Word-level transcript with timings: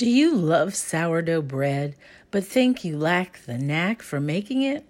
Do 0.00 0.08
you 0.08 0.34
love 0.34 0.74
sourdough 0.74 1.42
bread 1.42 1.94
but 2.30 2.42
think 2.42 2.86
you 2.86 2.96
lack 2.96 3.44
the 3.44 3.58
knack 3.58 4.00
for 4.00 4.18
making 4.18 4.62
it? 4.62 4.86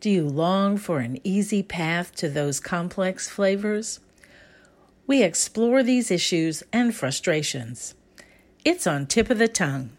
Do 0.00 0.10
you 0.10 0.28
long 0.28 0.76
for 0.76 0.98
an 0.98 1.18
easy 1.24 1.62
path 1.62 2.14
to 2.16 2.28
those 2.28 2.60
complex 2.60 3.26
flavors? 3.26 4.00
We 5.06 5.22
explore 5.22 5.82
these 5.82 6.10
issues 6.10 6.62
and 6.74 6.94
frustrations. 6.94 7.94
It's 8.66 8.86
on 8.86 9.06
tip 9.06 9.30
of 9.30 9.38
the 9.38 9.48
tongue. 9.48 9.96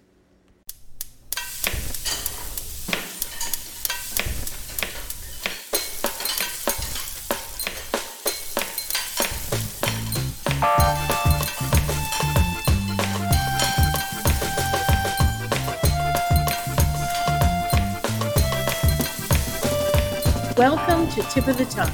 Tip 21.35 21.47
of 21.47 21.57
the 21.57 21.65
Tongue, 21.65 21.89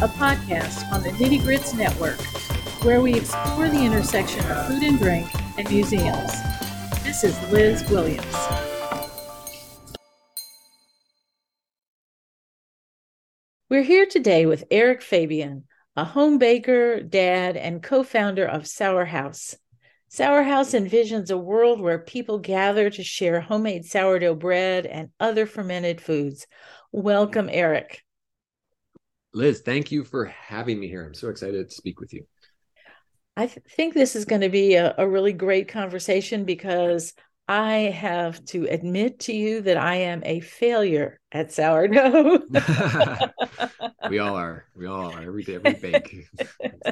a 0.00 0.06
podcast 0.06 0.92
on 0.92 1.02
the 1.02 1.08
Nitty 1.08 1.42
Grits 1.42 1.74
Network, 1.74 2.20
where 2.84 3.00
we 3.00 3.16
explore 3.16 3.68
the 3.68 3.84
intersection 3.84 4.48
of 4.48 4.68
food 4.68 4.84
and 4.84 4.96
drink 4.96 5.26
and 5.58 5.68
museums. 5.68 6.30
This 7.02 7.24
is 7.24 7.36
Liz 7.50 7.82
Williams. 7.90 8.24
We're 13.68 13.82
here 13.82 14.06
today 14.06 14.46
with 14.46 14.62
Eric 14.70 15.02
Fabian, 15.02 15.64
a 15.96 16.04
home 16.04 16.38
baker, 16.38 17.00
dad, 17.00 17.56
and 17.56 17.82
co 17.82 18.04
founder 18.04 18.46
of 18.46 18.68
Sour 18.68 19.06
House. 19.06 19.56
Sour 20.10 20.44
House 20.44 20.74
envisions 20.74 21.32
a 21.32 21.36
world 21.36 21.80
where 21.80 21.98
people 21.98 22.38
gather 22.38 22.88
to 22.88 23.02
share 23.02 23.40
homemade 23.40 23.84
sourdough 23.84 24.36
bread 24.36 24.86
and 24.86 25.08
other 25.18 25.44
fermented 25.44 26.00
foods 26.00 26.46
Welcome, 26.92 27.50
Eric. 27.50 28.05
Liz, 29.36 29.60
thank 29.60 29.92
you 29.92 30.02
for 30.02 30.24
having 30.24 30.80
me 30.80 30.88
here. 30.88 31.04
I'm 31.04 31.12
so 31.12 31.28
excited 31.28 31.68
to 31.68 31.74
speak 31.74 32.00
with 32.00 32.14
you. 32.14 32.24
I 33.36 33.46
th- 33.46 33.66
think 33.68 33.92
this 33.92 34.16
is 34.16 34.24
going 34.24 34.40
to 34.40 34.48
be 34.48 34.76
a, 34.76 34.94
a 34.96 35.06
really 35.06 35.34
great 35.34 35.68
conversation 35.68 36.44
because 36.44 37.12
I 37.46 37.92
have 37.94 38.42
to 38.46 38.64
admit 38.64 39.20
to 39.20 39.34
you 39.36 39.60
that 39.60 39.76
I 39.76 39.96
am 39.96 40.22
a 40.24 40.40
failure 40.40 41.20
at 41.32 41.52
sourdough. 41.52 42.38
we 44.08 44.20
all 44.20 44.36
are. 44.36 44.64
We 44.74 44.86
all 44.86 45.12
are. 45.12 45.20
Every 45.20 45.42
day, 45.42 45.56
every 45.56 45.74
bake. 45.74 46.30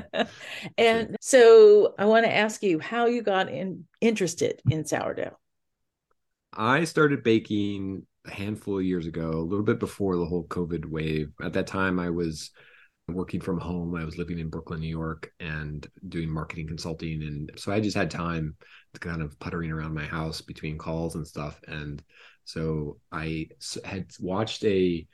and 0.76 1.16
so 1.22 1.94
I 1.98 2.04
want 2.04 2.26
to 2.26 2.36
ask 2.36 2.62
you 2.62 2.78
how 2.78 3.06
you 3.06 3.22
got 3.22 3.48
in, 3.48 3.86
interested 4.02 4.60
in 4.68 4.84
sourdough. 4.84 5.38
I 6.52 6.84
started 6.84 7.22
baking 7.22 8.06
a 8.26 8.30
handful 8.30 8.78
of 8.78 8.84
years 8.84 9.06
ago, 9.06 9.30
a 9.30 9.48
little 9.48 9.64
bit 9.64 9.78
before 9.78 10.16
the 10.16 10.24
whole 10.24 10.46
COVID 10.46 10.86
wave. 10.86 11.32
At 11.42 11.52
that 11.54 11.66
time, 11.66 11.98
I 11.98 12.10
was 12.10 12.50
working 13.08 13.40
from 13.40 13.60
home. 13.60 13.94
I 13.94 14.04
was 14.04 14.16
living 14.16 14.38
in 14.38 14.48
Brooklyn, 14.48 14.80
New 14.80 14.88
York, 14.88 15.30
and 15.40 15.86
doing 16.08 16.30
marketing 16.30 16.66
consulting. 16.66 17.22
And 17.22 17.50
so 17.56 17.72
I 17.72 17.80
just 17.80 17.96
had 17.96 18.10
time 18.10 18.56
to 18.94 19.00
kind 19.00 19.22
of 19.22 19.38
puttering 19.38 19.70
around 19.70 19.94
my 19.94 20.04
house 20.04 20.40
between 20.40 20.78
calls 20.78 21.14
and 21.14 21.26
stuff. 21.26 21.60
And 21.68 22.02
so 22.44 22.98
I 23.12 23.48
had 23.84 24.06
watched 24.20 24.64
a 24.64 25.06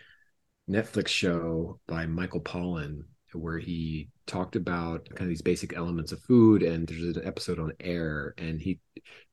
Netflix 0.69 1.09
show 1.09 1.81
by 1.89 2.07
Michael 2.07 2.43
Pollan 2.43 3.03
where 3.39 3.59
he 3.59 4.09
talked 4.27 4.57
about 4.57 5.09
kind 5.11 5.23
of 5.23 5.29
these 5.29 5.43
basic 5.43 5.77
elements 5.77 6.13
of 6.13 6.21
food 6.23 6.63
and 6.63 6.87
there's 6.87 7.17
an 7.17 7.27
episode 7.27 7.59
on 7.59 7.73
air 7.81 8.35
and 8.39 8.61
he 8.61 8.79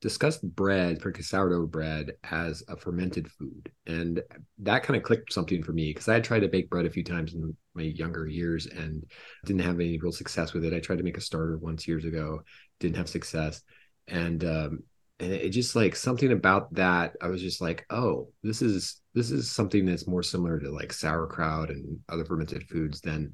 discussed 0.01 0.41
bread 0.55 0.99
particularly 0.99 1.23
sourdough 1.23 1.67
bread 1.67 2.11
as 2.31 2.63
a 2.67 2.75
fermented 2.75 3.29
food. 3.31 3.71
And 3.85 4.21
that 4.59 4.83
kind 4.83 4.97
of 4.97 5.03
clicked 5.03 5.33
something 5.33 5.63
for 5.63 5.73
me 5.73 5.89
because 5.89 6.07
i 6.07 6.13
had 6.13 6.23
tried 6.23 6.41
to 6.41 6.47
bake 6.47 6.69
bread 6.69 6.85
a 6.85 6.89
few 6.89 7.03
times 7.03 7.33
in 7.33 7.55
my 7.75 7.83
younger 7.83 8.27
years 8.27 8.65
and 8.67 9.03
didn't 9.45 9.61
have 9.61 9.75
any 9.75 9.97
real 9.97 10.11
success 10.11 10.53
with 10.53 10.65
it. 10.65 10.73
I 10.73 10.79
tried 10.79 10.97
to 10.97 11.03
make 11.03 11.17
a 11.17 11.21
starter 11.21 11.57
once 11.57 11.87
years 11.87 12.05
ago 12.05 12.41
didn't 12.79 12.97
have 12.97 13.09
success. 13.09 13.61
And 14.07 14.43
um 14.43 14.79
and 15.19 15.31
it 15.33 15.49
just 15.49 15.75
like 15.75 15.95
something 15.95 16.31
about 16.31 16.73
that 16.73 17.15
i 17.21 17.27
was 17.27 17.41
just 17.41 17.61
like 17.61 17.85
oh 17.89 18.29
this 18.43 18.61
is 18.61 19.01
this 19.13 19.31
is 19.31 19.49
something 19.49 19.85
that's 19.85 20.07
more 20.07 20.23
similar 20.23 20.59
to 20.59 20.69
like 20.69 20.93
sauerkraut 20.93 21.69
and 21.69 21.99
other 22.09 22.25
fermented 22.25 22.63
foods 22.67 23.01
than 23.01 23.33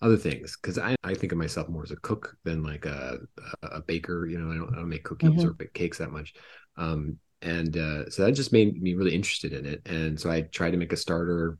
other 0.00 0.16
things 0.16 0.56
because 0.60 0.78
I, 0.78 0.94
I 1.02 1.14
think 1.14 1.32
of 1.32 1.38
myself 1.38 1.68
more 1.68 1.82
as 1.82 1.90
a 1.90 1.96
cook 1.96 2.36
than 2.44 2.62
like 2.62 2.86
a 2.86 3.18
a 3.62 3.80
baker 3.80 4.26
you 4.26 4.38
know 4.38 4.52
i 4.52 4.54
don't, 4.54 4.72
I 4.72 4.76
don't 4.76 4.88
make 4.88 5.04
cookies 5.04 5.30
mm-hmm. 5.30 5.48
or 5.48 5.52
bake 5.52 5.74
cakes 5.74 5.98
that 5.98 6.12
much 6.12 6.34
um 6.76 7.18
and 7.40 7.76
uh, 7.76 8.10
so 8.10 8.24
that 8.24 8.32
just 8.32 8.52
made 8.52 8.82
me 8.82 8.94
really 8.94 9.14
interested 9.14 9.52
in 9.52 9.66
it 9.66 9.82
and 9.86 10.18
so 10.18 10.30
i 10.30 10.42
tried 10.42 10.72
to 10.72 10.76
make 10.76 10.92
a 10.92 10.96
starter 10.96 11.58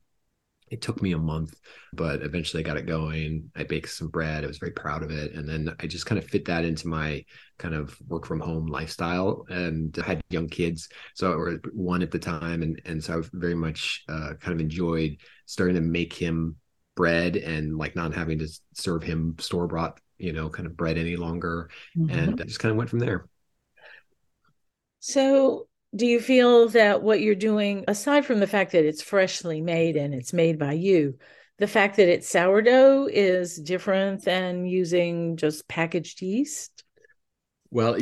it 0.69 0.81
took 0.81 1.01
me 1.01 1.13
a 1.13 1.17
month 1.17 1.55
but 1.93 2.21
eventually 2.21 2.63
i 2.63 2.67
got 2.67 2.77
it 2.77 2.85
going 2.85 3.49
i 3.55 3.63
baked 3.63 3.89
some 3.89 4.07
bread 4.07 4.43
i 4.43 4.47
was 4.47 4.57
very 4.57 4.71
proud 4.71 5.03
of 5.03 5.11
it 5.11 5.33
and 5.33 5.47
then 5.47 5.73
i 5.79 5.87
just 5.87 6.05
kind 6.05 6.19
of 6.19 6.29
fit 6.29 6.45
that 6.45 6.63
into 6.63 6.87
my 6.87 7.23
kind 7.57 7.73
of 7.73 7.97
work 8.07 8.25
from 8.25 8.39
home 8.39 8.67
lifestyle 8.67 9.45
and 9.49 9.97
I 10.01 10.05
had 10.05 10.21
young 10.29 10.47
kids 10.47 10.89
so 11.15 11.31
or 11.31 11.59
one 11.73 12.01
at 12.01 12.11
the 12.11 12.19
time 12.19 12.61
and 12.61 12.81
and 12.85 13.03
so 13.03 13.19
i 13.19 13.23
very 13.33 13.55
much 13.55 14.03
uh, 14.07 14.33
kind 14.39 14.53
of 14.53 14.59
enjoyed 14.59 15.17
starting 15.45 15.75
to 15.75 15.81
make 15.81 16.13
him 16.13 16.55
bread 16.99 17.37
and 17.37 17.77
like 17.77 17.95
not 17.95 18.13
having 18.13 18.39
to 18.39 18.49
serve 18.73 19.01
him 19.01 19.33
store 19.39 19.67
bought, 19.67 20.01
you 20.17 20.33
know, 20.33 20.49
kind 20.49 20.65
of 20.65 20.75
bread 20.75 20.97
any 20.97 21.15
longer. 21.15 21.69
Mm-hmm. 21.97 22.09
And 22.09 22.41
I 22.41 22.43
just 22.43 22.59
kind 22.59 22.71
of 22.71 22.77
went 22.77 22.89
from 22.89 22.99
there. 22.99 23.25
So, 24.99 25.69
do 25.95 26.05
you 26.05 26.19
feel 26.19 26.67
that 26.69 27.01
what 27.01 27.21
you're 27.21 27.35
doing, 27.35 27.85
aside 27.87 28.25
from 28.25 28.41
the 28.41 28.47
fact 28.47 28.73
that 28.73 28.83
it's 28.83 29.01
freshly 29.01 29.61
made 29.61 29.95
and 29.95 30.13
it's 30.13 30.33
made 30.33 30.59
by 30.59 30.73
you, 30.73 31.17
the 31.57 31.67
fact 31.67 31.95
that 31.95 32.09
it's 32.09 32.27
sourdough 32.27 33.07
is 33.09 33.55
different 33.55 34.25
than 34.25 34.65
using 34.65 35.37
just 35.37 35.69
packaged 35.69 36.21
yeast? 36.21 36.83
Well, 37.71 37.97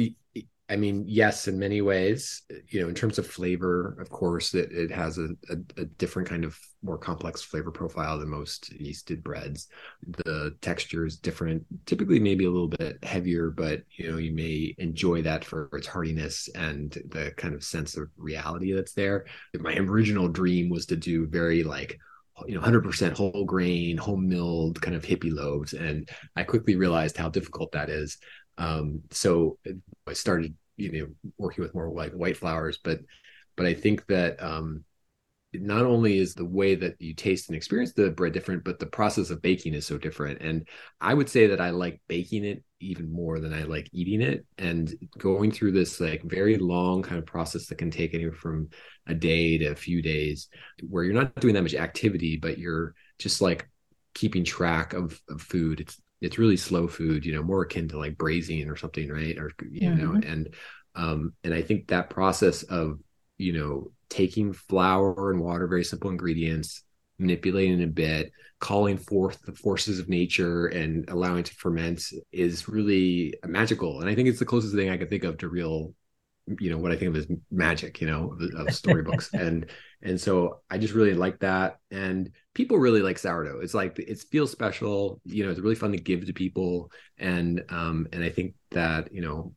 I 0.69 0.75
mean, 0.75 1.05
yes, 1.07 1.47
in 1.47 1.57
many 1.57 1.81
ways, 1.81 2.41
you 2.67 2.81
know, 2.81 2.89
in 2.89 2.95
terms 2.95 3.17
of 3.17 3.25
flavor, 3.25 3.97
of 4.01 4.09
course, 4.09 4.53
it, 4.53 4.69
it 4.73 4.91
has 4.91 5.17
a, 5.17 5.29
a, 5.49 5.81
a, 5.81 5.85
different 5.85 6.27
kind 6.27 6.43
of 6.43 6.59
more 6.83 6.97
complex 6.97 7.41
flavor 7.41 7.71
profile 7.71 8.19
than 8.19 8.27
most 8.27 8.73
yeasted 8.77 9.23
breads. 9.23 9.69
The 10.25 10.57
texture 10.59 11.05
is 11.05 11.15
different, 11.17 11.65
typically 11.85 12.19
maybe 12.19 12.43
a 12.45 12.51
little 12.51 12.67
bit 12.67 13.01
heavier, 13.01 13.49
but 13.49 13.83
you 13.95 14.11
know, 14.11 14.17
you 14.17 14.33
may 14.33 14.75
enjoy 14.77 15.21
that 15.21 15.45
for 15.45 15.69
its 15.71 15.87
heartiness 15.87 16.49
and 16.53 16.91
the 17.11 17.31
kind 17.37 17.53
of 17.53 17.63
sense 17.63 17.95
of 17.95 18.09
reality 18.17 18.73
that's 18.73 18.93
there. 18.93 19.25
My 19.57 19.75
original 19.77 20.27
dream 20.27 20.69
was 20.69 20.85
to 20.87 20.97
do 20.97 21.27
very 21.27 21.63
like 21.63 21.97
you 22.45 22.53
know 22.53 22.61
100% 22.61 23.13
whole 23.13 23.45
grain 23.45 23.97
home 23.97 24.29
milled 24.29 24.79
kind 24.79 24.95
of 24.95 25.03
hippie 25.03 25.33
loaves 25.33 25.73
and 25.73 26.07
i 26.35 26.43
quickly 26.43 26.75
realized 26.75 27.17
how 27.17 27.29
difficult 27.29 27.71
that 27.71 27.89
is 27.89 28.19
um, 28.57 29.01
so 29.11 29.57
I 30.07 30.13
started, 30.13 30.55
you 30.77 30.91
know, 30.91 31.31
working 31.37 31.63
with 31.63 31.73
more 31.73 31.89
like 31.89 32.13
white 32.13 32.37
flours, 32.37 32.79
but 32.83 32.99
but 33.55 33.65
I 33.65 33.73
think 33.73 34.05
that 34.07 34.41
um, 34.41 34.83
not 35.53 35.85
only 35.85 36.19
is 36.19 36.33
the 36.33 36.45
way 36.45 36.75
that 36.75 36.95
you 36.99 37.13
taste 37.13 37.49
and 37.49 37.55
experience 37.55 37.93
the 37.93 38.11
bread 38.11 38.33
different, 38.33 38.63
but 38.63 38.79
the 38.79 38.85
process 38.85 39.29
of 39.29 39.41
baking 39.41 39.73
is 39.73 39.85
so 39.85 39.97
different. 39.97 40.41
And 40.41 40.67
I 41.01 41.13
would 41.13 41.29
say 41.29 41.47
that 41.47 41.61
I 41.61 41.71
like 41.71 42.01
baking 42.07 42.43
it 42.43 42.63
even 42.79 43.11
more 43.11 43.39
than 43.39 43.53
I 43.53 43.63
like 43.63 43.89
eating 43.91 44.21
it. 44.21 44.45
And 44.57 44.93
going 45.17 45.51
through 45.51 45.71
this 45.71 45.99
like 45.99 46.21
very 46.23 46.57
long 46.57 47.01
kind 47.01 47.17
of 47.17 47.25
process 47.25 47.67
that 47.67 47.77
can 47.77 47.89
take 47.89 48.13
anywhere 48.13 48.33
from 48.33 48.69
a 49.07 49.15
day 49.15 49.57
to 49.57 49.67
a 49.67 49.75
few 49.75 50.01
days, 50.01 50.49
where 50.87 51.03
you're 51.03 51.13
not 51.13 51.35
doing 51.35 51.55
that 51.55 51.63
much 51.63 51.75
activity, 51.75 52.37
but 52.37 52.57
you're 52.57 52.93
just 53.17 53.41
like 53.41 53.67
keeping 54.13 54.43
track 54.43 54.93
of, 54.93 55.19
of 55.29 55.41
food. 55.41 55.79
It's 55.79 55.99
it's 56.21 56.37
really 56.37 56.57
slow 56.57 56.87
food, 56.87 57.25
you 57.25 57.33
know, 57.33 57.43
more 57.43 57.63
akin 57.63 57.87
to 57.89 57.97
like 57.97 58.17
braising 58.17 58.69
or 58.69 58.75
something, 58.75 59.09
right? 59.09 59.37
Or 59.37 59.51
you 59.69 59.89
mm-hmm. 59.89 60.03
know, 60.03 60.21
and 60.27 60.53
um, 60.95 61.33
and 61.43 61.53
I 61.53 61.61
think 61.61 61.87
that 61.87 62.09
process 62.09 62.63
of 62.63 62.99
you 63.37 63.53
know 63.53 63.91
taking 64.09 64.53
flour 64.53 65.31
and 65.31 65.39
water, 65.39 65.67
very 65.67 65.83
simple 65.83 66.09
ingredients, 66.09 66.83
manipulating 67.19 67.83
a 67.83 67.87
bit, 67.87 68.31
calling 68.59 68.97
forth 68.97 69.41
the 69.43 69.53
forces 69.53 69.99
of 69.99 70.09
nature 70.09 70.67
and 70.67 71.09
allowing 71.09 71.43
to 71.43 71.53
ferment 71.53 72.03
is 72.31 72.67
really 72.67 73.35
magical. 73.45 74.01
And 74.01 74.09
I 74.09 74.15
think 74.15 74.27
it's 74.27 74.39
the 74.39 74.45
closest 74.45 74.73
thing 74.73 74.89
I 74.89 74.97
can 74.97 75.09
think 75.09 75.23
of 75.23 75.37
to 75.39 75.49
real 75.49 75.93
you 76.59 76.69
know 76.69 76.77
what 76.77 76.91
I 76.91 76.95
think 76.95 77.09
of 77.09 77.17
as 77.17 77.27
magic, 77.51 78.01
you 78.01 78.07
know, 78.07 78.33
of, 78.33 78.67
of 78.67 78.75
storybooks, 78.75 79.29
and 79.33 79.67
and 80.01 80.19
so 80.19 80.61
I 80.69 80.77
just 80.77 80.93
really 80.93 81.13
like 81.13 81.39
that, 81.39 81.77
and 81.91 82.31
people 82.53 82.77
really 82.77 83.01
like 83.01 83.17
sourdough. 83.17 83.59
It's 83.61 83.73
like 83.73 83.97
it 83.99 84.19
feels 84.31 84.51
special, 84.51 85.21
you 85.25 85.43
know, 85.43 85.51
it's 85.51 85.59
really 85.59 85.75
fun 85.75 85.91
to 85.91 85.97
give 85.97 86.25
to 86.25 86.33
people, 86.33 86.91
and 87.17 87.63
um 87.69 88.07
and 88.13 88.23
I 88.23 88.29
think 88.29 88.55
that 88.71 89.11
you 89.13 89.21
know 89.21 89.53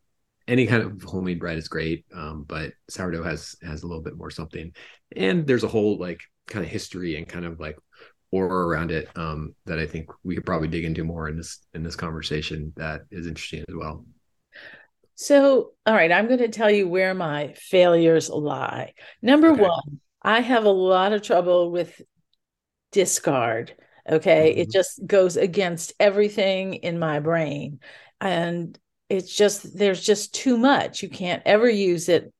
any 0.48 0.66
kind 0.66 0.82
of 0.82 1.02
homemade 1.02 1.38
bread 1.38 1.58
is 1.58 1.68
great, 1.68 2.04
um, 2.14 2.44
but 2.48 2.72
sourdough 2.88 3.22
has 3.22 3.54
has 3.62 3.82
a 3.82 3.86
little 3.86 4.02
bit 4.02 4.16
more 4.16 4.30
something, 4.30 4.72
and 5.14 5.46
there's 5.46 5.64
a 5.64 5.68
whole 5.68 5.98
like 5.98 6.20
kind 6.46 6.64
of 6.64 6.70
history 6.70 7.16
and 7.16 7.28
kind 7.28 7.44
of 7.44 7.60
like 7.60 7.78
aura 8.32 8.66
around 8.66 8.90
it 8.92 9.08
um 9.16 9.54
that 9.66 9.78
I 9.78 9.86
think 9.86 10.08
we 10.22 10.36
could 10.36 10.46
probably 10.46 10.68
dig 10.68 10.84
into 10.84 11.04
more 11.04 11.28
in 11.28 11.36
this 11.36 11.58
in 11.74 11.82
this 11.82 11.96
conversation 11.96 12.72
that 12.76 13.02
is 13.10 13.26
interesting 13.26 13.64
as 13.68 13.74
well. 13.74 14.04
So, 15.20 15.72
all 15.84 15.94
right, 15.94 16.10
I'm 16.10 16.28
going 16.28 16.38
to 16.38 16.48
tell 16.48 16.70
you 16.70 16.88
where 16.88 17.12
my 17.12 17.52
failures 17.54 18.30
lie. 18.30 18.94
Number 19.20 19.50
okay. 19.50 19.60
one, 19.60 20.00
I 20.22 20.40
have 20.40 20.64
a 20.64 20.70
lot 20.70 21.12
of 21.12 21.22
trouble 21.22 21.70
with 21.70 22.00
discard. 22.92 23.74
Okay. 24.08 24.50
Mm-hmm. 24.50 24.60
It 24.60 24.70
just 24.70 25.06
goes 25.06 25.36
against 25.36 25.92
everything 26.00 26.74
in 26.74 26.98
my 26.98 27.20
brain. 27.20 27.80
And 28.20 28.78
it's 29.08 29.34
just, 29.34 29.76
there's 29.76 30.02
just 30.02 30.34
too 30.34 30.56
much. 30.56 31.02
You 31.02 31.08
can't 31.08 31.42
ever 31.46 31.68
use 31.68 32.08
it. 32.08 32.32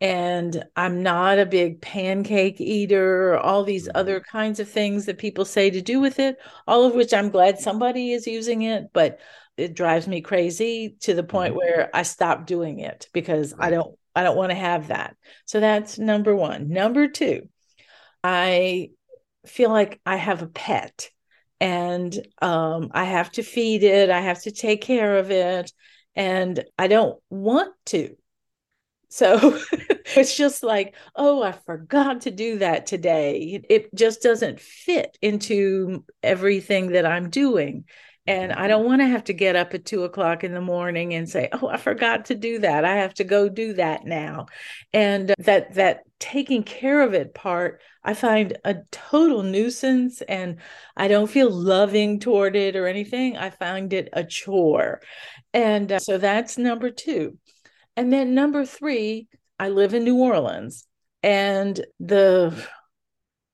And 0.00 0.64
I'm 0.76 1.02
not 1.02 1.38
a 1.38 1.46
big 1.46 1.80
pancake 1.80 2.60
eater 2.60 3.32
or 3.32 3.38
all 3.38 3.64
these 3.64 3.88
mm-hmm. 3.88 3.98
other 3.98 4.20
kinds 4.20 4.60
of 4.60 4.68
things 4.68 5.06
that 5.06 5.18
people 5.18 5.44
say 5.44 5.70
to 5.70 5.80
do 5.82 6.00
with 6.00 6.18
it, 6.18 6.38
all 6.66 6.84
of 6.84 6.94
which 6.94 7.12
I'm 7.12 7.30
glad 7.30 7.58
somebody 7.58 8.12
is 8.12 8.26
using 8.26 8.62
it. 8.62 8.92
But 8.92 9.20
it 9.56 9.74
drives 9.74 10.06
me 10.06 10.20
crazy 10.20 10.96
to 11.00 11.14
the 11.14 11.24
point 11.24 11.50
mm-hmm. 11.50 11.58
where 11.58 11.90
I 11.92 12.02
stop 12.02 12.46
doing 12.46 12.78
it 12.78 13.08
because. 13.12 13.54
I 13.58 13.70
don't 13.70 13.97
I 14.14 14.22
don't 14.22 14.36
want 14.36 14.50
to 14.50 14.56
have 14.56 14.88
that. 14.88 15.16
So 15.46 15.60
that's 15.60 15.98
number 15.98 16.34
1. 16.34 16.68
Number 16.68 17.08
2, 17.08 17.48
I 18.24 18.90
feel 19.46 19.70
like 19.70 20.00
I 20.04 20.16
have 20.16 20.42
a 20.42 20.48
pet 20.48 21.10
and 21.60 22.16
um, 22.40 22.90
I 22.92 23.04
have 23.04 23.30
to 23.32 23.42
feed 23.42 23.82
it, 23.82 24.10
I 24.10 24.20
have 24.20 24.42
to 24.42 24.50
take 24.50 24.82
care 24.82 25.18
of 25.18 25.30
it 25.30 25.72
and 26.14 26.64
I 26.78 26.88
don't 26.88 27.18
want 27.30 27.74
to. 27.86 28.16
So 29.08 29.58
it's 30.16 30.36
just 30.36 30.62
like, 30.62 30.94
oh, 31.16 31.42
I 31.42 31.52
forgot 31.52 32.22
to 32.22 32.30
do 32.30 32.58
that 32.58 32.86
today. 32.86 33.62
It 33.68 33.94
just 33.94 34.22
doesn't 34.22 34.60
fit 34.60 35.16
into 35.22 36.04
everything 36.22 36.88
that 36.88 37.06
I'm 37.06 37.30
doing. 37.30 37.84
And 38.28 38.52
I 38.52 38.68
don't 38.68 38.84
want 38.84 39.00
to 39.00 39.06
have 39.06 39.24
to 39.24 39.32
get 39.32 39.56
up 39.56 39.72
at 39.72 39.86
two 39.86 40.04
o'clock 40.04 40.44
in 40.44 40.52
the 40.52 40.60
morning 40.60 41.14
and 41.14 41.26
say, 41.26 41.48
"Oh, 41.50 41.68
I 41.68 41.78
forgot 41.78 42.26
to 42.26 42.34
do 42.34 42.58
that. 42.58 42.84
I 42.84 42.96
have 42.96 43.14
to 43.14 43.24
go 43.24 43.48
do 43.48 43.72
that 43.72 44.04
now." 44.04 44.48
And 44.92 45.34
that 45.38 45.74
that 45.76 46.02
taking 46.18 46.62
care 46.62 47.00
of 47.00 47.14
it 47.14 47.32
part, 47.32 47.80
I 48.04 48.12
find 48.12 48.58
a 48.66 48.76
total 48.92 49.42
nuisance, 49.42 50.20
and 50.20 50.58
I 50.94 51.08
don't 51.08 51.30
feel 51.30 51.50
loving 51.50 52.20
toward 52.20 52.54
it 52.54 52.76
or 52.76 52.86
anything. 52.86 53.38
I 53.38 53.48
find 53.48 53.94
it 53.94 54.10
a 54.12 54.24
chore, 54.24 55.00
and 55.54 55.90
uh, 55.90 55.98
so 55.98 56.18
that's 56.18 56.58
number 56.58 56.90
two. 56.90 57.38
And 57.96 58.12
then 58.12 58.34
number 58.34 58.66
three, 58.66 59.28
I 59.58 59.70
live 59.70 59.94
in 59.94 60.04
New 60.04 60.18
Orleans, 60.18 60.86
and 61.22 61.80
the 61.98 62.54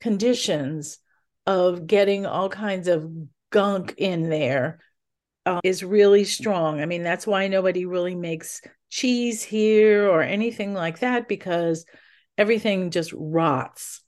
conditions 0.00 0.99
of 1.47 1.87
getting 1.87 2.26
all 2.26 2.49
kinds 2.49 2.88
of 2.88 3.09
gunk 3.54 3.94
in 3.98 4.30
there 4.30 4.80
uh, 5.46 5.60
is 5.62 5.84
really 5.84 6.24
strong. 6.24 6.80
I 6.80 6.86
mean, 6.86 7.04
that's 7.04 7.24
why 7.24 7.46
nobody 7.46 7.86
really 7.86 8.16
makes 8.16 8.60
cheese 8.90 9.44
here 9.44 10.10
or 10.10 10.22
anything 10.22 10.74
like 10.74 10.98
that 10.98 11.28
because 11.28 11.86
everything 12.36 12.90
just 12.90 13.12
rots. 13.16 14.00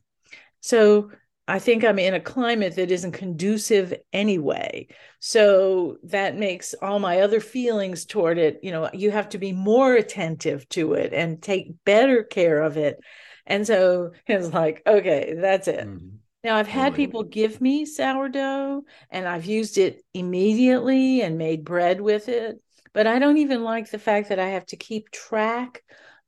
So 0.62 1.12
I 1.46 1.60
think 1.60 1.84
I'm 1.84 2.00
in 2.00 2.14
a 2.14 2.20
climate 2.20 2.75
that 2.75 2.90
isn't 2.90 3.12
conducive 3.12 3.94
anyway. 4.12 4.88
So 5.20 5.98
that 6.02 6.37
makes 6.37 6.75
all 6.82 6.98
my 6.98 7.20
other 7.20 7.38
feelings 7.38 8.04
toward 8.04 8.38
it, 8.38 8.58
you 8.64 8.72
know, 8.72 8.90
you 8.93 9.12
have 9.12 9.28
to 9.28 9.38
be 9.38 9.52
more 9.52 9.94
attentive 9.94 10.69
to 10.70 10.94
it 10.94 11.12
and 11.12 11.40
take 11.40 11.84
better 11.84 12.25
care 12.25 12.62
of 12.62 12.76
it. 12.76 12.98
And 13.46 13.64
so 13.64 14.10
it's 14.26 14.52
like, 14.52 14.82
okay, 14.88 15.37
that's 15.40 15.69
it. 15.69 15.87
Mm-hmm. 15.87 16.16
Now, 16.46 16.54
I've 16.54 16.69
had 16.69 16.94
people 16.94 17.25
give 17.25 17.60
me 17.60 17.84
sourdough 17.84 18.84
and 19.10 19.26
I've 19.26 19.46
used 19.46 19.78
it 19.78 20.04
immediately 20.14 21.20
and 21.22 21.37
made 21.37 21.64
bread 21.64 22.00
with 22.00 22.28
it, 22.28 22.62
but 22.93 23.08
I 23.08 23.19
don't 23.19 23.38
even 23.38 23.64
like 23.64 23.90
the 23.90 23.98
fact 23.98 24.28
that 24.28 24.38
I 24.38 24.50
have 24.50 24.64
to 24.66 24.76
keep 24.76 25.10
track 25.10 25.82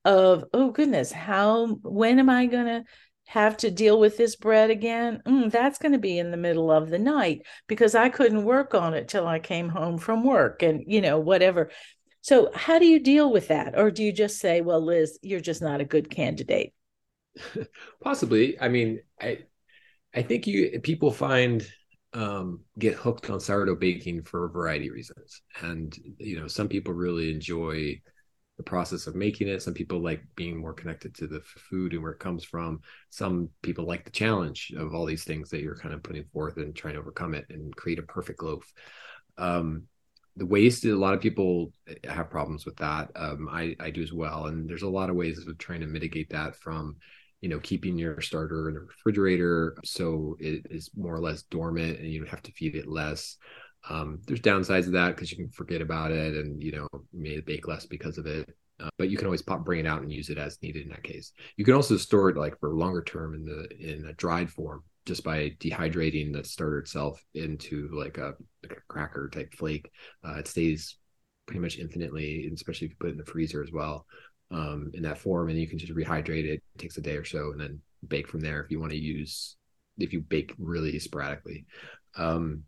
of, 0.05 0.45
oh 0.53 0.73
goodness, 0.73 1.13
how, 1.13 1.69
when 1.85 2.19
am 2.19 2.29
I 2.29 2.47
going 2.47 2.67
to 2.67 2.85
have 3.29 3.59
to 3.59 3.71
deal 3.71 4.01
with 4.01 4.17
this 4.17 4.35
bread 4.35 4.71
again? 4.71 5.23
Mm, 5.25 5.53
that's 5.53 5.79
going 5.79 5.93
to 5.93 5.99
be 5.99 6.19
in 6.19 6.33
the 6.33 6.37
middle 6.37 6.73
of 6.73 6.91
the 6.91 6.99
night 6.99 7.43
because 7.69 7.95
I 7.95 8.09
couldn't 8.09 8.43
work 8.43 8.75
on 8.75 8.95
it 8.95 9.07
till 9.07 9.25
I 9.25 9.39
came 9.39 9.69
home 9.69 9.99
from 9.99 10.25
work 10.25 10.65
and, 10.65 10.83
you 10.85 11.01
know, 11.01 11.21
whatever. 11.21 11.71
So, 12.23 12.51
how 12.53 12.81
do 12.81 12.87
you 12.87 12.99
deal 12.99 13.31
with 13.31 13.47
that? 13.49 13.79
Or 13.79 13.93
do 13.93 14.03
you 14.03 14.13
just 14.13 14.41
say, 14.41 14.63
well, 14.63 14.85
Liz, 14.85 15.17
you're 15.23 15.39
just 15.39 15.63
not 15.63 15.81
a 15.81 15.85
good 15.85 16.11
candidate? 16.11 16.75
Possibly. 18.03 18.61
I 18.61 18.67
mean, 18.67 18.99
I, 19.21 19.45
I 20.15 20.23
think 20.23 20.47
you 20.47 20.81
people 20.81 21.11
find 21.13 21.67
um, 22.15 22.61
get 22.79 22.95
hooked 22.95 23.29
on 23.31 23.41
sourdough 23.41 23.77
baking 23.77 24.23
for 24.23 24.45
a 24.47 24.51
variety 24.51 24.89
of 24.89 24.95
reasons, 24.95 25.43
and 25.61 25.95
you 26.19 26.41
know 26.41 26.49
some 26.49 26.69
people 26.69 26.95
really 26.95 27.33
enjoy 27.33 28.01
the 28.59 28.63
process 28.65 29.07
of 29.07 29.15
making 29.15 29.49
it. 29.49 29.63
Some 29.63 29.73
people 29.73 30.01
like 30.01 30.23
being 30.35 30.61
more 30.61 30.75
connected 30.75 31.15
to 31.17 31.27
the 31.29 31.41
food 31.71 31.93
and 31.93 32.03
where 32.03 32.13
it 32.13 32.19
comes 32.19 32.45
from. 32.45 32.81
Some 33.09 33.51
people 33.63 33.87
like 33.87 34.05
the 34.05 34.11
challenge 34.11 34.73
of 34.77 34.95
all 34.95 35.07
these 35.07 35.25
things 35.25 35.49
that 35.51 35.63
you're 35.63 35.79
kind 35.79 35.95
of 35.95 36.03
putting 36.03 36.25
forth 36.25 36.57
and 36.57 36.75
trying 36.75 36.95
to 36.95 37.01
overcome 37.01 37.35
it 37.35 37.47
and 37.51 37.75
create 37.77 38.01
a 38.01 38.03
perfect 38.03 38.43
loaf. 38.43 38.71
Um, 39.39 39.85
the 40.37 40.47
waste, 40.47 40.85
a 40.85 40.95
lot 40.95 41.15
of 41.15 41.21
people 41.21 41.73
have 42.05 42.31
problems 42.31 42.67
with 42.67 42.77
that. 42.77 43.11
Um, 43.15 43.49
I, 43.51 43.77
I 43.79 43.91
do 43.91 44.03
as 44.03 44.13
well. 44.13 44.47
And 44.47 44.69
there's 44.69 44.83
a 44.83 44.89
lot 44.89 45.09
of 45.11 45.17
ways 45.17 45.39
of 45.39 45.59
trying 45.59 45.81
to 45.81 45.87
mitigate 45.87 46.31
that 46.31 46.57
from 46.57 46.97
you 47.41 47.49
know 47.49 47.61
keeping 47.61 47.99
your 47.99 48.21
starter 48.21 48.69
in 48.69 48.75
the 48.75 48.81
refrigerator 48.81 49.77
so 49.85 50.37
it 50.41 50.67
is 50.71 50.91
more 50.97 51.15
or 51.15 51.21
less 51.21 51.43
dormant 51.45 51.99
and 51.99 52.11
you 52.11 52.21
don't 52.21 52.29
have 52.29 52.43
to 52.43 52.53
feed 52.53 52.75
it 52.75 52.89
less. 52.89 53.37
Um, 53.89 54.21
there's 54.27 54.41
downsides 54.41 54.87
of 54.87 54.93
that 54.93 55.15
because 55.15 55.31
you 55.31 55.37
can 55.37 55.51
forget 55.51 55.81
about 55.81 56.11
it 56.11 56.35
and 56.35 56.63
you 56.63 56.73
know 56.73 56.89
may 57.13 57.41
bake 57.41 57.69
less 57.69 57.87
because 57.87 58.19
of 58.19 58.27
it 58.27 58.53
uh, 58.81 58.89
but 58.97 59.11
you 59.11 59.17
can 59.17 59.27
always 59.27 59.43
pop 59.43 59.65
bring 59.65 59.81
it 59.81 59.87
out 59.87 60.03
and 60.03 60.13
use 60.13 60.31
it 60.31 60.39
as 60.39 60.61
needed 60.63 60.83
in 60.83 60.91
that 60.91 61.03
case. 61.03 61.33
You 61.57 61.65
can 61.65 61.75
also 61.75 61.97
store 61.97 62.31
it 62.31 62.37
like 62.37 62.59
for 62.61 62.75
longer 62.75 63.03
term 63.03 63.35
in 63.35 63.45
the 63.45 63.69
in 63.79 64.07
a 64.07 64.13
dried 64.13 64.51
form 64.51 64.85
just 65.07 65.25
by 65.25 65.51
dehydrating 65.59 66.33
the 66.33 66.45
starter 66.45 66.79
itself 66.79 67.25
into 67.35 67.89
like 67.93 68.19
a, 68.19 68.35
like 68.63 68.73
a 68.73 68.81
cracker 68.89 69.29
type 69.33 69.53
flake. 69.55 69.91
Uh, 70.25 70.35
it 70.35 70.47
stays 70.47 70.97
pretty 71.47 71.61
much 71.61 71.79
infinitely 71.79 72.49
especially 72.55 72.85
if 72.85 72.91
you 72.91 72.97
put 73.01 73.09
it 73.09 73.13
in 73.13 73.19
the 73.19 73.25
freezer 73.25 73.63
as 73.63 73.73
well 73.73 74.05
um, 74.51 74.91
in 74.95 75.03
that 75.03 75.19
form, 75.19 75.49
and 75.49 75.59
you 75.59 75.69
can 75.69 75.79
just 75.79 75.95
rehydrate 75.95 76.45
it. 76.45 76.55
it. 76.55 76.63
Takes 76.79 76.97
a 76.97 77.03
day 77.03 77.17
or 77.17 77.25
so, 77.25 77.53
and 77.53 77.61
then 77.61 77.81
bake 78.07 78.29
from 78.29 78.41
there 78.41 78.63
if 78.63 78.71
you 78.71 78.81
want 78.81 78.93
to 78.93 78.99
use 78.99 79.57
if 79.99 80.13
you 80.13 80.21
bake 80.21 80.55
really 80.59 80.99
sporadically. 80.99 81.67
Um, 82.17 82.65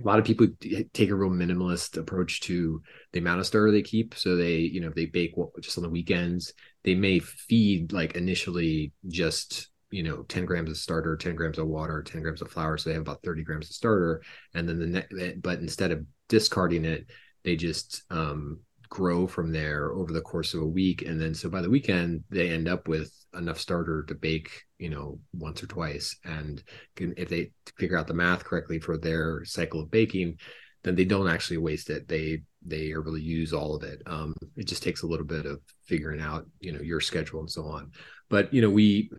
a 0.00 0.06
lot 0.06 0.18
of 0.18 0.24
people 0.24 0.46
take 0.92 1.10
a 1.10 1.14
real 1.14 1.30
minimalist 1.30 1.96
approach 1.96 2.40
to 2.42 2.80
the 3.12 3.18
amount 3.18 3.40
of 3.40 3.46
starter 3.46 3.72
they 3.72 3.82
keep. 3.82 4.14
So 4.14 4.36
they, 4.36 4.56
you 4.58 4.80
know, 4.80 4.90
they 4.94 5.06
bake 5.06 5.34
just 5.60 5.78
on 5.78 5.82
the 5.82 5.90
weekends, 5.90 6.52
they 6.84 6.94
may 6.94 7.18
feed 7.18 7.92
like 7.92 8.14
initially 8.14 8.92
just 9.08 9.68
you 9.90 10.04
know 10.04 10.22
10 10.22 10.44
grams 10.44 10.70
of 10.70 10.76
starter 10.76 11.16
10 11.16 11.34
grams 11.34 11.58
of 11.58 11.66
water 11.66 12.00
10 12.00 12.22
grams 12.22 12.40
of 12.40 12.48
flour 12.48 12.78
so 12.78 12.88
they 12.88 12.94
have 12.94 13.02
about 13.02 13.22
30 13.24 13.42
grams 13.42 13.68
of 13.68 13.74
starter 13.74 14.22
and 14.54 14.68
then 14.68 14.78
the 14.78 14.86
next 14.86 15.12
but 15.42 15.58
instead 15.58 15.90
of 15.90 16.04
discarding 16.28 16.84
it 16.84 17.06
they 17.42 17.56
just 17.56 18.04
um 18.10 18.60
grow 18.90 19.26
from 19.26 19.52
there 19.52 19.92
over 19.92 20.12
the 20.12 20.20
course 20.20 20.52
of 20.52 20.62
a 20.62 20.66
week 20.66 21.02
and 21.02 21.20
then 21.20 21.32
so 21.32 21.48
by 21.48 21.62
the 21.62 21.70
weekend 21.70 22.22
they 22.28 22.50
end 22.50 22.68
up 22.68 22.88
with 22.88 23.12
enough 23.34 23.58
starter 23.58 24.02
to 24.02 24.14
bake 24.14 24.50
you 24.78 24.90
know 24.90 25.18
once 25.32 25.62
or 25.62 25.66
twice 25.66 26.16
and 26.24 26.62
can, 26.96 27.14
if 27.16 27.28
they 27.28 27.52
figure 27.78 27.96
out 27.96 28.06
the 28.08 28.14
math 28.14 28.44
correctly 28.44 28.78
for 28.78 28.98
their 28.98 29.44
cycle 29.44 29.80
of 29.80 29.90
baking 29.90 30.36
then 30.82 30.94
they 30.94 31.04
don't 31.04 31.28
actually 31.28 31.58
waste 31.58 31.90
it. 31.90 32.08
They 32.08 32.42
they 32.64 32.92
are 32.92 33.00
able 33.00 33.14
to 33.14 33.22
use 33.22 33.52
all 33.52 33.74
of 33.74 33.82
it. 33.82 34.02
Um 34.06 34.34
it 34.56 34.66
just 34.66 34.82
takes 34.82 35.02
a 35.02 35.06
little 35.06 35.26
bit 35.26 35.46
of 35.46 35.60
figuring 35.86 36.20
out 36.20 36.46
you 36.60 36.72
know 36.72 36.80
your 36.80 37.00
schedule 37.00 37.40
and 37.40 37.50
so 37.50 37.64
on. 37.66 37.90
But 38.28 38.52
you 38.52 38.62
know 38.62 38.70
we 38.70 39.10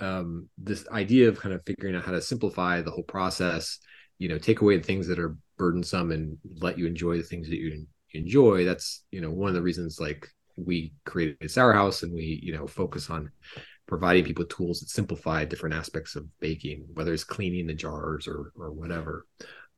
um 0.00 0.48
this 0.58 0.86
idea 0.88 1.28
of 1.28 1.40
kind 1.40 1.54
of 1.54 1.62
figuring 1.66 1.96
out 1.96 2.04
how 2.04 2.12
to 2.12 2.20
simplify 2.20 2.80
the 2.80 2.90
whole 2.90 3.04
process 3.04 3.78
you 4.18 4.28
know 4.28 4.38
take 4.38 4.60
away 4.60 4.76
the 4.76 4.82
things 4.82 5.06
that 5.08 5.18
are 5.18 5.36
burdensome 5.56 6.12
and 6.12 6.38
let 6.60 6.78
you 6.78 6.86
enjoy 6.86 7.16
the 7.16 7.22
things 7.22 7.48
that 7.48 7.56
you 7.56 7.86
enjoy 8.14 8.64
that's 8.64 9.04
you 9.10 9.20
know 9.20 9.30
one 9.30 9.48
of 9.48 9.54
the 9.54 9.62
reasons 9.62 10.00
like 10.00 10.28
we 10.56 10.92
created 11.04 11.50
sour 11.50 11.72
house 11.72 12.02
and 12.02 12.12
we 12.12 12.40
you 12.42 12.52
know 12.52 12.66
focus 12.66 13.10
on 13.10 13.30
providing 13.88 14.24
people 14.24 14.44
tools 14.44 14.80
that 14.80 14.90
simplify 14.90 15.44
different 15.44 15.74
aspects 15.74 16.14
of 16.14 16.26
baking 16.40 16.84
whether 16.92 17.12
it's 17.12 17.24
cleaning 17.24 17.66
the 17.66 17.74
jars 17.74 18.28
or 18.28 18.52
or 18.54 18.70
whatever. 18.70 19.26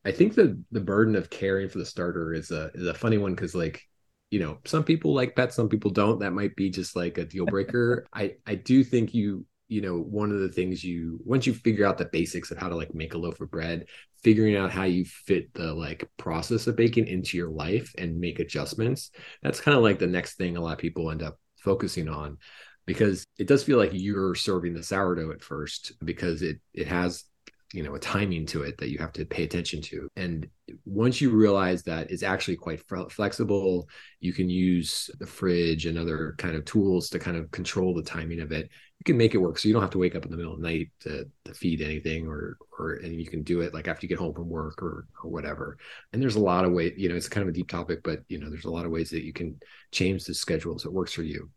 I 0.04 0.12
think 0.12 0.34
the 0.34 0.60
the 0.72 0.80
burden 0.80 1.14
of 1.14 1.30
caring 1.30 1.68
for 1.68 1.78
the 1.78 1.86
starter 1.86 2.34
is 2.34 2.50
a 2.50 2.70
is 2.74 2.86
a 2.86 2.94
funny 2.94 3.18
one 3.18 3.34
because 3.34 3.54
like 3.54 3.82
you 4.30 4.40
know 4.40 4.58
some 4.64 4.84
people 4.84 5.14
like 5.14 5.36
pets 5.36 5.56
some 5.56 5.68
people 5.68 5.90
don't. 5.90 6.18
That 6.20 6.32
might 6.32 6.56
be 6.56 6.70
just 6.70 6.96
like 6.96 7.18
a 7.18 7.24
deal 7.24 7.46
breaker. 7.46 8.06
I 8.12 8.34
i 8.46 8.56
do 8.56 8.82
think 8.82 9.14
you 9.14 9.46
you 9.70 9.80
know 9.80 9.96
one 9.96 10.32
of 10.32 10.40
the 10.40 10.48
things 10.48 10.82
you 10.82 11.20
once 11.24 11.46
you 11.46 11.54
figure 11.54 11.86
out 11.86 11.96
the 11.96 12.04
basics 12.06 12.50
of 12.50 12.58
how 12.58 12.68
to 12.68 12.74
like 12.74 12.92
make 12.94 13.14
a 13.14 13.18
loaf 13.18 13.40
of 13.40 13.50
bread 13.50 13.86
figuring 14.22 14.56
out 14.56 14.72
how 14.72 14.82
you 14.82 15.04
fit 15.04 15.52
the 15.54 15.72
like 15.72 16.08
process 16.16 16.66
of 16.66 16.76
baking 16.76 17.06
into 17.06 17.36
your 17.36 17.48
life 17.48 17.94
and 17.96 18.18
make 18.18 18.40
adjustments 18.40 19.12
that's 19.42 19.60
kind 19.60 19.76
of 19.76 19.82
like 19.82 19.98
the 19.98 20.06
next 20.06 20.34
thing 20.34 20.56
a 20.56 20.60
lot 20.60 20.72
of 20.72 20.78
people 20.78 21.10
end 21.10 21.22
up 21.22 21.38
focusing 21.56 22.08
on 22.08 22.36
because 22.84 23.24
it 23.38 23.46
does 23.46 23.62
feel 23.62 23.78
like 23.78 23.90
you're 23.92 24.34
serving 24.34 24.74
the 24.74 24.82
sourdough 24.82 25.30
at 25.30 25.42
first 25.42 25.92
because 26.04 26.42
it 26.42 26.58
it 26.74 26.88
has 26.88 27.24
you 27.72 27.84
know 27.84 27.94
a 27.94 28.00
timing 28.00 28.46
to 28.46 28.62
it 28.62 28.76
that 28.78 28.90
you 28.90 28.98
have 28.98 29.12
to 29.12 29.24
pay 29.24 29.44
attention 29.44 29.80
to. 29.80 30.08
And 30.16 30.48
once 30.84 31.20
you 31.20 31.30
realize 31.30 31.84
that 31.84 32.10
it's 32.10 32.24
actually 32.24 32.56
quite 32.56 32.82
flexible 33.10 33.88
you 34.18 34.32
can 34.32 34.48
use 34.50 35.10
the 35.18 35.26
fridge 35.26 35.86
and 35.86 35.98
other 35.98 36.34
kind 36.38 36.56
of 36.56 36.64
tools 36.64 37.08
to 37.10 37.18
kind 37.18 37.36
of 37.36 37.50
control 37.50 37.94
the 37.94 38.02
timing 38.02 38.40
of 38.40 38.52
it 38.52 38.70
you 39.00 39.04
can 39.04 39.16
make 39.16 39.34
it 39.34 39.38
work 39.38 39.58
so 39.58 39.66
you 39.66 39.72
don't 39.72 39.82
have 39.82 39.90
to 39.90 39.98
wake 39.98 40.14
up 40.14 40.26
in 40.26 40.30
the 40.30 40.36
middle 40.36 40.52
of 40.52 40.60
the 40.60 40.68
night 40.68 40.90
to, 41.00 41.24
to 41.46 41.54
feed 41.54 41.80
anything 41.80 42.26
or 42.28 42.58
or 42.78 42.94
and 42.96 43.18
you 43.18 43.26
can 43.26 43.42
do 43.42 43.62
it 43.62 43.72
like 43.72 43.88
after 43.88 44.04
you 44.04 44.08
get 44.08 44.18
home 44.18 44.34
from 44.34 44.48
work 44.48 44.82
or 44.82 45.06
or 45.24 45.30
whatever. 45.30 45.78
And 46.12 46.22
there's 46.22 46.36
a 46.36 46.40
lot 46.40 46.66
of 46.66 46.72
ways 46.72 46.92
you 46.98 47.08
know 47.08 47.16
it's 47.16 47.28
kind 47.28 47.42
of 47.42 47.48
a 47.48 47.56
deep 47.56 47.68
topic 47.68 48.02
but 48.04 48.20
you 48.28 48.38
know 48.38 48.50
there's 48.50 48.66
a 48.66 48.70
lot 48.70 48.84
of 48.84 48.90
ways 48.90 49.10
that 49.10 49.24
you 49.24 49.32
can 49.32 49.58
change 49.90 50.24
the 50.24 50.34
schedule 50.34 50.78
so 50.78 50.88
it 50.90 50.94
works 50.94 51.14
for 51.14 51.22
you. 51.22 51.50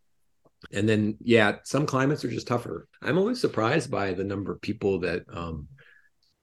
And 0.71 0.87
then 0.87 1.17
yeah 1.21 1.57
some 1.65 1.85
climates 1.85 2.23
are 2.23 2.31
just 2.31 2.47
tougher. 2.47 2.87
I'm 3.01 3.17
always 3.17 3.41
surprised 3.41 3.91
by 3.91 4.13
the 4.13 4.23
number 4.23 4.53
of 4.53 4.61
people 4.61 4.99
that 5.01 5.23
um 5.31 5.67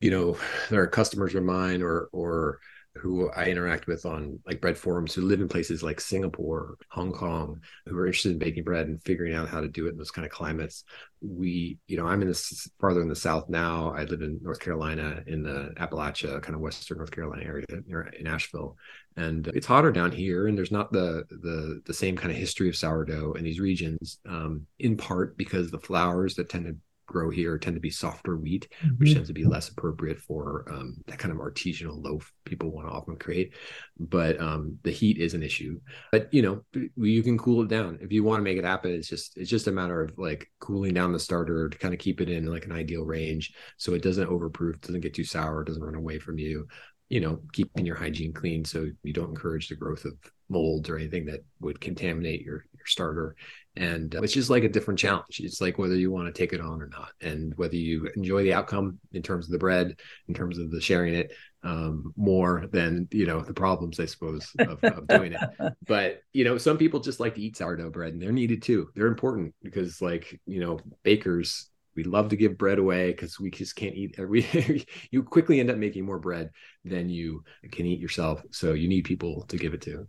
you 0.00 0.10
know, 0.10 0.36
there 0.70 0.82
are 0.82 0.86
customers 0.86 1.34
of 1.34 1.44
mine 1.44 1.82
or 1.82 2.10
or 2.12 2.60
who 3.00 3.30
I 3.30 3.46
interact 3.46 3.86
with 3.86 4.04
on 4.04 4.38
like 4.46 4.60
bread 4.60 4.76
forums 4.76 5.14
who 5.14 5.22
live 5.22 5.40
in 5.40 5.48
places 5.48 5.82
like 5.82 6.00
Singapore, 6.00 6.76
Hong 6.90 7.12
Kong, 7.12 7.60
who 7.86 7.96
are 7.96 8.06
interested 8.06 8.32
in 8.32 8.38
baking 8.38 8.64
bread 8.64 8.88
and 8.88 9.02
figuring 9.02 9.34
out 9.34 9.48
how 9.48 9.60
to 9.60 9.68
do 9.68 9.86
it 9.86 9.90
in 9.90 9.96
those 9.96 10.10
kind 10.10 10.26
of 10.26 10.32
climates. 10.32 10.84
We, 11.22 11.78
you 11.86 11.96
know, 11.96 12.06
I'm 12.06 12.22
in 12.22 12.28
this 12.28 12.70
farther 12.78 13.00
in 13.00 13.08
the 13.08 13.16
south 13.16 13.48
now. 13.48 13.92
I 13.96 14.04
live 14.04 14.20
in 14.20 14.38
North 14.42 14.60
Carolina 14.60 15.22
in 15.26 15.42
the 15.42 15.72
Appalachia, 15.78 16.42
kind 16.42 16.54
of 16.54 16.60
western 16.60 16.98
North 16.98 17.10
Carolina 17.10 17.44
area 17.44 17.66
near 17.86 18.02
in 18.02 18.26
Asheville, 18.26 18.76
and 19.16 19.46
it's 19.48 19.66
hotter 19.66 19.92
down 19.92 20.12
here. 20.12 20.46
And 20.46 20.56
there's 20.56 20.70
not 20.70 20.92
the 20.92 21.24
the 21.30 21.80
the 21.86 21.94
same 21.94 22.16
kind 22.16 22.30
of 22.30 22.36
history 22.36 22.68
of 22.68 22.76
sourdough 22.76 23.32
in 23.32 23.44
these 23.44 23.60
regions, 23.60 24.18
um, 24.28 24.66
in 24.78 24.96
part 24.96 25.36
because 25.36 25.70
the 25.70 25.80
flours 25.80 26.34
that 26.34 26.48
tend 26.48 26.66
to 26.66 26.76
grow 27.10 27.28
here 27.28 27.58
tend 27.58 27.74
to 27.74 27.80
be 27.80 27.90
softer 27.90 28.36
wheat, 28.36 28.68
mm-hmm. 28.82 28.94
which 28.96 29.12
tends 29.12 29.28
to 29.28 29.34
be 29.34 29.44
less 29.44 29.68
appropriate 29.68 30.18
for 30.18 30.64
um, 30.70 30.96
that 31.08 31.18
kind 31.18 31.32
of 31.32 31.38
artisanal 31.38 32.02
loaf 32.02 32.32
people 32.44 32.70
want 32.70 32.86
to 32.86 32.92
often 32.92 33.16
create. 33.16 33.52
But 33.98 34.40
um, 34.40 34.78
the 34.84 34.92
heat 34.92 35.18
is 35.18 35.34
an 35.34 35.42
issue. 35.42 35.80
But 36.12 36.32
you 36.32 36.42
know, 36.42 36.62
you 36.96 37.22
can 37.22 37.36
cool 37.36 37.62
it 37.62 37.68
down 37.68 37.98
if 38.00 38.12
you 38.12 38.22
want 38.22 38.38
to 38.38 38.44
make 38.44 38.58
it 38.58 38.64
happen. 38.64 38.92
It's 38.92 39.08
just 39.08 39.36
it's 39.36 39.50
just 39.50 39.66
a 39.66 39.72
matter 39.72 40.00
of 40.00 40.16
like 40.16 40.48
cooling 40.60 40.94
down 40.94 41.12
the 41.12 41.18
starter 41.18 41.68
to 41.68 41.78
kind 41.78 41.92
of 41.92 42.00
keep 42.00 42.20
it 42.20 42.30
in 42.30 42.46
like 42.46 42.64
an 42.64 42.72
ideal 42.72 43.04
range, 43.04 43.52
so 43.76 43.94
it 43.94 44.02
doesn't 44.02 44.30
overproof, 44.30 44.80
doesn't 44.80 45.00
get 45.00 45.14
too 45.14 45.24
sour, 45.24 45.64
doesn't 45.64 45.82
run 45.82 45.96
away 45.96 46.18
from 46.20 46.38
you 46.38 46.68
you 47.10 47.20
know 47.20 47.40
keeping 47.52 47.84
your 47.84 47.96
hygiene 47.96 48.32
clean 48.32 48.64
so 48.64 48.86
you 49.02 49.12
don't 49.12 49.30
encourage 49.30 49.68
the 49.68 49.74
growth 49.74 50.04
of 50.04 50.12
molds 50.48 50.88
or 50.88 50.96
anything 50.96 51.26
that 51.26 51.40
would 51.60 51.80
contaminate 51.80 52.40
your 52.42 52.64
your 52.72 52.86
starter 52.86 53.36
and 53.76 54.14
uh, 54.14 54.22
it's 54.22 54.32
just 54.32 54.50
like 54.50 54.64
a 54.64 54.68
different 54.68 54.98
challenge. 54.98 55.40
It's 55.40 55.60
like 55.60 55.78
whether 55.78 55.94
you 55.94 56.10
want 56.10 56.26
to 56.26 56.38
take 56.38 56.52
it 56.52 56.60
on 56.60 56.82
or 56.82 56.88
not 56.88 57.10
and 57.20 57.54
whether 57.56 57.76
you 57.76 58.08
enjoy 58.16 58.42
the 58.42 58.54
outcome 58.54 58.98
in 59.12 59.22
terms 59.22 59.46
of 59.46 59.52
the 59.52 59.58
bread 59.58 59.98
in 60.28 60.34
terms 60.34 60.58
of 60.58 60.70
the 60.70 60.80
sharing 60.80 61.14
it 61.14 61.32
um, 61.62 62.12
more 62.16 62.66
than 62.72 63.06
you 63.10 63.26
know 63.26 63.40
the 63.40 63.52
problems 63.52 64.00
i 64.00 64.06
suppose 64.06 64.50
of, 64.58 64.82
of 64.82 65.06
doing 65.06 65.32
it. 65.32 65.40
But 65.86 66.22
you 66.32 66.44
know 66.44 66.58
some 66.58 66.78
people 66.78 67.00
just 67.00 67.20
like 67.20 67.34
to 67.34 67.42
eat 67.42 67.56
sourdough 67.56 67.90
bread 67.90 68.12
and 68.12 68.22
they're 68.22 68.32
needed 68.32 68.62
too. 68.62 68.88
They're 68.94 69.06
important 69.06 69.54
because 69.62 70.00
like 70.00 70.40
you 70.46 70.60
know 70.60 70.80
bakers 71.02 71.68
we 71.96 72.04
love 72.04 72.28
to 72.30 72.36
give 72.36 72.56
bread 72.56 72.78
away 72.78 73.10
because 73.10 73.38
we 73.38 73.50
just 73.50 73.76
can't 73.76 73.94
eat 73.94 74.18
we 74.18 74.86
you 75.10 75.22
quickly 75.22 75.60
end 75.60 75.70
up 75.70 75.76
making 75.76 76.04
more 76.04 76.18
bread 76.18 76.50
than 76.84 77.08
you 77.08 77.42
can 77.72 77.84
eat 77.84 78.00
yourself 78.00 78.42
so 78.52 78.72
you 78.72 78.88
need 78.88 79.02
people 79.02 79.44
to 79.48 79.56
give 79.56 79.74
it 79.74 79.82
to 79.82 80.06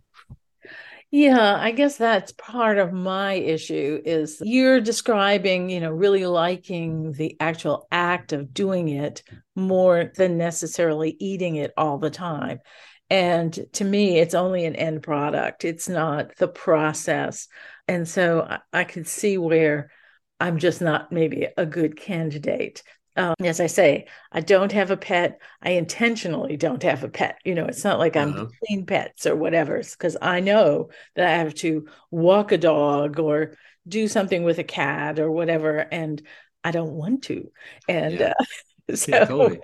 yeah 1.12 1.56
i 1.60 1.70
guess 1.70 1.96
that's 1.96 2.32
part 2.32 2.78
of 2.78 2.92
my 2.92 3.34
issue 3.34 4.00
is 4.04 4.42
you're 4.42 4.80
describing 4.80 5.70
you 5.70 5.78
know 5.78 5.90
really 5.92 6.26
liking 6.26 7.12
the 7.12 7.36
actual 7.38 7.86
act 7.92 8.32
of 8.32 8.52
doing 8.52 8.88
it 8.88 9.22
more 9.54 10.10
than 10.16 10.36
necessarily 10.36 11.16
eating 11.20 11.54
it 11.56 11.70
all 11.76 11.98
the 11.98 12.10
time 12.10 12.58
and 13.10 13.60
to 13.72 13.84
me 13.84 14.18
it's 14.18 14.34
only 14.34 14.64
an 14.64 14.74
end 14.74 15.02
product 15.02 15.64
it's 15.64 15.88
not 15.88 16.34
the 16.38 16.48
process 16.48 17.46
and 17.86 18.08
so 18.08 18.40
i, 18.40 18.58
I 18.72 18.84
could 18.84 19.06
see 19.06 19.38
where 19.38 19.90
I'm 20.42 20.58
just 20.58 20.80
not 20.80 21.12
maybe 21.12 21.46
a 21.56 21.64
good 21.64 21.96
candidate. 21.96 22.82
Um, 23.16 23.34
as 23.40 23.60
I 23.60 23.66
say, 23.66 24.06
I 24.30 24.40
don't 24.40 24.72
have 24.72 24.90
a 24.90 24.96
pet. 24.96 25.40
I 25.62 25.72
intentionally 25.72 26.56
don't 26.56 26.82
have 26.82 27.04
a 27.04 27.08
pet. 27.08 27.38
You 27.44 27.54
know, 27.54 27.66
it's 27.66 27.84
not 27.84 27.98
like 27.98 28.16
I'm 28.16 28.32
uh-huh. 28.32 28.46
between 28.60 28.86
pets 28.86 29.26
or 29.26 29.36
whatever, 29.36 29.78
because 29.78 30.16
I 30.22 30.40
know 30.40 30.90
that 31.14 31.26
I 31.26 31.36
have 31.36 31.54
to 31.56 31.86
walk 32.10 32.52
a 32.52 32.58
dog 32.58 33.18
or 33.18 33.54
do 33.86 34.08
something 34.08 34.44
with 34.44 34.58
a 34.58 34.64
cat 34.64 35.18
or 35.18 35.30
whatever, 35.30 35.78
and 35.78 36.22
I 36.64 36.70
don't 36.70 36.92
want 36.92 37.24
to. 37.24 37.50
And 37.88 38.20
yeah. 38.20 38.32
uh, 38.38 38.94
so, 38.94 39.10
yeah, 39.10 39.24
totally. 39.24 39.60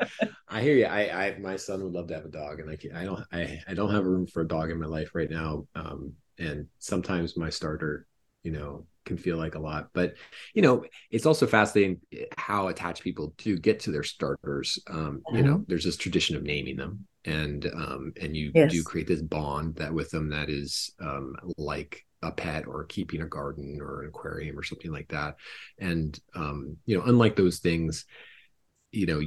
I 0.49 0.61
hear 0.61 0.77
you. 0.77 0.87
I, 0.87 1.27
I, 1.27 1.39
my 1.39 1.57
son 1.57 1.83
would 1.85 1.93
love 1.93 2.09
to 2.09 2.15
have 2.15 2.25
a 2.25 2.31
dog, 2.31 2.61
and 2.61 2.71
I, 2.71 2.77
can, 2.77 2.95
I 2.95 3.05
don't, 3.05 3.25
I, 3.33 3.61
I 3.67 3.75
don't 3.75 3.93
have 3.93 4.05
room 4.05 4.27
for 4.27 4.43
a 4.43 4.49
dog 4.49 4.71
in 4.71 4.81
my 4.81 4.87
life 4.87 5.15
right 5.15 5.31
now. 5.31 5.67
Um, 5.75 6.15
and 6.39 6.67
sometimes 6.79 7.37
my 7.37 7.51
starter, 7.51 8.07
you 8.43 8.53
know, 8.53 8.87
can 9.09 9.17
feel 9.17 9.37
like 9.37 9.57
a 9.57 9.61
lot. 9.61 9.89
But 9.93 10.15
you 10.55 10.63
know, 10.63 10.85
it's 11.11 11.27
also 11.27 11.47
fascinating 11.47 12.01
how 12.37 12.69
attached 12.69 13.03
people 13.03 13.35
do 13.39 13.59
get 13.59 13.81
to 13.81 13.91
their 13.91 14.05
starters. 14.05 14.79
Um, 14.89 15.23
You 15.33 15.43
know, 15.43 15.55
mm-hmm. 15.55 15.63
there's 15.67 15.85
this 15.85 15.97
tradition 15.97 16.37
of 16.37 16.45
naming 16.45 16.77
them, 16.77 17.07
and 17.25 17.67
um, 17.67 18.13
and 18.21 18.37
you 18.37 18.53
yes. 18.55 18.71
do 18.71 18.83
create 18.85 19.09
this 19.09 19.23
bond 19.23 19.77
that 19.77 19.93
with 19.93 20.11
them 20.11 20.31
that 20.31 20.49
is 20.49 20.95
um, 21.01 21.35
like 21.57 22.05
a 22.23 22.31
pet 22.31 22.67
or 22.67 22.85
keeping 22.85 23.23
a 23.23 23.27
garden 23.27 23.79
or 23.81 24.03
an 24.03 24.09
aquarium 24.09 24.59
or 24.59 24.63
something 24.63 24.93
like 24.93 25.09
that. 25.09 25.37
And 25.79 26.19
um, 26.35 26.77
you 26.87 26.97
know, 26.97 27.05
unlike 27.05 27.35
those 27.35 27.59
things, 27.59 28.05
you 28.93 29.07
know 29.07 29.21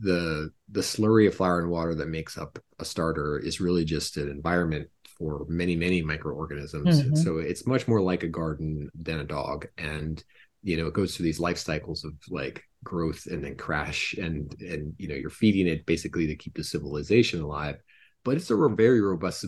the 0.00 0.50
the 0.70 0.80
slurry 0.80 1.28
of 1.28 1.34
flour 1.34 1.60
and 1.60 1.70
water 1.70 1.94
that 1.94 2.08
makes 2.08 2.38
up 2.38 2.58
a 2.78 2.84
starter 2.84 3.38
is 3.38 3.60
really 3.60 3.84
just 3.84 4.16
an 4.16 4.28
environment 4.28 4.88
for 5.22 5.46
many 5.48 5.76
many 5.76 6.02
microorganisms. 6.02 7.02
Mm-hmm. 7.02 7.14
so 7.14 7.38
it's 7.38 7.66
much 7.66 7.86
more 7.86 8.00
like 8.00 8.24
a 8.24 8.28
garden 8.28 8.90
than 8.94 9.20
a 9.20 9.24
dog. 9.24 9.68
And 9.78 10.22
you 10.62 10.76
know 10.76 10.86
it 10.86 10.94
goes 10.94 11.16
through 11.16 11.24
these 11.24 11.40
life 11.40 11.58
cycles 11.58 12.04
of 12.04 12.14
like 12.28 12.62
growth 12.84 13.26
and 13.26 13.44
then 13.44 13.56
crash 13.56 14.14
and 14.14 14.54
and 14.60 14.94
you 14.98 15.08
know 15.08 15.14
you're 15.14 15.30
feeding 15.30 15.68
it 15.68 15.86
basically 15.86 16.26
to 16.26 16.36
keep 16.36 16.56
the 16.56 16.64
civilization 16.64 17.40
alive. 17.40 17.76
But 18.24 18.36
it's 18.36 18.50
a 18.50 18.68
very 18.68 19.00
robust 19.00 19.44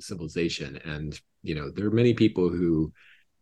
civilization. 0.00 0.80
And 0.84 1.18
you 1.42 1.54
know 1.54 1.70
there 1.70 1.86
are 1.86 1.90
many 1.90 2.14
people 2.14 2.48
who 2.48 2.92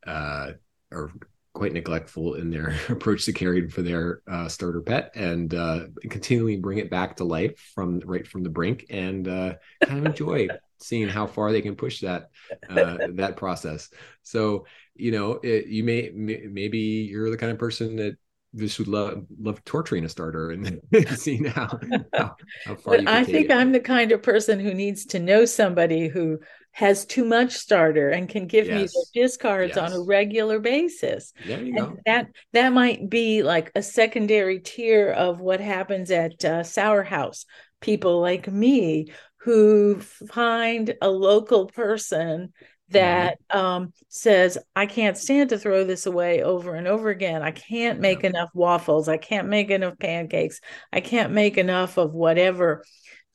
uh, 0.07 0.53
are 0.93 1.11
quite 1.55 1.73
neglectful 1.73 2.35
in 2.35 2.51
their 2.51 2.77
approach 2.89 3.25
to 3.25 3.33
caring 3.33 3.69
for 3.69 3.83
their 3.83 4.21
uh, 4.31 4.49
starter 4.49 4.83
pet 4.83 5.13
and 5.15 5.55
uh, 5.55 5.85
continually 6.11 6.57
bring 6.57 6.79
it 6.79 6.91
back 6.91 7.17
to 7.17 7.25
life 7.25 7.59
from 7.75 8.01
right 8.05 8.27
from 8.27 8.43
the 8.43 8.51
brink 8.51 8.87
and 8.91 9.27
uh, 9.27 9.55
kind 9.83 10.01
of 10.01 10.07
enjoy 10.07 10.49
seeing 10.79 11.09
how 11.09 11.27
far 11.27 11.53
they 11.53 11.63
can 11.63 11.77
push 11.77 12.01
that 12.01 12.31
uh, 12.69 12.99
that 13.15 13.37
process. 13.37 13.91
So 14.23 14.67
you 14.95 15.11
know, 15.11 15.33
it, 15.43 15.67
you 15.67 15.85
may, 15.85 16.11
may 16.15 16.43
maybe 16.51 16.79
you're 16.79 17.31
the 17.31 17.37
kind 17.37 17.53
of 17.53 17.59
person 17.59 17.97
that 17.97 18.17
just 18.55 18.79
would 18.79 18.89
love 18.89 19.27
love 19.39 19.63
torturing 19.65 20.05
a 20.05 20.09
starter 20.09 20.51
and 20.51 20.81
seeing 21.17 21.45
how 21.45 21.79
how, 22.13 22.37
how 22.65 22.75
far. 22.77 22.99
I 23.07 23.25
think 23.25 23.51
I'm 23.51 23.73
the 23.73 23.81
kind 23.81 24.13
of 24.13 24.23
person 24.23 24.59
who 24.59 24.73
needs 24.75 25.05
to 25.07 25.19
know 25.19 25.45
somebody 25.45 26.09
who 26.09 26.39
has 26.73 27.07
too 27.07 27.25
much 27.25 27.53
starter 27.53 28.11
and 28.11 28.29
can 28.29 28.47
give 28.47 28.67
yes. 28.67 28.75
me 28.75 28.83
the 28.87 29.23
discards 29.23 29.77
yes. 29.77 29.79
on 29.79 29.99
a 29.99 30.05
regular 30.05 30.59
basis. 30.59 31.33
There 31.47 31.63
you 31.63 31.77
and 31.77 31.79
go. 31.79 31.97
That 32.07 32.29
that 32.53 32.73
might 32.73 33.09
be 33.09 33.43
like 33.43 33.73
a 33.75 33.83
secondary 33.83 34.61
tier 34.61 35.11
of 35.11 35.41
what 35.41 35.61
happens 35.61 36.11
at 36.11 36.45
uh, 36.45 36.63
Sour 36.63 37.03
House. 37.03 37.47
People 37.81 38.21
like 38.21 38.51
me 38.51 39.09
who 39.47 40.01
find 40.01 40.97
a 41.01 41.09
local 41.09 41.67
person 41.67 42.53
that 42.89 43.39
um, 43.49 43.93
says, 44.09 44.59
I 44.75 44.87
can't 44.87 45.17
stand 45.17 45.51
to 45.51 45.59
throw 45.59 45.85
this 45.85 46.07
away 46.07 46.43
over 46.43 46.75
and 46.75 46.89
over 46.89 47.11
again. 47.11 47.43
I 47.43 47.53
can't 47.53 48.01
make 48.01 48.25
enough 48.25 48.51
waffles. 48.55 49.09
I 49.09 49.19
can't 49.19 49.47
make 49.47 49.71
enough 49.71 50.01
pancakes. 50.01 50.61
I 50.93 50.99
can't 50.99 51.33
make 51.33 51.59
enough 51.59 51.97
of 51.97 52.13
whatever 52.13 52.83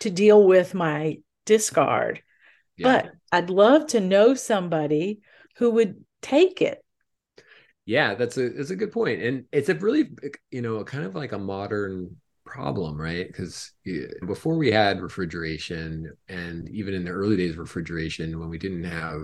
to 0.02 0.10
deal 0.10 0.46
with 0.46 0.74
my 0.74 1.20
discard. 1.46 2.22
Yeah. 2.76 3.04
But 3.04 3.12
I'd 3.32 3.50
love 3.50 3.88
to 3.88 4.02
know 4.02 4.34
somebody 4.34 5.22
who 5.60 5.72
would 5.72 6.04
take 6.22 6.62
it. 6.62 6.84
Yeah, 7.86 8.16
that's 8.16 8.38
a 8.38 8.50
that's 8.50 8.70
a 8.70 8.76
good 8.76 8.92
point, 8.92 9.22
and 9.22 9.46
it's 9.54 9.70
a 9.70 9.76
really 9.76 10.10
you 10.52 10.62
know 10.62 10.84
kind 10.84 11.06
of 11.06 11.16
like 11.16 11.32
a 11.32 11.40
modern 11.40 12.18
problem, 12.52 13.00
right? 13.00 13.28
Because 13.28 13.72
before 14.28 14.58
we 14.58 14.72
had 14.72 15.02
refrigeration, 15.02 16.12
and 16.28 16.70
even 16.70 16.94
in 16.94 17.06
the 17.06 17.12
early 17.12 17.38
days 17.38 17.52
of 17.52 17.60
refrigeration, 17.60 18.40
when 18.40 18.50
we 18.50 18.58
didn't 18.58 18.84
have 18.84 19.22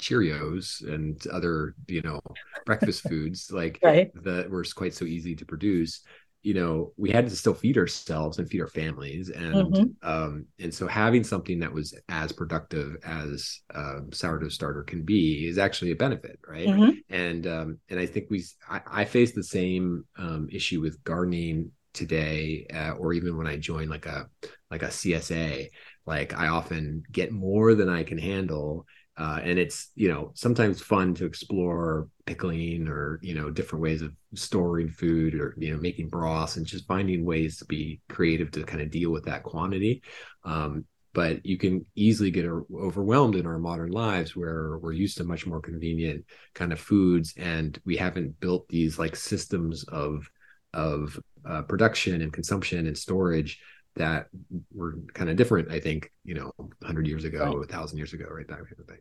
Cheerios 0.00 0.82
and 0.90 1.22
other, 1.26 1.74
you 1.86 2.00
know, 2.00 2.20
breakfast 2.64 3.02
foods 3.02 3.50
like 3.52 3.78
right. 3.82 4.10
that 4.24 4.48
were 4.48 4.64
quite 4.74 4.94
so 4.94 5.04
easy 5.04 5.36
to 5.36 5.44
produce, 5.44 6.00
you 6.42 6.54
know, 6.54 6.94
we 6.96 7.10
had 7.10 7.28
to 7.28 7.36
still 7.36 7.52
feed 7.52 7.76
ourselves 7.76 8.38
and 8.38 8.48
feed 8.48 8.62
our 8.62 8.66
families, 8.66 9.28
and 9.28 9.54
mm-hmm. 9.54 10.08
um, 10.10 10.46
and 10.58 10.74
so 10.74 10.86
having 10.86 11.22
something 11.22 11.58
that 11.58 11.70
was 11.70 11.94
as 12.08 12.32
productive 12.32 12.96
as 13.04 13.60
um, 13.74 14.08
sourdough 14.10 14.48
starter 14.48 14.82
can 14.82 15.02
be 15.02 15.46
is 15.46 15.58
actually 15.58 15.90
a 15.90 15.96
benefit, 15.96 16.38
right? 16.48 16.66
Mm-hmm. 16.66 17.14
And 17.14 17.46
um, 17.46 17.78
and 17.90 18.00
I 18.00 18.06
think 18.06 18.28
we, 18.30 18.42
I, 18.70 18.80
I 18.86 19.04
faced 19.04 19.34
the 19.34 19.44
same 19.44 20.06
um, 20.16 20.48
issue 20.50 20.80
with 20.80 21.04
gardening 21.04 21.72
today 21.92 22.66
uh, 22.74 22.92
or 22.92 23.12
even 23.12 23.36
when 23.36 23.46
i 23.46 23.56
join 23.56 23.88
like 23.88 24.06
a 24.06 24.28
like 24.70 24.82
a 24.82 24.88
csa 24.88 25.68
like 26.06 26.36
i 26.36 26.48
often 26.48 27.02
get 27.10 27.32
more 27.32 27.74
than 27.74 27.88
i 27.88 28.02
can 28.02 28.18
handle 28.18 28.86
uh, 29.20 29.38
and 29.42 29.58
it's 29.58 29.90
you 29.96 30.08
know 30.08 30.32
sometimes 30.34 30.80
fun 30.80 31.14
to 31.14 31.26
explore 31.26 32.08
pickling 32.24 32.88
or 32.88 33.20
you 33.22 33.34
know 33.34 33.50
different 33.50 33.82
ways 33.82 34.00
of 34.00 34.14
storing 34.34 34.88
food 34.88 35.34
or 35.34 35.54
you 35.58 35.70
know 35.70 35.80
making 35.80 36.08
broths 36.08 36.56
and 36.56 36.64
just 36.64 36.86
finding 36.86 37.24
ways 37.24 37.58
to 37.58 37.66
be 37.66 38.00
creative 38.08 38.50
to 38.50 38.64
kind 38.64 38.80
of 38.80 38.90
deal 38.90 39.10
with 39.10 39.24
that 39.24 39.42
quantity. 39.42 40.02
Um, 40.44 40.86
but 41.12 41.44
you 41.44 41.58
can 41.58 41.84
easily 41.96 42.30
get 42.30 42.46
overwhelmed 42.46 43.34
in 43.34 43.46
our 43.46 43.58
modern 43.58 43.90
lives 43.90 44.36
where 44.36 44.78
we're 44.78 44.92
used 44.92 45.18
to 45.18 45.24
much 45.24 45.44
more 45.44 45.60
convenient 45.60 46.24
kind 46.54 46.72
of 46.72 46.80
foods 46.80 47.34
and 47.36 47.78
we 47.84 47.96
haven't 47.96 48.38
built 48.40 48.68
these 48.68 48.98
like 48.98 49.16
systems 49.16 49.84
of 49.84 50.30
of 50.72 51.18
uh, 51.46 51.62
production 51.62 52.22
and 52.22 52.32
consumption 52.32 52.86
and 52.86 52.96
storage 52.96 53.60
that 53.96 54.26
were 54.72 54.98
kind 55.14 55.30
of 55.30 55.36
different, 55.36 55.70
I 55.70 55.80
think, 55.80 56.10
you 56.24 56.34
know, 56.34 56.52
100 56.56 57.06
years 57.06 57.24
ago, 57.24 57.44
right. 57.44 57.58
1,000 57.58 57.98
years 57.98 58.12
ago, 58.12 58.26
right? 58.30 58.46
That 58.46 58.58
kind 58.58 58.76
of 58.78 58.86
thing. 58.86 58.98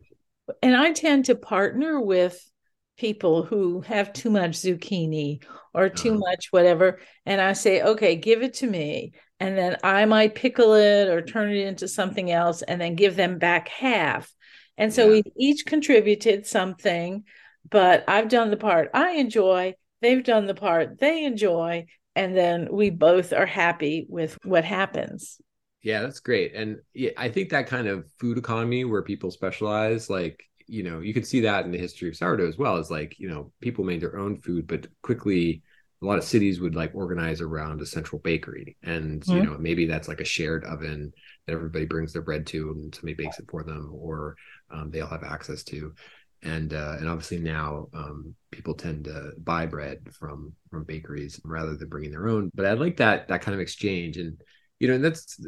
And 0.63 0.75
I 0.75 0.91
tend 0.93 1.25
to 1.25 1.36
partner 1.36 2.00
with 2.01 2.43
people 2.98 3.43
who 3.43 3.81
have 3.81 4.12
too 4.12 4.29
much 4.29 4.51
zucchini 4.51 5.43
or 5.74 5.89
too 5.89 6.12
uh-huh. 6.12 6.19
much 6.19 6.48
whatever. 6.51 7.00
And 7.25 7.39
I 7.39 7.53
say, 7.53 7.81
okay, 7.81 8.15
give 8.15 8.41
it 8.41 8.55
to 8.55 8.67
me. 8.67 9.13
And 9.39 9.58
then 9.58 9.77
I 9.84 10.05
might 10.05 10.36
pickle 10.36 10.74
it 10.74 11.08
or 11.08 11.22
turn 11.22 11.50
it 11.50 11.65
into 11.65 11.88
something 11.88 12.29
else 12.29 12.62
and 12.62 12.81
then 12.81 12.96
give 12.96 13.15
them 13.15 13.38
back 13.38 13.69
half. 13.69 14.34
And 14.77 14.93
so 14.93 15.05
yeah. 15.05 15.10
we 15.12 15.24
each 15.38 15.65
contributed 15.65 16.46
something, 16.46 17.24
but 17.69 18.03
I've 18.08 18.27
done 18.27 18.50
the 18.50 18.58
part 18.58 18.89
I 18.93 19.12
enjoy. 19.12 19.75
They've 20.01 20.24
done 20.24 20.46
the 20.46 20.53
part 20.53 21.00
they 21.00 21.24
enjoy 21.24 21.86
and 22.16 22.36
then 22.36 22.68
we 22.72 22.89
both 22.89 23.34
are 23.34 23.46
happy 23.46 24.06
with 24.10 24.38
what 24.44 24.66
happens. 24.66 25.39
Yeah 25.82 26.01
that's 26.01 26.20
great. 26.20 26.54
And 26.56 26.80
yeah, 26.94 27.12
i 27.18 27.30
think 27.30 27.50
that 27.50 27.68
kind 27.68 27.88
of 27.88 28.06
food 28.20 28.38
economy 28.38 28.86
where 28.86 29.01
people 29.01 29.32
specialize 29.32 30.10
like 30.10 30.44
you 30.68 30.84
know 30.84 31.00
you 31.00 31.13
can 31.13 31.24
see 31.24 31.42
that 31.42 31.66
in 31.66 31.72
the 31.72 31.78
history 31.78 32.10
of 32.10 32.16
sourdough 32.16 32.48
as 32.48 32.58
well 32.58 32.78
as 32.78 32.92
like 32.92 33.20
you 33.20 33.30
know 33.30 33.51
people 33.60 33.84
made 33.84 34.01
their 34.01 34.18
own 34.18 34.39
food 34.42 34.68
but 34.68 34.88
quickly 35.01 35.63
a 36.01 36.06
lot 36.06 36.18
of 36.18 36.24
cities 36.24 36.62
would 36.62 36.75
like 36.75 36.96
organize 36.96 37.42
around 37.42 37.82
a 37.82 37.86
central 37.86 38.22
bakery. 38.22 38.78
And 38.84 39.22
mm-hmm. 39.22 39.38
you 39.38 39.44
know 39.44 39.58
maybe 39.58 39.86
that's 39.86 40.08
like 40.08 40.22
a 40.22 40.25
shared 40.25 40.63
oven 40.66 41.12
that 41.46 41.54
everybody 41.54 41.86
brings 41.86 42.13
their 42.13 42.22
bread 42.22 42.46
to 42.48 42.72
and 42.72 42.94
somebody 42.94 43.16
bakes 43.16 43.39
it 43.39 43.50
for 43.50 43.63
them 43.63 43.92
or 43.94 44.36
um, 44.72 44.92
they 44.92 45.01
all 45.01 45.10
have 45.10 45.24
access 45.24 45.63
to 45.63 45.94
and 46.43 46.74
uh, 46.74 46.96
and 47.00 47.10
obviously 47.10 47.39
now 47.39 47.88
um, 47.93 48.36
people 48.51 48.74
tend 48.74 49.05
to 49.05 49.31
buy 49.38 49.65
bread 49.65 50.00
from 50.12 50.53
from 50.69 50.84
bakeries 50.84 51.39
rather 51.43 51.75
than 51.75 51.89
bringing 51.89 52.12
their 52.12 52.27
own. 52.27 52.51
But 52.53 52.65
I 52.65 52.74
like 52.74 52.98
that 52.98 53.27
that 53.27 53.41
kind 53.41 53.55
of 53.55 53.62
exchange, 53.62 54.17
and 54.17 54.41
you 54.79 54.88
know, 54.88 54.96
and 54.96 55.03
that's 55.03 55.39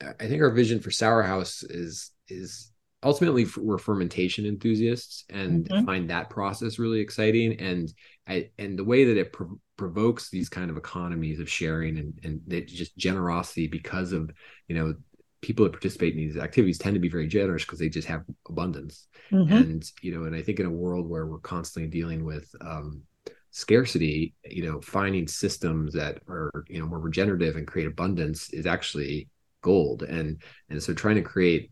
I 0.00 0.26
think 0.26 0.42
our 0.42 0.50
vision 0.50 0.80
for 0.80 0.90
Sour 0.90 1.22
House 1.22 1.62
is 1.62 2.10
is 2.28 2.72
ultimately 3.02 3.46
we're 3.56 3.78
fermentation 3.78 4.46
enthusiasts 4.46 5.24
and 5.30 5.68
mm-hmm. 5.68 5.84
find 5.84 6.10
that 6.10 6.30
process 6.30 6.78
really 6.78 7.00
exciting 7.00 7.60
and 7.60 7.92
I, 8.26 8.50
and 8.58 8.78
the 8.78 8.84
way 8.84 9.04
that 9.04 9.16
it 9.16 9.32
pro- 9.32 9.60
provokes 9.76 10.30
these 10.30 10.48
kind 10.48 10.70
of 10.70 10.76
economies 10.76 11.38
of 11.38 11.48
sharing 11.48 11.98
and 11.98 12.18
and 12.24 12.66
just 12.66 12.96
generosity 12.96 13.68
because 13.68 14.12
of 14.12 14.30
you 14.68 14.74
know 14.74 14.94
people 15.40 15.64
that 15.64 15.72
participate 15.72 16.14
in 16.14 16.18
these 16.18 16.36
activities 16.36 16.78
tend 16.78 16.94
to 16.94 17.00
be 17.00 17.08
very 17.08 17.26
generous 17.26 17.64
because 17.64 17.78
they 17.78 17.88
just 17.88 18.08
have 18.08 18.24
abundance 18.48 19.06
mm-hmm. 19.30 19.52
and 19.52 19.90
you 20.02 20.14
know 20.14 20.24
and 20.24 20.34
i 20.34 20.42
think 20.42 20.60
in 20.60 20.66
a 20.66 20.70
world 20.70 21.08
where 21.08 21.26
we're 21.26 21.38
constantly 21.38 21.90
dealing 21.90 22.24
with 22.24 22.50
um, 22.60 23.02
scarcity 23.50 24.34
you 24.44 24.64
know 24.64 24.80
finding 24.80 25.26
systems 25.26 25.92
that 25.94 26.18
are 26.28 26.64
you 26.68 26.80
know 26.80 26.86
more 26.86 27.00
regenerative 27.00 27.56
and 27.56 27.66
create 27.66 27.86
abundance 27.86 28.50
is 28.50 28.66
actually 28.66 29.28
gold 29.62 30.02
and 30.02 30.42
and 30.68 30.82
so 30.82 30.92
trying 30.92 31.16
to 31.16 31.22
create 31.22 31.70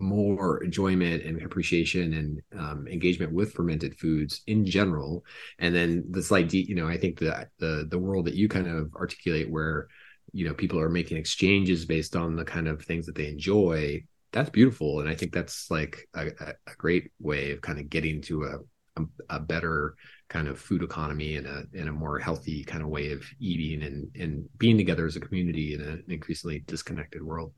more 0.00 0.62
enjoyment 0.62 1.22
and 1.24 1.40
appreciation 1.42 2.12
and 2.12 2.60
um, 2.60 2.86
engagement 2.88 3.32
with 3.32 3.54
fermented 3.54 3.98
foods 3.98 4.42
in 4.46 4.66
general 4.66 5.24
and 5.58 5.74
then 5.74 6.04
this 6.10 6.30
idea 6.30 6.62
you 6.64 6.74
know 6.74 6.86
i 6.86 6.98
think 6.98 7.18
that 7.18 7.48
the 7.58 7.86
the 7.90 7.98
world 7.98 8.26
that 8.26 8.34
you 8.34 8.48
kind 8.48 8.68
of 8.68 8.92
articulate 8.94 9.50
where 9.50 9.88
you 10.32 10.46
know 10.46 10.54
people 10.54 10.78
are 10.78 10.88
making 10.88 11.16
exchanges 11.16 11.84
based 11.84 12.16
on 12.16 12.36
the 12.36 12.44
kind 12.44 12.68
of 12.68 12.82
things 12.82 13.06
that 13.06 13.14
they 13.14 13.28
enjoy 13.28 14.02
that's 14.32 14.50
beautiful. 14.50 15.00
And 15.00 15.08
i 15.08 15.14
think 15.14 15.32
that's 15.32 15.70
like 15.70 16.08
a, 16.14 16.28
a 16.66 16.74
great 16.76 17.10
way 17.20 17.52
of 17.52 17.60
kind 17.60 17.78
of 17.78 17.88
getting 17.88 18.20
to 18.22 18.44
a, 18.44 19.00
a, 19.00 19.36
a 19.36 19.40
better 19.40 19.94
kind 20.28 20.48
of 20.48 20.60
food 20.60 20.82
economy 20.82 21.36
and 21.36 21.46
a 21.46 21.64
in 21.72 21.88
a 21.88 21.92
more 21.92 22.18
healthy 22.18 22.62
kind 22.64 22.82
of 22.82 22.88
way 22.88 23.12
of 23.12 23.24
eating 23.40 23.82
and 23.82 24.10
and 24.16 24.48
being 24.58 24.76
together 24.76 25.06
as 25.06 25.16
a 25.16 25.20
community 25.20 25.74
in 25.74 25.80
an 25.80 26.04
increasingly 26.08 26.60
disconnected 26.60 27.22
world. 27.22 27.52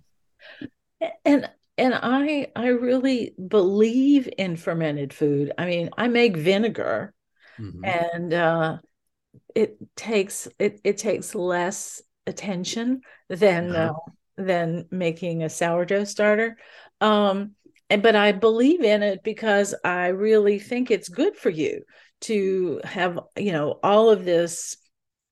And 1.24 1.50
and 1.76 1.94
i 1.94 2.48
i 2.54 2.68
really 2.68 3.34
believe 3.48 4.28
in 4.38 4.56
fermented 4.56 5.12
food. 5.12 5.52
I 5.58 5.66
mean 5.66 5.90
i 5.96 6.08
make 6.08 6.36
vinegar 6.36 7.14
mm-hmm. 7.58 7.84
and 7.84 8.32
uh 8.32 8.78
it 9.54 9.76
takes 9.96 10.46
it 10.58 10.80
it 10.84 10.98
takes 10.98 11.34
less 11.34 12.02
attention 12.26 13.00
than 13.28 13.74
uh-huh. 13.74 13.94
uh, 13.94 14.12
than 14.42 14.86
making 14.90 15.42
a 15.42 15.50
sourdough 15.50 16.04
starter. 16.04 16.56
Um, 17.00 17.54
and 17.88 18.02
but 18.02 18.16
I 18.16 18.32
believe 18.32 18.82
in 18.82 19.02
it 19.02 19.22
because 19.22 19.74
I 19.84 20.08
really 20.08 20.58
think 20.58 20.90
it's 20.90 21.08
good 21.08 21.36
for 21.36 21.50
you 21.50 21.82
to 22.22 22.80
have 22.84 23.18
you 23.36 23.52
know 23.52 23.78
all 23.82 24.10
of 24.10 24.24
this 24.24 24.76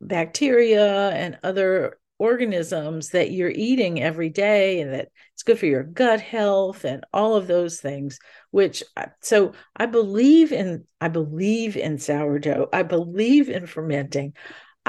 bacteria 0.00 1.10
and 1.10 1.38
other 1.42 1.98
organisms 2.18 3.10
that 3.10 3.30
you're 3.30 3.50
eating 3.50 4.02
every 4.02 4.28
day 4.28 4.80
and 4.80 4.92
that 4.92 5.08
it's 5.34 5.44
good 5.44 5.58
for 5.58 5.66
your 5.66 5.84
gut 5.84 6.20
health 6.20 6.84
and 6.84 7.04
all 7.12 7.36
of 7.36 7.46
those 7.46 7.80
things 7.80 8.18
which 8.50 8.82
so 9.20 9.52
i 9.76 9.86
believe 9.86 10.50
in 10.50 10.84
i 11.00 11.06
believe 11.06 11.76
in 11.76 11.96
sourdough 11.96 12.68
i 12.72 12.82
believe 12.82 13.48
in 13.48 13.66
fermenting 13.66 14.32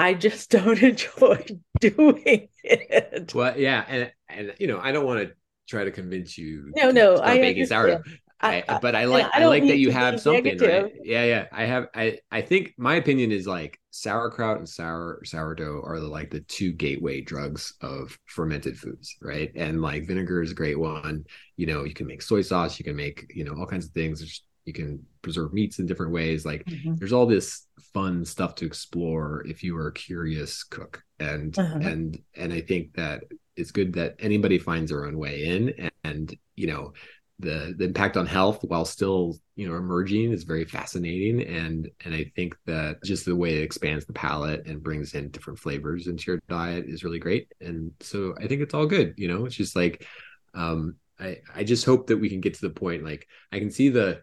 I 0.00 0.14
just 0.14 0.50
don't 0.50 0.82
enjoy 0.82 1.44
doing 1.80 2.48
it. 2.64 3.32
Well, 3.34 3.56
yeah, 3.58 3.84
and 3.88 4.12
and 4.28 4.54
you 4.58 4.66
know, 4.66 4.80
I 4.82 4.92
don't 4.92 5.04
want 5.04 5.28
to 5.28 5.34
try 5.68 5.84
to 5.84 5.90
convince 5.90 6.38
you. 6.38 6.72
No, 6.74 6.90
no, 6.90 7.20
I 7.20 7.38
bacon 7.38 7.66
sourdough. 7.66 8.02
I, 8.42 8.64
I, 8.66 8.78
but 8.78 8.94
I 8.94 9.04
like 9.04 9.26
I, 9.34 9.42
I 9.42 9.44
like 9.44 9.64
that 9.64 9.76
you 9.76 9.90
have 9.90 10.18
something, 10.18 10.56
right? 10.58 10.90
Yeah, 11.04 11.24
yeah. 11.24 11.46
I 11.52 11.64
have 11.64 11.88
I 11.94 12.20
I 12.30 12.40
think 12.40 12.72
my 12.78 12.94
opinion 12.94 13.32
is 13.32 13.46
like 13.46 13.78
sauerkraut 13.90 14.56
and 14.56 14.68
sour 14.68 15.20
sourdough 15.24 15.82
are 15.84 16.00
the 16.00 16.08
like 16.08 16.30
the 16.30 16.40
two 16.40 16.72
gateway 16.72 17.20
drugs 17.20 17.74
of 17.82 18.18
fermented 18.24 18.78
foods, 18.78 19.14
right? 19.20 19.52
And 19.54 19.82
like 19.82 20.06
vinegar 20.06 20.42
is 20.42 20.52
a 20.52 20.54
great 20.54 20.78
one. 20.78 21.24
You 21.58 21.66
know, 21.66 21.84
you 21.84 21.92
can 21.92 22.06
make 22.06 22.22
soy 22.22 22.40
sauce, 22.40 22.78
you 22.78 22.84
can 22.84 22.96
make, 22.96 23.30
you 23.34 23.44
know, 23.44 23.54
all 23.58 23.66
kinds 23.66 23.84
of 23.84 23.92
things. 23.92 24.20
There's 24.20 24.42
you 24.70 24.84
can 24.84 25.04
preserve 25.22 25.52
meats 25.52 25.80
in 25.80 25.86
different 25.86 26.12
ways. 26.12 26.46
Like 26.46 26.64
mm-hmm. 26.64 26.94
there's 26.94 27.12
all 27.12 27.26
this 27.26 27.66
fun 27.92 28.24
stuff 28.24 28.54
to 28.56 28.66
explore 28.66 29.44
if 29.46 29.64
you 29.64 29.76
are 29.76 29.88
a 29.88 29.92
curious 29.92 30.62
cook. 30.62 31.02
And 31.18 31.58
uh-huh. 31.58 31.80
and 31.82 32.18
and 32.36 32.52
i 32.52 32.60
think 32.62 32.94
that 32.94 33.24
it's 33.56 33.72
good 33.72 33.92
that 33.94 34.14
anybody 34.20 34.58
finds 34.58 34.90
their 34.90 35.04
own 35.04 35.18
way 35.18 35.44
in. 35.46 35.74
And, 35.76 35.92
and 36.04 36.38
you 36.54 36.68
know 36.68 36.92
the 37.40 37.74
the 37.76 37.84
impact 37.84 38.16
on 38.16 38.26
health 38.26 38.62
while 38.62 38.84
still 38.84 39.36
you 39.56 39.68
know 39.68 39.74
emerging 39.76 40.30
is 40.30 40.44
very 40.44 40.64
fascinating. 40.64 41.42
And 41.42 41.90
and 42.04 42.14
i 42.14 42.30
think 42.36 42.56
that 42.66 43.02
just 43.04 43.24
the 43.24 43.36
way 43.36 43.58
it 43.58 43.64
expands 43.64 44.06
the 44.06 44.12
palate 44.12 44.66
and 44.66 44.82
brings 44.82 45.14
in 45.14 45.30
different 45.30 45.58
flavors 45.58 46.06
into 46.06 46.30
your 46.30 46.40
diet 46.48 46.84
is 46.86 47.04
really 47.04 47.18
great. 47.18 47.52
And 47.60 47.92
so 48.00 48.34
i 48.38 48.46
think 48.46 48.62
it's 48.62 48.74
all 48.74 48.86
good 48.86 49.14
you 49.16 49.28
know? 49.28 49.44
It's 49.46 49.56
just 49.56 49.74
like 49.74 50.06
um 50.54 50.96
i 51.18 51.38
i 51.54 51.62
just 51.64 51.84
hope 51.84 52.06
that 52.06 52.16
we 52.16 52.28
can 52.28 52.40
get 52.40 52.54
to 52.54 52.62
the 52.62 52.70
point 52.70 53.04
like 53.04 53.28
i 53.52 53.58
can 53.58 53.70
see 53.70 53.88
the 53.88 54.20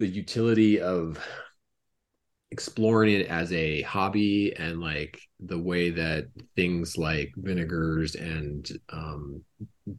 the 0.00 0.08
utility 0.08 0.80
of 0.80 1.24
exploring 2.50 3.14
it 3.14 3.26
as 3.28 3.52
a 3.52 3.82
hobby 3.82 4.52
and 4.56 4.80
like 4.80 5.20
the 5.38 5.58
way 5.58 5.90
that 5.90 6.24
things 6.56 6.98
like 6.98 7.32
vinegars 7.36 8.16
and 8.16 8.68
um, 8.88 9.40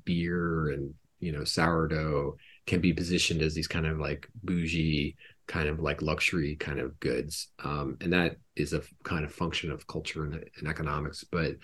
beer 0.04 0.72
and 0.72 0.94
you 1.20 1.32
know 1.32 1.46
sourdough 1.46 2.36
can 2.68 2.82
be 2.82 2.92
positioned 2.92 3.42
as 3.42 3.54
these 3.54 3.68
kind 3.68 3.86
of 3.86 4.00
like 4.00 4.28
bougie 4.44 5.16
kind 5.48 5.70
of 5.70 5.80
like 5.80 6.02
luxury 6.02 6.56
kind 6.56 6.80
of 6.80 7.00
goods. 7.00 7.50
Um, 7.64 7.98
and 8.02 8.12
that 8.12 8.38
is 8.56 8.74
a 8.74 8.82
kind 9.04 9.24
of 9.24 9.34
function 9.34 9.72
of 9.72 9.88
culture 9.88 10.26
and, 10.26 10.44
and 10.58 10.68
economics. 10.68 11.24
But 11.24 11.56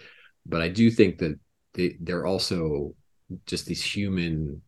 but 0.49 0.61
i 0.61 0.69
do 0.69 0.89
think 0.89 1.17
that 1.17 1.37
they, 1.73 1.97
they're 1.99 2.25
also 2.25 2.93
just 3.45 3.65
these 3.65 3.83
human 3.83 4.61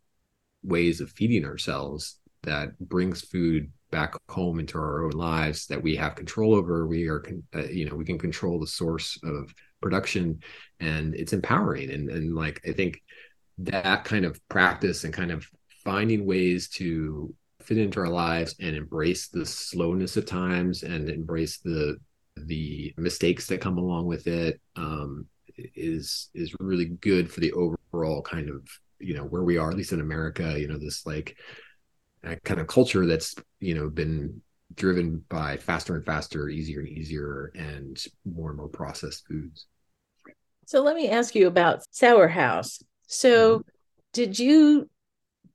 ways 0.61 0.99
of 0.99 1.09
feeding 1.11 1.45
ourselves 1.45 2.19
that 2.43 2.77
brings 2.79 3.21
food 3.21 3.71
back 3.91 4.13
home 4.29 4.59
into 4.59 4.77
our 4.77 5.05
own 5.05 5.11
lives 5.11 5.65
that 5.67 5.81
we 5.81 5.95
have 5.95 6.15
control 6.15 6.53
over. 6.55 6.85
We 6.87 7.07
are 7.07 7.23
uh, 7.55 7.65
you 7.65 7.89
know 7.89 7.95
we 7.95 8.05
can 8.05 8.19
control 8.19 8.59
the 8.59 8.67
source 8.67 9.19
of 9.23 9.53
production 9.81 10.41
and 10.79 11.15
it's 11.15 11.33
empowering. 11.33 11.89
And 11.91 12.09
and 12.09 12.35
like 12.35 12.61
i 12.67 12.71
think 12.71 13.01
that 13.59 14.05
kind 14.05 14.25
of 14.25 14.39
practice 14.47 15.03
and 15.03 15.13
kind 15.13 15.31
of 15.31 15.45
finding 15.83 16.25
ways 16.25 16.69
to 16.69 17.33
fit 17.61 17.77
into 17.77 17.99
our 17.99 18.09
lives 18.09 18.55
and 18.59 18.75
embrace 18.75 19.27
the 19.27 19.45
slowness 19.45 20.17
at 20.17 20.27
times 20.27 20.83
and 20.83 21.09
embrace 21.09 21.59
the 21.59 21.97
the 22.45 22.93
mistakes 22.97 23.47
that 23.47 23.59
come 23.59 23.77
along 23.77 24.05
with 24.05 24.27
it 24.27 24.61
um, 24.77 25.25
is 25.75 26.29
is 26.33 26.55
really 26.59 26.85
good 26.85 27.29
for 27.29 27.41
the 27.41 27.51
overall 27.51 28.21
kind 28.21 28.49
of 28.49 28.65
you 28.99 29.13
know 29.13 29.23
where 29.23 29.43
we 29.43 29.57
are 29.57 29.69
at 29.69 29.75
least 29.75 29.91
in 29.91 29.99
america 29.99 30.57
you 30.57 30.67
know 30.67 30.77
this 30.77 31.05
like 31.05 31.35
kind 32.43 32.59
of 32.59 32.67
culture 32.67 33.05
that's 33.05 33.35
you 33.59 33.75
know 33.75 33.89
been 33.89 34.41
driven 34.75 35.23
by 35.29 35.57
faster 35.57 35.95
and 35.95 36.05
faster 36.05 36.49
easier 36.49 36.79
and 36.79 36.89
easier 36.89 37.51
and 37.55 38.03
more 38.25 38.49
and 38.49 38.57
more 38.57 38.67
processed 38.67 39.25
foods. 39.27 39.65
So 40.65 40.83
let 40.83 40.95
me 40.95 41.09
ask 41.09 41.33
you 41.35 41.47
about 41.47 41.81
sour 41.91 42.27
house. 42.27 42.81
So 43.07 43.59
mm-hmm. 43.59 43.69
did 44.13 44.39
you 44.39 44.89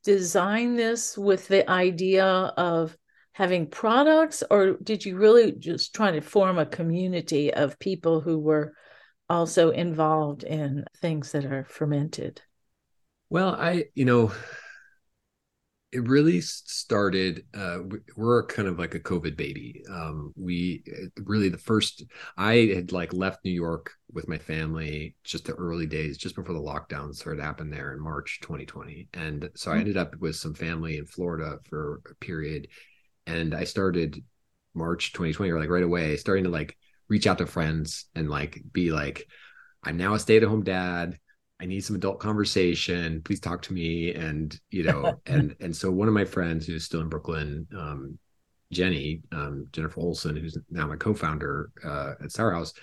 design 0.03 0.77
this 0.77 1.17
with 1.17 1.49
the 1.49 1.69
idea 1.71 2.27
of 2.27 2.97
having 3.33 3.67
products 3.67 4.43
or 4.51 4.77
did 4.83 5.05
you 5.05 5.17
really 5.17 5.53
just 5.53 5.95
try 5.95 6.11
to 6.11 6.21
form 6.21 6.59
a 6.59 6.67
community 6.67 7.53
of 7.53 7.79
people 7.79 8.21
who 8.21 8.39
were 8.39 8.75
also 9.29 9.71
involved 9.71 10.45
in 10.45 10.85
things 11.01 11.33
that 11.33 11.45
are 11.45 11.65
fermented? 11.65 12.43
Well 13.31 13.55
i 13.55 13.87
you 13.95 14.05
know 14.05 14.33
it 15.95 16.09
really 16.09 16.41
started 16.41 17.45
uh, 17.55 17.79
we're 18.17 18.45
kind 18.47 18.67
of 18.67 18.81
like 18.81 18.97
a 18.97 19.01
covid 19.01 19.37
baby. 19.37 19.85
Um, 19.89 20.33
we 20.37 20.83
really 21.25 21.49
the 21.49 21.57
first 21.57 22.03
i 22.37 22.73
had 22.75 22.91
like 22.91 23.13
left 23.13 23.45
new 23.45 23.53
york 23.53 23.93
with 24.13 24.29
my 24.29 24.39
family 24.39 25.15
just 25.23 25.45
the 25.45 25.55
early 25.55 25.87
days 25.87 26.19
just 26.19 26.35
before 26.35 26.55
the 26.55 26.61
lockdown 26.61 27.15
started 27.15 27.43
happening 27.43 27.71
there 27.71 27.93
in 27.93 28.03
march 28.03 28.41
2020 28.43 29.09
and 29.15 29.49
so 29.55 29.71
i 29.71 29.75
mm-hmm. 29.75 29.81
ended 29.81 29.97
up 29.97 30.17
with 30.17 30.35
some 30.37 30.55
family 30.55 30.99
in 30.99 31.07
florida 31.07 31.59
for 31.69 32.01
a 32.11 32.15
period 32.17 32.69
and 33.27 33.55
i 33.55 33.65
started 33.65 34.23
march 34.75 35.13
2020 35.13 35.53
or 35.53 35.61
like 35.61 35.69
right 35.69 35.85
away 35.85 36.17
starting 36.17 36.45
to 36.45 36.51
like 36.51 36.77
reach 37.09 37.27
out 37.27 37.39
to 37.39 37.47
friends 37.47 38.07
and 38.15 38.29
like 38.29 38.61
be 38.73 38.91
like 38.91 39.27
i'm 39.85 39.97
now 39.97 40.15
a 40.15 40.19
stay-at-home 40.19 40.65
dad 40.65 41.19
I 41.65 41.67
need 41.67 41.83
some 41.83 41.97
adult 41.97 42.21
conversation. 42.21 43.23
Please 43.23 43.41
talk 43.41 43.63
to 43.63 43.73
me. 43.73 44.13
And, 44.13 44.55
you 44.71 44.83
know, 44.83 45.19
and, 45.27 45.57
and 45.61 45.75
so 45.75 45.91
one 45.91 46.09
of 46.09 46.15
my 46.15 46.27
friends 46.27 46.67
who's 46.67 46.85
still 46.85 47.01
in 47.01 47.09
Brooklyn, 47.09 47.67
um, 47.75 48.19
Jenny, 48.71 49.23
um, 49.33 49.67
Jennifer 49.73 49.99
Olson, 49.99 50.37
who's 50.37 50.59
now 50.71 50.87
my 50.87 50.97
co-founder, 50.97 51.71
uh, 51.83 52.13
at 52.23 52.33
Sour 52.33 52.53
House, 52.53 52.75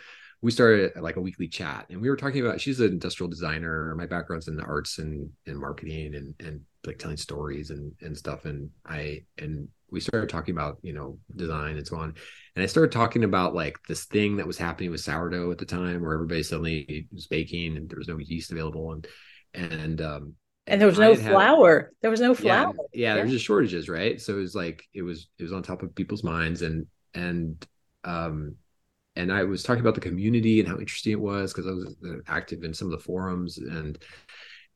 we 0.42 0.52
started 0.52 0.92
like 1.00 1.18
a 1.18 1.22
weekly 1.22 1.48
chat 1.48 1.86
and 1.90 2.02
we 2.02 2.10
were 2.10 2.18
talking 2.18 2.46
about, 2.46 2.60
she's 2.60 2.80
an 2.80 2.88
industrial 2.92 3.30
designer. 3.30 3.94
My 3.96 4.08
background's 4.08 4.48
in 4.48 4.56
the 4.56 4.64
arts 4.64 4.98
and, 4.98 5.30
and 5.46 5.60
marketing 5.60 6.16
and, 6.16 6.34
and 6.40 6.62
like 6.86 6.98
telling 6.98 7.18
stories 7.18 7.70
and, 7.70 7.92
and 8.02 8.18
stuff. 8.18 8.46
And 8.46 8.70
I, 8.86 9.24
and 9.38 9.68
we 9.92 10.00
started 10.00 10.30
talking 10.30 10.56
about 10.56 10.78
you 10.82 10.94
know 10.94 11.20
design 11.36 11.78
and 11.78 11.86
so 11.86 11.98
on 11.98 12.16
and 12.56 12.64
i 12.64 12.66
started 12.66 12.92
talking 12.92 13.24
about 13.24 13.54
like 13.54 13.78
this 13.88 14.06
thing 14.06 14.38
that 14.38 14.48
was 14.48 14.58
happening 14.58 14.90
with 14.90 15.02
sourdough 15.02 15.52
at 15.52 15.58
the 15.58 15.66
time 15.66 16.02
where 16.02 16.14
everybody 16.14 16.42
suddenly 16.42 17.08
was 17.12 17.28
baking 17.28 17.78
and 17.78 17.90
there 17.90 18.00
was 18.00 18.08
no 18.08 18.18
yeast 18.18 18.52
available 18.52 18.94
and 18.94 19.08
and 19.54 20.02
um 20.02 20.34
and 20.68 20.80
there 20.80 20.88
was 20.88 21.00
no 21.00 21.16
flour 21.16 21.80
had, 21.80 21.88
there 22.02 22.12
was 22.12 22.22
no 22.22 22.34
flour 22.34 22.74
yeah, 22.74 22.84
yeah, 22.94 23.10
yeah, 23.10 23.14
there 23.16 23.24
was 23.24 23.34
just 23.34 23.46
shortages 23.46 23.90
right 23.90 24.22
so 24.22 24.34
it 24.34 24.40
was 24.40 24.56
like 24.56 24.84
it 24.94 25.02
was 25.02 25.30
it 25.38 25.44
was 25.44 25.54
on 25.54 25.62
top 25.62 25.84
of 25.84 25.94
people's 25.94 26.24
minds 26.24 26.62
and 26.62 26.86
and 27.14 27.68
um 28.04 28.56
and 29.16 29.32
i 29.32 29.44
was 29.44 29.64
talking 29.64 29.82
about 29.82 29.96
the 29.96 30.02
community 30.02 30.60
and 30.60 30.68
how 30.70 30.78
interesting 30.78 31.12
it 31.14 31.20
was 31.20 31.54
because 31.54 31.68
i 31.68 31.72
was 31.72 31.96
uh, 32.08 32.18
active 32.28 32.64
in 32.64 32.74
some 32.74 32.88
of 32.88 32.92
the 32.92 33.04
forums 33.04 33.58
and 33.58 34.00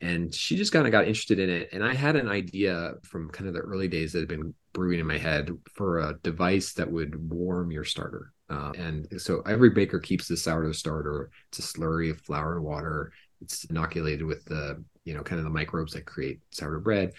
and 0.02 0.34
she 0.34 0.58
just 0.58 0.74
kind 0.74 0.86
of 0.86 0.92
got 0.92 1.08
interested 1.08 1.40
in 1.40 1.50
it. 1.50 1.70
And 1.72 1.84
i 1.84 1.94
had 1.94 2.16
an 2.16 2.30
idea 2.30 2.94
from 3.04 3.30
kind 3.30 3.48
of 3.48 3.54
the 3.54 3.62
early 3.62 3.88
days 3.88 4.14
that 4.14 4.20
had 4.20 4.28
been 4.28 4.54
brewing 4.74 5.00
in 5.00 5.08
my 5.08 5.18
head 5.18 5.50
for 5.74 6.00
a 6.00 6.20
device 6.22 6.74
that 6.74 6.92
would 6.92 7.32
warm 7.32 7.72
your 7.72 7.86
starter. 7.86 8.34
Uh, 8.50 8.72
and 8.78 9.08
so 9.18 9.42
every 9.42 9.70
baker 9.70 10.00
keeps 10.00 10.28
the 10.28 10.38
sourdough 10.38 10.74
starter. 10.74 11.32
It's 11.50 11.60
a 11.60 11.62
slurry 11.62 12.12
of 12.12 12.22
flour 12.22 12.56
and 12.56 12.64
water. 12.64 13.12
It's 13.42 13.64
inoculated 13.66 14.24
with 14.24 14.46
the 14.46 14.84
you 15.06 15.14
know 15.14 15.24
kind 15.24 15.40
of 15.40 15.46
the 15.46 15.52
microbes 15.52 15.94
that 15.94 16.06
create 16.06 16.42
sourdough 16.52 16.82
bread 16.82 17.14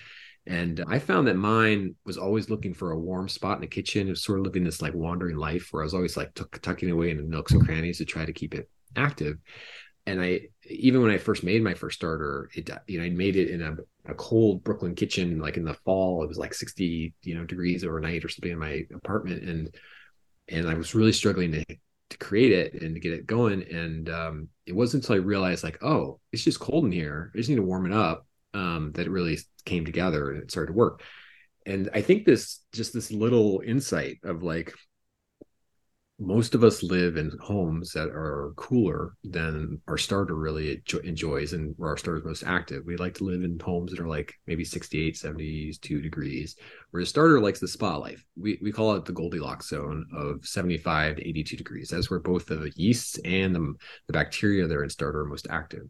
and 0.47 0.85
I 0.89 0.99
found 0.99 1.27
that 1.27 1.37
mine 1.37 1.97
was 2.05 2.19
always 2.19 2.51
looking 2.51 2.75
for 2.75 2.93
a 2.93 2.99
warm 2.99 3.29
spot 3.29 3.57
in 3.57 3.63
the 3.63 3.67
kitchen. 3.67 4.07
It 4.07 4.11
was 4.11 4.23
sort 4.23 4.39
of 4.39 4.45
living 4.45 4.65
this 4.65 4.83
like 4.83 4.95
wandering 4.95 5.37
life 5.37 5.69
where 5.71 5.83
I 5.83 5.87
was 5.87 5.95
always 5.95 6.17
like 6.17 6.35
tuck, 6.35 6.61
tucking 6.63 6.91
away 6.91 7.11
in 7.11 7.17
the 7.17 7.23
nooks 7.23 7.53
and 7.53 7.65
crannies 7.65 7.99
to 7.99 8.05
try 8.05 8.25
to 8.25 8.33
keep 8.33 8.55
it 8.55 8.69
active 8.97 9.39
and 10.07 10.21
I 10.21 10.41
even 10.69 11.03
when 11.03 11.11
I 11.11 11.19
first 11.19 11.43
made 11.43 11.63
my 11.63 11.75
first 11.75 11.97
starter, 11.97 12.49
it 12.55 12.71
you 12.87 12.99
know 12.99 13.05
I 13.05 13.11
made 13.11 13.37
it 13.37 13.51
in 13.51 13.63
a, 13.63 13.77
a 14.11 14.15
cold 14.15 14.63
Brooklyn 14.63 14.95
kitchen, 14.95 15.41
like 15.41 15.57
in 15.57 15.65
the 15.65 15.75
fall. 15.85 16.23
It 16.23 16.29
was 16.29 16.39
like 16.39 16.55
sixty 16.55 17.13
you 17.23 17.35
know 17.35 17.45
degrees 17.45 17.85
overnight 17.85 18.25
or 18.25 18.29
something 18.29 18.53
in 18.53 18.59
my 18.59 18.85
apartment, 18.95 19.43
and 19.43 19.75
and 20.49 20.69
I 20.69 20.75
was 20.75 20.95
really 20.95 21.13
struggling 21.13 21.53
to 21.53 21.65
to 22.11 22.19
create 22.19 22.53
it 22.53 22.81
and 22.81 22.95
to 22.95 23.01
get 23.01 23.15
it 23.15 23.27
going. 23.27 23.65
And 23.65 24.09
um, 24.09 24.49
it 24.65 24.77
wasn't 24.77 25.03
until 25.03 25.17
I 25.17 25.27
realized 25.27 25.65
like, 25.65 25.83
oh, 25.83 26.21
it's 26.33 26.45
just 26.45 26.61
cold 26.61 26.85
in 26.85 26.93
here. 26.93 27.33
I 27.35 27.39
just 27.39 27.51
need 27.51 27.57
to 27.57 27.63
warm 27.63 27.87
it 27.87 27.93
up. 27.93 28.26
Um, 28.57 28.93
that 28.93 29.11
really 29.11 29.39
came 29.67 29.85
together 29.85 30.31
and 30.31 30.43
it 30.43 30.51
started 30.51 30.73
to 30.73 30.79
work. 30.79 31.03
And 31.67 31.91
I 31.93 32.01
think 32.01 32.25
this 32.25 32.61
just 32.73 32.95
this 32.95 33.11
little 33.11 33.61
insight 33.67 34.19
of 34.25 34.43
like 34.43 34.73
most 36.19 36.55
of 36.55 36.65
us 36.65 36.83
live 36.83 37.19
in 37.19 37.31
homes 37.43 37.93
that 37.93 38.09
are 38.09 38.55
cooler 38.57 39.13
than 39.23 39.79
our 39.87 39.99
starter 39.99 40.35
really 40.35 40.83
enjoys 41.05 41.53
and 41.53 41.75
where 41.77 41.91
our 41.91 41.97
starter 41.99 42.21
is 42.21 42.25
most 42.25 42.43
active. 42.45 42.85
We 42.87 42.97
like 42.97 43.13
to 43.15 43.25
live 43.25 43.45
in 43.45 43.59
homes 43.59 43.91
that 43.91 44.01
are 44.01 44.09
like 44.09 44.33
maybe 44.47 44.65
68, 44.65 45.19
72 45.19 46.01
degrees, 46.01 46.57
where 46.91 47.03
the 47.03 47.07
starter 47.07 47.39
likes 47.39 47.61
the 47.61 47.69
spa 47.69 47.97
life. 47.97 48.25
We, 48.35 48.59
we 48.63 48.73
call 48.73 48.95
it 48.95 49.05
the 49.05 49.13
Goldilocks 49.13 49.69
zone 49.69 50.07
of 50.17 50.47
75 50.47 51.17
to 51.17 51.29
82 51.29 51.57
degrees. 51.57 51.91
That's 51.91 52.09
where 52.09 52.21
both 52.21 52.47
the 52.47 52.73
yeasts 52.77 53.19
and 53.19 53.55
the, 53.55 53.75
the 54.07 54.15
bacteria 54.15 54.67
that 54.67 54.75
are 54.75 54.85
in 54.85 54.91
starter 54.91 55.21
are 55.21 55.27
most 55.27 55.49
active. 55.51 55.83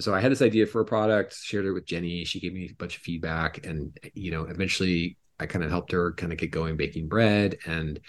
So 0.00 0.14
I 0.14 0.20
had 0.20 0.32
this 0.32 0.42
idea 0.42 0.66
for 0.66 0.80
a 0.80 0.86
product, 0.86 1.36
shared 1.36 1.66
it 1.66 1.72
with 1.72 1.84
Jenny. 1.84 2.24
She 2.24 2.40
gave 2.40 2.54
me 2.54 2.70
a 2.70 2.74
bunch 2.76 2.96
of 2.96 3.02
feedback 3.02 3.66
and, 3.66 3.94
you 4.14 4.30
know, 4.30 4.44
eventually 4.44 5.18
I 5.38 5.44
kind 5.44 5.62
of 5.62 5.70
helped 5.70 5.92
her 5.92 6.14
kind 6.14 6.32
of 6.32 6.38
get 6.38 6.50
going 6.50 6.78
baking 6.78 7.08
bread 7.08 7.58
and 7.66 8.00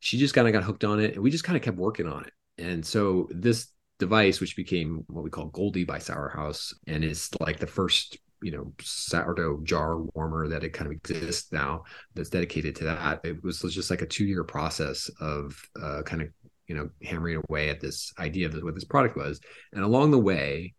she 0.00 0.18
just 0.18 0.34
kind 0.34 0.46
of 0.46 0.52
got 0.52 0.62
hooked 0.62 0.84
on 0.84 1.00
it 1.00 1.14
and 1.14 1.22
we 1.22 1.30
just 1.30 1.44
kind 1.44 1.56
of 1.56 1.62
kept 1.62 1.76
working 1.76 2.06
on 2.06 2.24
it. 2.24 2.32
And 2.58 2.84
so 2.84 3.28
this 3.30 3.68
device, 3.98 4.40
which 4.40 4.56
became 4.56 5.04
what 5.08 5.24
we 5.24 5.30
call 5.30 5.46
Goldie 5.46 5.84
by 5.84 5.98
Sour 5.98 6.28
House, 6.28 6.72
and 6.86 7.04
is 7.04 7.30
like 7.40 7.58
the 7.58 7.66
first, 7.66 8.18
you 8.42 8.52
know, 8.52 8.72
sourdough 8.80 9.60
jar 9.64 9.98
warmer 10.14 10.48
that 10.48 10.64
it 10.64 10.72
kind 10.72 10.86
of 10.86 10.92
exists 10.92 11.52
now 11.52 11.84
that's 12.14 12.30
dedicated 12.30 12.76
to 12.76 12.84
that. 12.84 13.20
It 13.24 13.42
was 13.42 13.60
just 13.60 13.90
like 13.90 14.02
a 14.02 14.06
two 14.06 14.24
year 14.24 14.44
process 14.44 15.10
of 15.20 15.60
uh, 15.80 16.02
kind 16.02 16.22
of, 16.22 16.28
you 16.66 16.74
know, 16.74 16.90
hammering 17.02 17.42
away 17.48 17.70
at 17.70 17.80
this 17.80 18.12
idea 18.18 18.46
of 18.46 18.54
what 18.62 18.74
this 18.74 18.84
product 18.84 19.16
was. 19.16 19.40
And 19.72 19.82
along 19.82 20.10
the 20.10 20.18
way, 20.18 20.74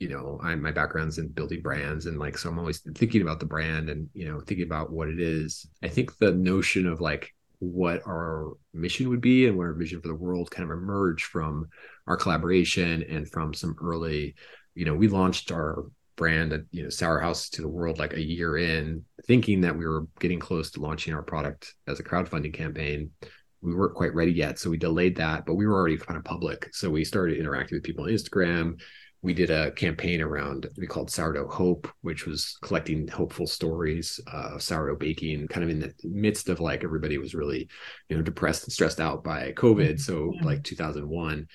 you 0.00 0.08
know, 0.08 0.40
I 0.42 0.56
my 0.56 0.72
background's 0.72 1.18
in 1.18 1.28
building 1.28 1.62
brands 1.62 2.06
and 2.06 2.18
like 2.18 2.36
so 2.36 2.48
I'm 2.48 2.58
always 2.58 2.80
thinking 2.80 3.22
about 3.22 3.38
the 3.38 3.46
brand 3.46 3.88
and 3.88 4.08
you 4.14 4.26
know 4.26 4.40
thinking 4.40 4.66
about 4.66 4.92
what 4.92 5.08
it 5.08 5.20
is. 5.20 5.64
I 5.80 5.88
think 5.88 6.18
the 6.18 6.32
notion 6.32 6.88
of 6.88 7.00
like 7.00 7.32
what 7.62 8.02
our 8.08 8.54
mission 8.74 9.08
would 9.08 9.20
be 9.20 9.46
and 9.46 9.56
what 9.56 9.64
our 9.64 9.74
vision 9.74 10.00
for 10.00 10.08
the 10.08 10.14
world 10.14 10.50
kind 10.50 10.68
of 10.68 10.76
emerged 10.76 11.26
from 11.26 11.68
our 12.08 12.16
collaboration 12.16 13.04
and 13.08 13.30
from 13.30 13.54
some 13.54 13.76
early, 13.80 14.34
you 14.74 14.84
know, 14.84 14.94
we 14.94 15.06
launched 15.06 15.52
our 15.52 15.84
brand 16.16 16.52
at 16.52 16.62
you 16.72 16.82
know 16.82 16.88
Sour 16.88 17.20
House 17.20 17.48
to 17.50 17.62
the 17.62 17.68
world 17.68 18.00
like 18.00 18.14
a 18.14 18.20
year 18.20 18.56
in, 18.58 19.04
thinking 19.26 19.60
that 19.60 19.76
we 19.76 19.86
were 19.86 20.08
getting 20.18 20.40
close 20.40 20.72
to 20.72 20.80
launching 20.80 21.14
our 21.14 21.22
product 21.22 21.72
as 21.86 22.00
a 22.00 22.04
crowdfunding 22.04 22.52
campaign. 22.52 23.10
We 23.60 23.74
weren't 23.74 23.94
quite 23.94 24.14
ready 24.14 24.32
yet, 24.32 24.58
so 24.58 24.68
we 24.68 24.76
delayed 24.76 25.16
that, 25.16 25.46
but 25.46 25.54
we 25.54 25.64
were 25.64 25.74
already 25.74 25.96
kind 25.96 26.18
of 26.18 26.24
public. 26.24 26.68
So 26.72 26.90
we 26.90 27.04
started 27.04 27.38
interacting 27.38 27.76
with 27.76 27.84
people 27.84 28.04
on 28.04 28.10
Instagram 28.10 28.80
we 29.22 29.32
did 29.32 29.50
a 29.50 29.70
campaign 29.72 30.20
around 30.20 30.68
we 30.76 30.86
called 30.86 31.10
sourdough 31.10 31.48
hope 31.48 31.88
which 32.02 32.26
was 32.26 32.58
collecting 32.62 33.06
hopeful 33.08 33.46
stories 33.46 34.20
uh, 34.32 34.50
of 34.54 34.62
sourdough 34.62 34.96
baking 34.96 35.46
kind 35.48 35.64
of 35.64 35.70
in 35.70 35.80
the 35.80 35.94
midst 36.04 36.48
of 36.48 36.60
like 36.60 36.84
everybody 36.84 37.18
was 37.18 37.34
really 37.34 37.68
you 38.08 38.16
know 38.16 38.22
depressed 38.22 38.64
and 38.64 38.72
stressed 38.72 39.00
out 39.00 39.24
by 39.24 39.52
covid. 39.52 40.00
So 40.00 40.32
yeah. 40.34 40.44
like 40.44 40.62
2001 40.64 41.46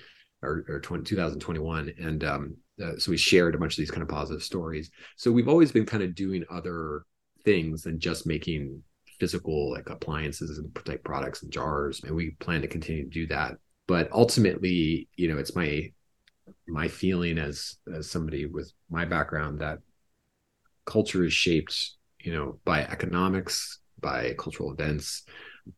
or, 0.43 0.65
or 0.69 0.79
20, 0.79 1.03
2021 1.03 1.93
and 1.99 2.23
um, 2.23 2.57
uh, 2.83 2.97
so 2.97 3.11
we 3.11 3.17
shared 3.17 3.55
a 3.55 3.57
bunch 3.57 3.73
of 3.73 3.77
these 3.77 3.91
kind 3.91 4.03
of 4.03 4.07
positive 4.07 4.43
stories. 4.43 4.91
So 5.15 5.31
we've 5.31 5.49
always 5.49 5.71
been 5.71 5.85
kind 5.85 6.03
of 6.03 6.13
doing 6.13 6.45
other 6.49 7.03
things 7.43 7.83
than 7.83 7.99
just 7.99 8.27
making 8.27 8.83
physical 9.19 9.71
like 9.71 9.89
appliances 9.89 10.59
and 10.59 10.73
type 10.85 11.03
products 11.03 11.41
and 11.41 11.51
jars 11.51 12.03
and 12.03 12.15
we 12.15 12.31
plan 12.39 12.61
to 12.61 12.67
continue 12.67 13.03
to 13.03 13.09
do 13.09 13.27
that. 13.27 13.55
But 13.87 14.09
ultimately 14.13 15.09
you 15.15 15.27
know 15.27 15.37
it's 15.37 15.55
my 15.55 15.91
my 16.67 16.87
feeling 16.87 17.37
as 17.37 17.75
as 17.93 18.09
somebody 18.09 18.45
with 18.45 18.71
my 18.89 19.05
background 19.05 19.59
that 19.59 19.79
culture 20.85 21.23
is 21.23 21.33
shaped 21.33 21.91
you 22.19 22.33
know 22.33 22.59
by 22.65 22.81
economics 22.81 23.79
by 23.99 24.33
cultural 24.37 24.71
events 24.71 25.23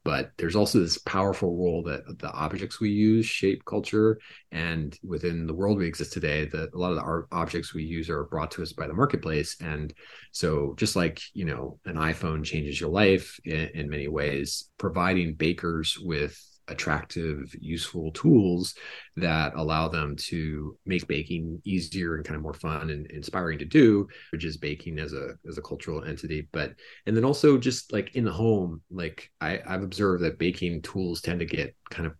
but 0.03 0.31
there's 0.37 0.55
also 0.55 0.79
this 0.79 0.97
powerful 0.99 1.55
role 1.55 1.83
that 1.83 2.19
the 2.19 2.31
objects 2.31 2.79
we 2.79 2.89
use 2.89 3.25
shape 3.25 3.65
culture. 3.65 4.19
And 4.51 4.97
within 5.03 5.47
the 5.47 5.53
world 5.53 5.77
we 5.77 5.87
exist 5.87 6.13
today 6.13 6.45
that 6.45 6.73
a 6.73 6.77
lot 6.77 6.91
of 6.91 6.97
the 6.97 7.35
objects 7.35 7.73
we 7.73 7.83
use 7.83 8.09
are 8.09 8.25
brought 8.25 8.51
to 8.51 8.61
us 8.61 8.73
by 8.73 8.87
the 8.87 8.93
marketplace. 8.93 9.57
And 9.61 9.93
so 10.31 10.73
just 10.77 10.95
like 10.95 11.21
you 11.33 11.45
know 11.45 11.79
an 11.85 11.95
iphone 11.95 12.43
changes 12.43 12.79
your 12.79 12.89
life 12.89 13.39
in, 13.45 13.69
in 13.73 13.89
many 13.89 14.07
ways 14.07 14.69
providing 14.77 15.33
bakers 15.33 15.97
with 15.99 16.37
attractive, 16.69 17.53
useful 17.59 18.11
tools 18.11 18.75
that 19.15 19.53
allow 19.55 19.87
them 19.87 20.15
to 20.15 20.77
make 20.85 21.07
baking 21.07 21.61
easier 21.65 22.15
and 22.15 22.25
kind 22.25 22.35
of 22.35 22.41
more 22.41 22.53
fun 22.53 22.89
and 22.89 23.09
inspiring 23.11 23.59
to 23.59 23.65
do, 23.65 24.07
which 24.31 24.45
is 24.45 24.57
baking 24.57 24.99
as 24.99 25.13
a 25.13 25.35
as 25.47 25.57
a 25.57 25.61
cultural 25.61 26.03
entity. 26.03 26.47
But 26.51 26.73
and 27.05 27.15
then 27.15 27.25
also 27.25 27.57
just 27.57 27.91
like 27.91 28.15
in 28.15 28.25
the 28.25 28.31
home, 28.31 28.81
like 28.91 29.29
I, 29.41 29.59
I've 29.65 29.83
observed 29.83 30.23
that 30.23 30.39
baking 30.39 30.81
tools 30.81 31.21
tend 31.21 31.39
to 31.39 31.45
get 31.45 31.75
kind 31.89 32.07
of 32.07 32.13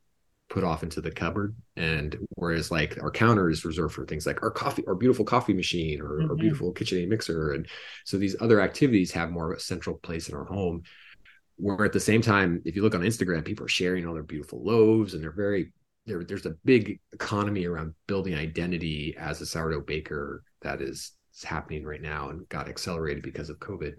put 0.50 0.64
off 0.64 0.82
into 0.82 1.00
the 1.00 1.12
cupboard 1.12 1.56
and 1.76 2.18
whereas 2.36 2.72
like 2.72 2.98
our 3.04 3.12
counter 3.12 3.50
is 3.50 3.66
reserved 3.66 3.94
for 3.94 4.06
things 4.06 4.26
like 4.26 4.42
our 4.42 4.50
coffee 4.50 4.84
our 4.88 4.96
beautiful 4.96 5.24
coffee 5.24 5.54
machine 5.54 6.02
or 6.02 6.20
mm-hmm. 6.20 6.30
our 6.32 6.36
beautiful 6.36 6.74
KitchenAid 6.74 7.08
mixer 7.08 7.54
and 7.54 7.68
so 8.04 8.18
these 8.18 8.36
other 8.42 8.60
activities 8.60 9.12
have 9.12 9.30
more 9.30 9.52
of 9.52 9.58
a 9.58 9.62
central 9.62 9.98
place 9.98 10.28
in 10.28 10.36
our 10.36 10.46
home 10.46 10.82
where 11.60 11.86
at 11.86 11.94
the 11.94 12.00
same 12.00 12.22
time 12.22 12.62
if 12.66 12.76
you 12.76 12.82
look 12.82 12.96
on 12.96 13.02
instagram 13.02 13.44
people 13.44 13.66
are 13.66 13.70
sharing 13.70 14.08
all 14.08 14.14
their 14.14 14.24
beautiful 14.24 14.64
loaves 14.64 15.14
and 15.14 15.24
they're 15.24 15.32
very 15.32 15.72
there, 16.06 16.24
there's 16.24 16.46
a 16.46 16.56
big 16.66 17.00
economy 17.14 17.66
around 17.66 17.94
building 18.08 18.34
identity 18.34 19.16
as 19.20 19.42
a 19.42 19.46
sourdough 19.46 19.82
baker 19.82 20.44
that 20.62 20.82
is, 20.82 21.14
happening 21.46 21.86
right 21.86 22.02
now 22.02 22.28
and 22.32 22.50
got 22.50 22.68
accelerated 22.68 23.24
because 23.24 23.50
of 23.50 23.58
covid 23.60 23.94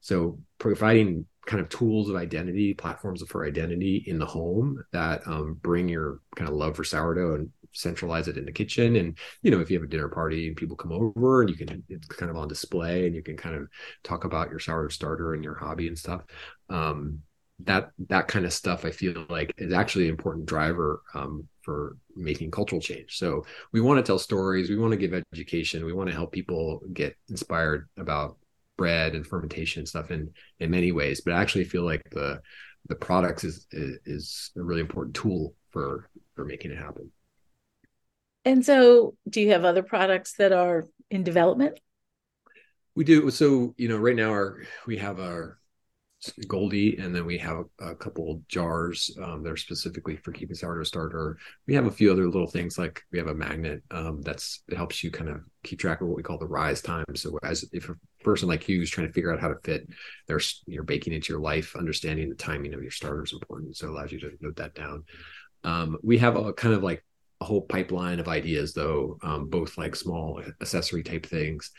so 0.00 0.38
providing 0.58 1.26
kind 1.46 1.60
of 1.60 1.68
tools 1.68 2.08
of 2.10 2.16
identity, 2.16 2.74
platforms 2.74 3.22
for 3.28 3.46
identity 3.46 4.04
in 4.06 4.18
the 4.18 4.26
home 4.26 4.82
that 4.92 5.26
um, 5.26 5.58
bring 5.62 5.88
your 5.88 6.20
kind 6.34 6.48
of 6.48 6.56
love 6.56 6.76
for 6.76 6.84
sourdough 6.84 7.36
and 7.36 7.50
centralize 7.72 8.26
it 8.26 8.36
in 8.36 8.44
the 8.44 8.52
kitchen. 8.52 8.96
And 8.96 9.16
you 9.42 9.50
know, 9.50 9.60
if 9.60 9.70
you 9.70 9.76
have 9.76 9.84
a 9.84 9.90
dinner 9.90 10.08
party 10.08 10.48
and 10.48 10.56
people 10.56 10.76
come 10.76 10.92
over 10.92 11.42
and 11.42 11.50
you 11.50 11.56
can, 11.56 11.82
it's 11.88 12.06
kind 12.08 12.30
of 12.30 12.36
on 12.36 12.48
display 12.48 13.06
and 13.06 13.14
you 13.14 13.22
can 13.22 13.36
kind 13.36 13.54
of 13.54 13.68
talk 14.02 14.24
about 14.24 14.50
your 14.50 14.58
sourdough 14.58 14.88
starter 14.88 15.34
and 15.34 15.44
your 15.44 15.54
hobby 15.54 15.88
and 15.88 15.98
stuff. 15.98 16.22
Um, 16.68 17.22
that 17.60 17.90
that 18.08 18.28
kind 18.28 18.44
of 18.44 18.52
stuff, 18.52 18.84
I 18.84 18.90
feel 18.90 19.24
like 19.28 19.54
is 19.56 19.72
actually 19.72 20.04
an 20.04 20.10
important 20.10 20.46
driver 20.46 21.02
um, 21.14 21.48
for 21.62 21.96
making 22.14 22.50
cultural 22.50 22.80
change. 22.80 23.16
So 23.16 23.46
we 23.72 23.80
want 23.80 23.98
to 23.98 24.02
tell 24.02 24.18
stories, 24.18 24.68
we 24.68 24.76
want 24.76 24.92
to 24.92 24.98
give 24.98 25.14
education, 25.32 25.84
we 25.84 25.94
want 25.94 26.10
to 26.10 26.14
help 26.14 26.32
people 26.32 26.82
get 26.92 27.16
inspired 27.28 27.88
about 27.96 28.36
bread 28.76 29.14
and 29.14 29.26
fermentation 29.26 29.80
and 29.80 29.88
stuff 29.88 30.10
in 30.10 30.30
in 30.60 30.70
many 30.70 30.92
ways. 30.92 31.22
But 31.24 31.34
i 31.34 31.40
actually 31.40 31.64
feel 31.64 31.82
like 31.82 32.02
the 32.10 32.40
the 32.88 32.94
products 32.94 33.44
is 33.44 33.66
is 33.72 34.50
a 34.56 34.62
really 34.62 34.80
important 34.80 35.16
tool 35.16 35.54
for 35.70 36.08
for 36.34 36.44
making 36.44 36.72
it 36.72 36.78
happen. 36.78 37.10
And 38.44 38.64
so 38.64 39.16
do 39.28 39.40
you 39.40 39.50
have 39.50 39.64
other 39.64 39.82
products 39.82 40.34
that 40.34 40.52
are 40.52 40.84
in 41.10 41.24
development? 41.24 41.80
We 42.94 43.04
do. 43.04 43.30
So 43.30 43.74
you 43.78 43.88
know 43.88 43.96
right 43.96 44.14
now 44.14 44.30
our 44.30 44.62
we 44.86 44.98
have 44.98 45.20
our 45.20 45.58
Goldie, 46.46 46.96
and 46.98 47.14
then 47.14 47.26
we 47.26 47.38
have 47.38 47.64
a, 47.80 47.94
couple 47.94 48.42
jars 48.48 49.10
um, 49.22 49.42
that 49.42 49.52
are 49.52 49.56
specifically 49.56 50.16
for 50.16 50.32
keeping 50.32 50.54
sourdough 50.54 50.84
starter. 50.84 51.38
We 51.66 51.74
have 51.74 51.86
a 51.86 51.90
few 51.90 52.12
other 52.12 52.26
little 52.26 52.46
things 52.46 52.78
like 52.78 53.02
we 53.10 53.18
have 53.18 53.28
a 53.28 53.34
magnet 53.34 53.82
um, 53.90 54.22
that's 54.22 54.62
it 54.68 54.76
helps 54.76 55.02
you 55.02 55.10
kind 55.10 55.30
of 55.30 55.40
keep 55.62 55.78
track 55.78 56.00
of 56.00 56.08
what 56.08 56.16
we 56.16 56.22
call 56.22 56.38
the 56.38 56.46
rise 56.46 56.82
time. 56.82 57.04
So 57.14 57.38
as 57.42 57.64
if 57.72 57.88
a 57.88 57.96
person 58.22 58.48
like 58.48 58.68
you 58.68 58.82
is 58.82 58.90
trying 58.90 59.06
to 59.06 59.12
figure 59.12 59.32
out 59.32 59.40
how 59.40 59.48
to 59.48 59.58
fit 59.64 59.88
their 60.28 60.40
you're 60.66 60.82
baking 60.82 61.12
into 61.12 61.32
your 61.32 61.40
life, 61.40 61.74
understanding 61.76 62.28
the 62.28 62.34
timing 62.34 62.74
of 62.74 62.82
your 62.82 62.90
starter 62.90 63.24
is 63.24 63.32
important. 63.32 63.76
So 63.76 63.86
it 63.86 63.90
allows 63.90 64.12
you 64.12 64.20
to 64.20 64.32
note 64.40 64.56
that 64.56 64.74
down. 64.74 65.04
Um, 65.64 65.96
we 66.02 66.18
have 66.18 66.36
a 66.36 66.52
kind 66.52 66.74
of 66.74 66.82
like 66.82 67.04
a 67.40 67.44
whole 67.44 67.62
pipeline 67.62 68.20
of 68.20 68.28
ideas 68.28 68.72
though, 68.72 69.18
um, 69.22 69.48
both 69.48 69.76
like 69.78 69.96
small 69.96 70.42
accessory 70.60 71.02
type 71.02 71.26
things 71.26 71.70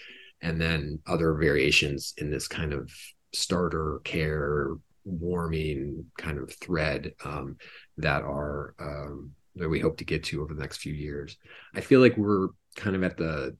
and 0.41 0.61
then 0.61 0.99
other 1.07 1.33
variations 1.33 2.13
in 2.17 2.29
this 2.29 2.47
kind 2.47 2.73
of 2.73 2.91
starter 3.37 4.01
care 4.03 4.71
warming 5.05 6.05
kind 6.17 6.37
of 6.37 6.53
thread 6.55 7.13
um, 7.23 7.57
that 7.97 8.23
are 8.23 8.75
um, 8.79 9.31
that 9.55 9.69
we 9.69 9.79
hope 9.79 9.97
to 9.97 10.05
get 10.05 10.23
to 10.25 10.41
over 10.41 10.53
the 10.53 10.61
next 10.61 10.77
few 10.77 10.93
years. 10.93 11.37
I 11.73 11.81
feel 11.81 11.99
like 11.99 12.17
we're 12.17 12.49
kind 12.75 12.95
of 12.95 13.03
at 13.03 13.17
the 13.17 13.55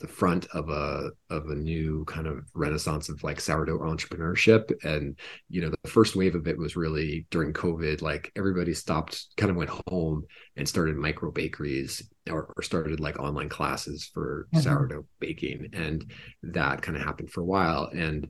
the 0.00 0.08
front 0.08 0.46
of 0.54 0.70
a 0.70 1.10
of 1.28 1.50
a 1.50 1.54
new 1.54 2.04
kind 2.06 2.26
of 2.26 2.44
renaissance 2.54 3.10
of 3.10 3.22
like 3.22 3.38
sourdough 3.38 3.78
entrepreneurship 3.80 4.72
and 4.84 5.18
you 5.50 5.60
know 5.60 5.70
the 5.70 5.90
first 5.90 6.16
wave 6.16 6.34
of 6.34 6.46
it 6.46 6.56
was 6.56 6.76
really 6.76 7.26
during 7.30 7.52
covid 7.52 8.00
like 8.00 8.32
everybody 8.36 8.72
stopped 8.72 9.26
kind 9.36 9.50
of 9.50 9.56
went 9.56 9.70
home 9.88 10.24
and 10.56 10.66
started 10.66 10.96
micro 10.96 11.30
bakeries 11.30 12.08
or, 12.30 12.54
or 12.56 12.62
started 12.62 13.00
like 13.00 13.18
online 13.18 13.50
classes 13.50 14.10
for 14.14 14.48
mm-hmm. 14.54 14.62
sourdough 14.62 15.04
baking 15.20 15.68
and 15.74 16.10
that 16.42 16.80
kind 16.80 16.96
of 16.96 17.02
happened 17.02 17.30
for 17.30 17.42
a 17.42 17.46
while 17.46 17.90
and 17.94 18.28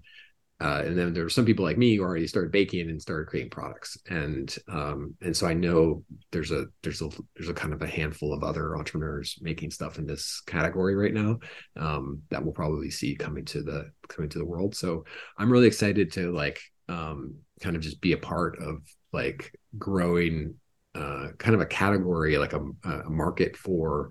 uh, 0.59 0.83
and 0.87 0.97
then 0.97 1.13
there 1.13 1.23
were 1.23 1.29
some 1.29 1.45
people 1.45 1.65
like 1.65 1.77
me 1.77 1.95
who 1.95 2.03
already 2.03 2.27
started 2.27 2.51
baking 2.51 2.89
and 2.89 3.01
started 3.01 3.27
creating 3.27 3.51
products. 3.51 3.99
And 4.09 4.55
um, 4.69 5.15
and 5.21 5.37
so 5.37 5.47
i 5.47 5.53
know 5.53 6.03
there's 6.33 6.51
a 6.51 6.67
there's 6.83 7.03
a 7.03 7.11
there's 7.37 7.51
a 7.51 7.55
kind 7.55 7.75
of 7.75 7.83
a 7.83 7.87
handful 7.87 8.33
of 8.33 8.43
other 8.43 8.77
entrepreneurs 8.77 9.39
making 9.43 9.71
stuff 9.71 9.99
in 9.99 10.07
this 10.07 10.43
category 10.47 10.95
right 10.95 11.13
now 11.13 11.39
um, 11.77 12.23
that 12.31 12.43
we'll 12.43 12.55
probably 12.55 12.91
see 12.91 13.15
coming 13.15 13.45
to 13.45 13.63
the 13.63 13.91
coming 14.09 14.31
to 14.31 14.39
the 14.39 14.45
world. 14.45 14.75
So 14.75 15.05
i'm 15.39 15.53
really 15.53 15.67
excited 15.67 16.13
to 16.13 16.33
like 16.33 16.61
um, 16.89 17.37
kind 17.61 17.77
of 17.77 17.83
just 17.83 18.01
be 18.01 18.13
a 18.13 18.19
part 18.19 18.59
of 18.63 18.79
like 19.13 19.53
growing 19.79 20.55
uh, 20.95 21.29
kind 21.39 21.55
of 21.55 21.61
a 21.61 21.67
category 21.67 22.39
like 22.39 22.55
a, 22.55 22.61
a 22.85 23.11
market 23.11 23.57
for 23.57 24.11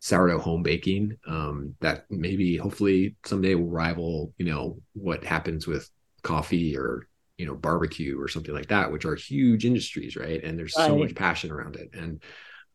sourdough 0.00 0.38
home 0.38 0.62
baking 0.62 1.16
um, 1.26 1.74
that 1.80 2.04
maybe 2.10 2.56
hopefully 2.56 3.16
someday 3.24 3.54
will 3.54 3.68
rival 3.68 4.32
you 4.38 4.46
know 4.46 4.78
what 4.92 5.24
happens 5.24 5.66
with 5.66 5.90
coffee 6.22 6.76
or 6.76 7.08
you 7.38 7.46
know 7.46 7.54
barbecue 7.54 8.20
or 8.20 8.28
something 8.28 8.54
like 8.54 8.68
that 8.68 8.90
which 8.90 9.04
are 9.04 9.14
huge 9.14 9.64
industries 9.64 10.16
right? 10.16 10.42
And 10.44 10.58
there's 10.58 10.74
right. 10.76 10.86
so 10.86 10.96
much 10.96 11.14
passion 11.14 11.50
around 11.50 11.76
it. 11.76 11.90
And 11.92 12.22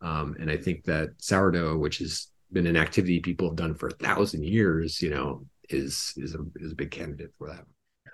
um, 0.01 0.35
and 0.39 0.49
i 0.49 0.57
think 0.57 0.83
that 0.85 1.09
sourdough 1.17 1.77
which 1.77 1.99
has 1.99 2.27
been 2.51 2.65
an 2.67 2.75
activity 2.75 3.19
people 3.19 3.47
have 3.47 3.55
done 3.55 3.75
for 3.75 3.87
a 3.87 3.93
thousand 3.93 4.43
years 4.43 5.01
you 5.01 5.11
know 5.11 5.45
is 5.73 6.13
is 6.17 6.35
a, 6.35 6.39
is 6.55 6.71
a 6.71 6.75
big 6.75 6.91
candidate 6.91 7.31
for 7.37 7.47
that. 7.47 7.65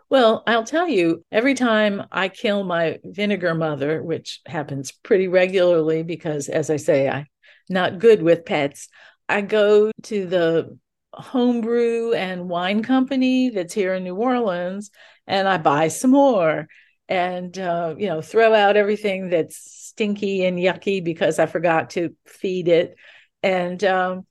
Well, 0.10 0.44
I'll 0.48 0.64
tell 0.64 0.88
you, 0.88 1.24
every 1.32 1.54
time 1.54 2.04
I 2.12 2.30
kill 2.30 2.64
my 2.64 3.00
vinegar 3.04 3.54
mother, 3.54 4.02
which 4.02 4.40
happens 4.46 4.92
pretty 4.92 5.28
regularly 5.28 6.04
because, 6.04 6.48
as 6.48 6.70
I 6.70 6.78
say, 6.78 7.10
I 7.10 7.26
not 7.70 8.00
good 8.00 8.22
with 8.22 8.46
pets. 8.46 8.90
I 9.30 9.42
go 9.42 9.92
to 10.04 10.26
the 10.26 10.78
homebrew 11.14 12.14
and 12.14 12.50
wine 12.50 12.84
company 12.84 13.50
that's 13.50 13.74
here 13.74 13.94
in 13.94 14.04
New 14.04 14.16
Orleans 14.16 14.92
and 15.26 15.48
I 15.48 15.58
buy 15.58 15.88
some 15.88 16.12
more 16.12 16.68
and 17.10 17.58
uh, 17.58 17.96
you 17.98 18.08
know 18.08 18.22
throw 18.22 18.54
out 18.54 18.78
everything 18.78 19.30
that's 19.30 19.58
stinky 19.58 20.46
and 20.46 20.58
yucky 20.58 21.04
because 21.04 21.40
I 21.40 21.46
forgot 21.46 21.92
to 21.92 22.16
feed 22.26 22.68
it 22.68 22.96
and 23.44 23.84
um, 23.84 24.26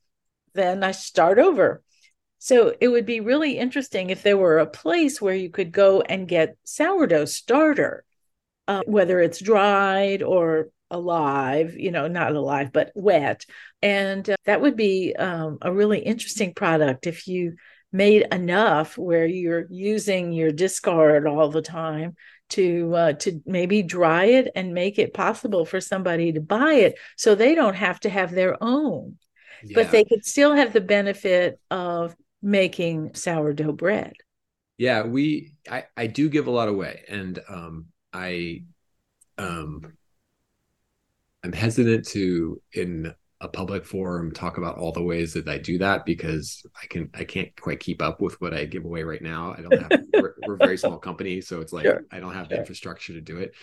then 0.53 0.83
I 0.83 0.91
start 0.91 1.39
over. 1.39 1.83
So 2.39 2.75
it 2.79 2.87
would 2.87 3.05
be 3.05 3.19
really 3.19 3.57
interesting 3.57 4.09
if 4.09 4.21
there 4.21 4.37
were 4.37 4.59
a 4.59 4.67
place 4.67 5.21
where 5.21 5.35
you 5.35 5.49
could 5.49 5.71
go 5.71 6.01
and 6.01 6.27
get 6.27 6.57
sourdough 6.63 7.25
starter, 7.25 8.05
uh, 8.67 8.83
whether 8.85 9.19
it's 9.19 9.41
dried 9.41 10.21
or 10.21 10.69
alive, 10.89 11.75
you 11.77 11.91
know, 11.91 12.07
not 12.07 12.35
alive, 12.35 12.71
but 12.71 12.91
wet. 12.95 13.45
And 13.81 14.29
uh, 14.29 14.35
that 14.45 14.61
would 14.61 14.75
be 14.75 15.15
um, 15.17 15.57
a 15.61 15.71
really 15.71 15.99
interesting 15.99 16.53
product 16.53 17.07
if 17.07 17.27
you 17.27 17.55
made 17.91 18.27
enough 18.33 18.97
where 18.97 19.25
you're 19.25 19.65
using 19.69 20.31
your 20.33 20.51
discard 20.51 21.25
all 21.25 21.49
the 21.49 21.61
time 21.61 22.15
to 22.49 22.93
uh, 22.95 23.13
to 23.13 23.41
maybe 23.45 23.81
dry 23.81 24.25
it 24.25 24.51
and 24.55 24.73
make 24.73 24.99
it 24.99 25.13
possible 25.13 25.65
for 25.65 25.81
somebody 25.81 26.31
to 26.31 26.41
buy 26.41 26.73
it 26.73 26.97
so 27.15 27.35
they 27.35 27.55
don't 27.55 27.75
have 27.75 27.99
to 27.99 28.09
have 28.09 28.31
their 28.31 28.61
own 28.61 29.17
yeah. 29.63 29.75
but 29.75 29.91
they 29.91 30.03
could 30.03 30.25
still 30.25 30.53
have 30.53 30.73
the 30.73 30.81
benefit 30.81 31.59
of 31.71 32.15
making 32.41 33.13
sourdough 33.15 33.73
bread 33.73 34.13
yeah 34.77 35.03
we 35.03 35.53
i 35.69 35.85
i 35.95 36.07
do 36.07 36.29
give 36.29 36.47
a 36.47 36.51
lot 36.51 36.69
away 36.69 37.03
and 37.09 37.39
um 37.49 37.87
i 38.13 38.61
um 39.37 39.93
I'm 41.43 41.53
hesitant 41.53 42.07
to 42.09 42.61
in 42.73 43.13
a 43.39 43.47
public 43.47 43.85
forum 43.85 44.31
talk 44.31 44.57
about 44.57 44.77
all 44.77 44.91
the 44.91 45.03
ways 45.03 45.33
that 45.33 45.47
I 45.47 45.59
do 45.59 45.77
that 45.77 46.05
because 46.05 46.63
I 46.81 46.87
can 46.87 47.09
I 47.13 47.23
can't 47.23 47.49
quite 47.59 47.79
keep 47.79 48.01
up 48.01 48.19
with 48.19 48.39
what 48.41 48.53
I 48.53 48.65
give 48.65 48.85
away 48.85 49.03
right 49.03 49.21
now. 49.21 49.53
I 49.57 49.61
don't 49.61 49.79
have 49.79 50.03
we're, 50.13 50.33
we're, 50.45 50.55
a 50.55 50.57
very 50.57 50.77
small 50.77 50.97
company, 50.97 51.41
so 51.41 51.61
it's 51.61 51.73
like 51.73 51.85
sure. 51.85 52.01
I 52.11 52.19
don't 52.19 52.33
have 52.33 52.49
the 52.49 52.57
infrastructure 52.57 53.13
to 53.13 53.21
do 53.21 53.37
it. 53.37 53.53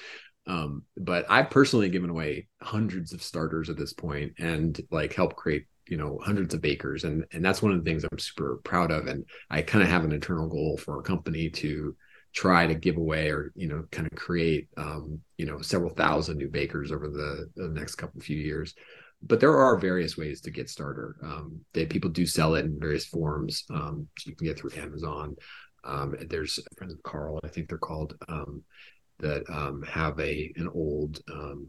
Um, 0.46 0.82
but 0.96 1.24
I've 1.28 1.50
personally 1.50 1.88
given 1.88 2.10
away 2.10 2.48
hundreds 2.62 3.12
of 3.12 3.22
starters 3.22 3.70
at 3.70 3.78
this 3.78 3.94
point 3.94 4.34
and 4.38 4.78
like 4.90 5.14
help 5.14 5.34
create 5.34 5.66
you 5.88 5.96
know 5.96 6.18
hundreds 6.22 6.54
of 6.54 6.62
bakers 6.62 7.04
and 7.04 7.24
and 7.32 7.44
that's 7.44 7.60
one 7.60 7.72
of 7.72 7.78
the 7.78 7.90
things 7.90 8.04
I'm 8.04 8.18
super 8.18 8.60
proud 8.64 8.90
of 8.90 9.06
and 9.06 9.24
I 9.50 9.62
kind 9.62 9.82
of 9.82 9.90
have 9.90 10.04
an 10.04 10.12
internal 10.12 10.48
goal 10.48 10.76
for 10.76 10.96
our 10.96 11.02
company 11.02 11.50
to 11.50 11.96
try 12.34 12.66
to 12.66 12.74
give 12.74 12.96
away 12.96 13.30
or 13.30 13.52
you 13.54 13.68
know 13.68 13.84
kind 13.92 14.06
of 14.10 14.18
create 14.18 14.68
um, 14.76 15.20
you 15.38 15.46
know 15.46 15.60
several 15.60 15.90
thousand 15.94 16.38
new 16.38 16.48
bakers 16.48 16.92
over 16.92 17.08
the, 17.08 17.48
the 17.56 17.68
next 17.68 17.96
couple 17.96 18.20
few 18.20 18.36
years. 18.38 18.74
But 19.26 19.40
there 19.40 19.56
are 19.56 19.78
various 19.78 20.18
ways 20.18 20.42
to 20.42 20.50
get 20.50 20.68
starter. 20.68 21.16
Um, 21.22 21.60
that 21.72 21.88
people 21.88 22.10
do 22.10 22.26
sell 22.26 22.56
it 22.56 22.66
in 22.66 22.78
various 22.78 23.06
forms 23.06 23.64
um, 23.70 24.08
so 24.18 24.30
you 24.30 24.36
can 24.36 24.46
get 24.46 24.58
through 24.58 24.72
amazon. 24.76 25.36
Um, 25.84 26.14
there's 26.30 26.58
friends 26.78 26.94
of 26.94 27.02
carl 27.02 27.40
i 27.44 27.48
think 27.48 27.68
they're 27.68 27.76
called 27.76 28.16
um, 28.28 28.62
that 29.18 29.42
um, 29.50 29.82
have 29.82 30.18
a 30.18 30.52
an 30.56 30.68
old 30.74 31.20
um, 31.30 31.68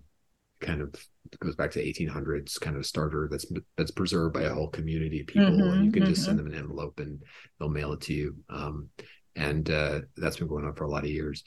kind 0.61 0.81
of 0.81 0.93
goes 1.39 1.55
back 1.55 1.71
to 1.71 1.83
1800s 1.83 2.57
kind 2.57 2.77
of 2.77 2.85
starter 2.85 3.27
that's 3.29 3.45
that's 3.77 3.91
preserved 3.91 4.33
by 4.33 4.43
a 4.43 4.53
whole 4.53 4.69
community 4.69 5.21
of 5.21 5.27
people 5.27 5.55
Mhm, 5.55 5.73
and 5.73 5.85
you 5.85 5.91
can 5.91 6.05
just 6.05 6.21
mhm. 6.21 6.25
send 6.25 6.39
them 6.39 6.47
an 6.47 6.55
envelope 6.55 6.99
and 6.99 7.21
they'll 7.59 7.69
mail 7.69 7.93
it 7.93 8.01
to 8.01 8.13
you. 8.13 8.35
Um, 8.49 8.89
and 9.35 9.69
uh, 9.69 10.01
that's 10.17 10.37
been 10.37 10.47
going 10.47 10.65
on 10.65 10.75
for 10.75 10.85
a 10.85 10.89
lot 10.89 11.03
of 11.03 11.09
years 11.09 11.43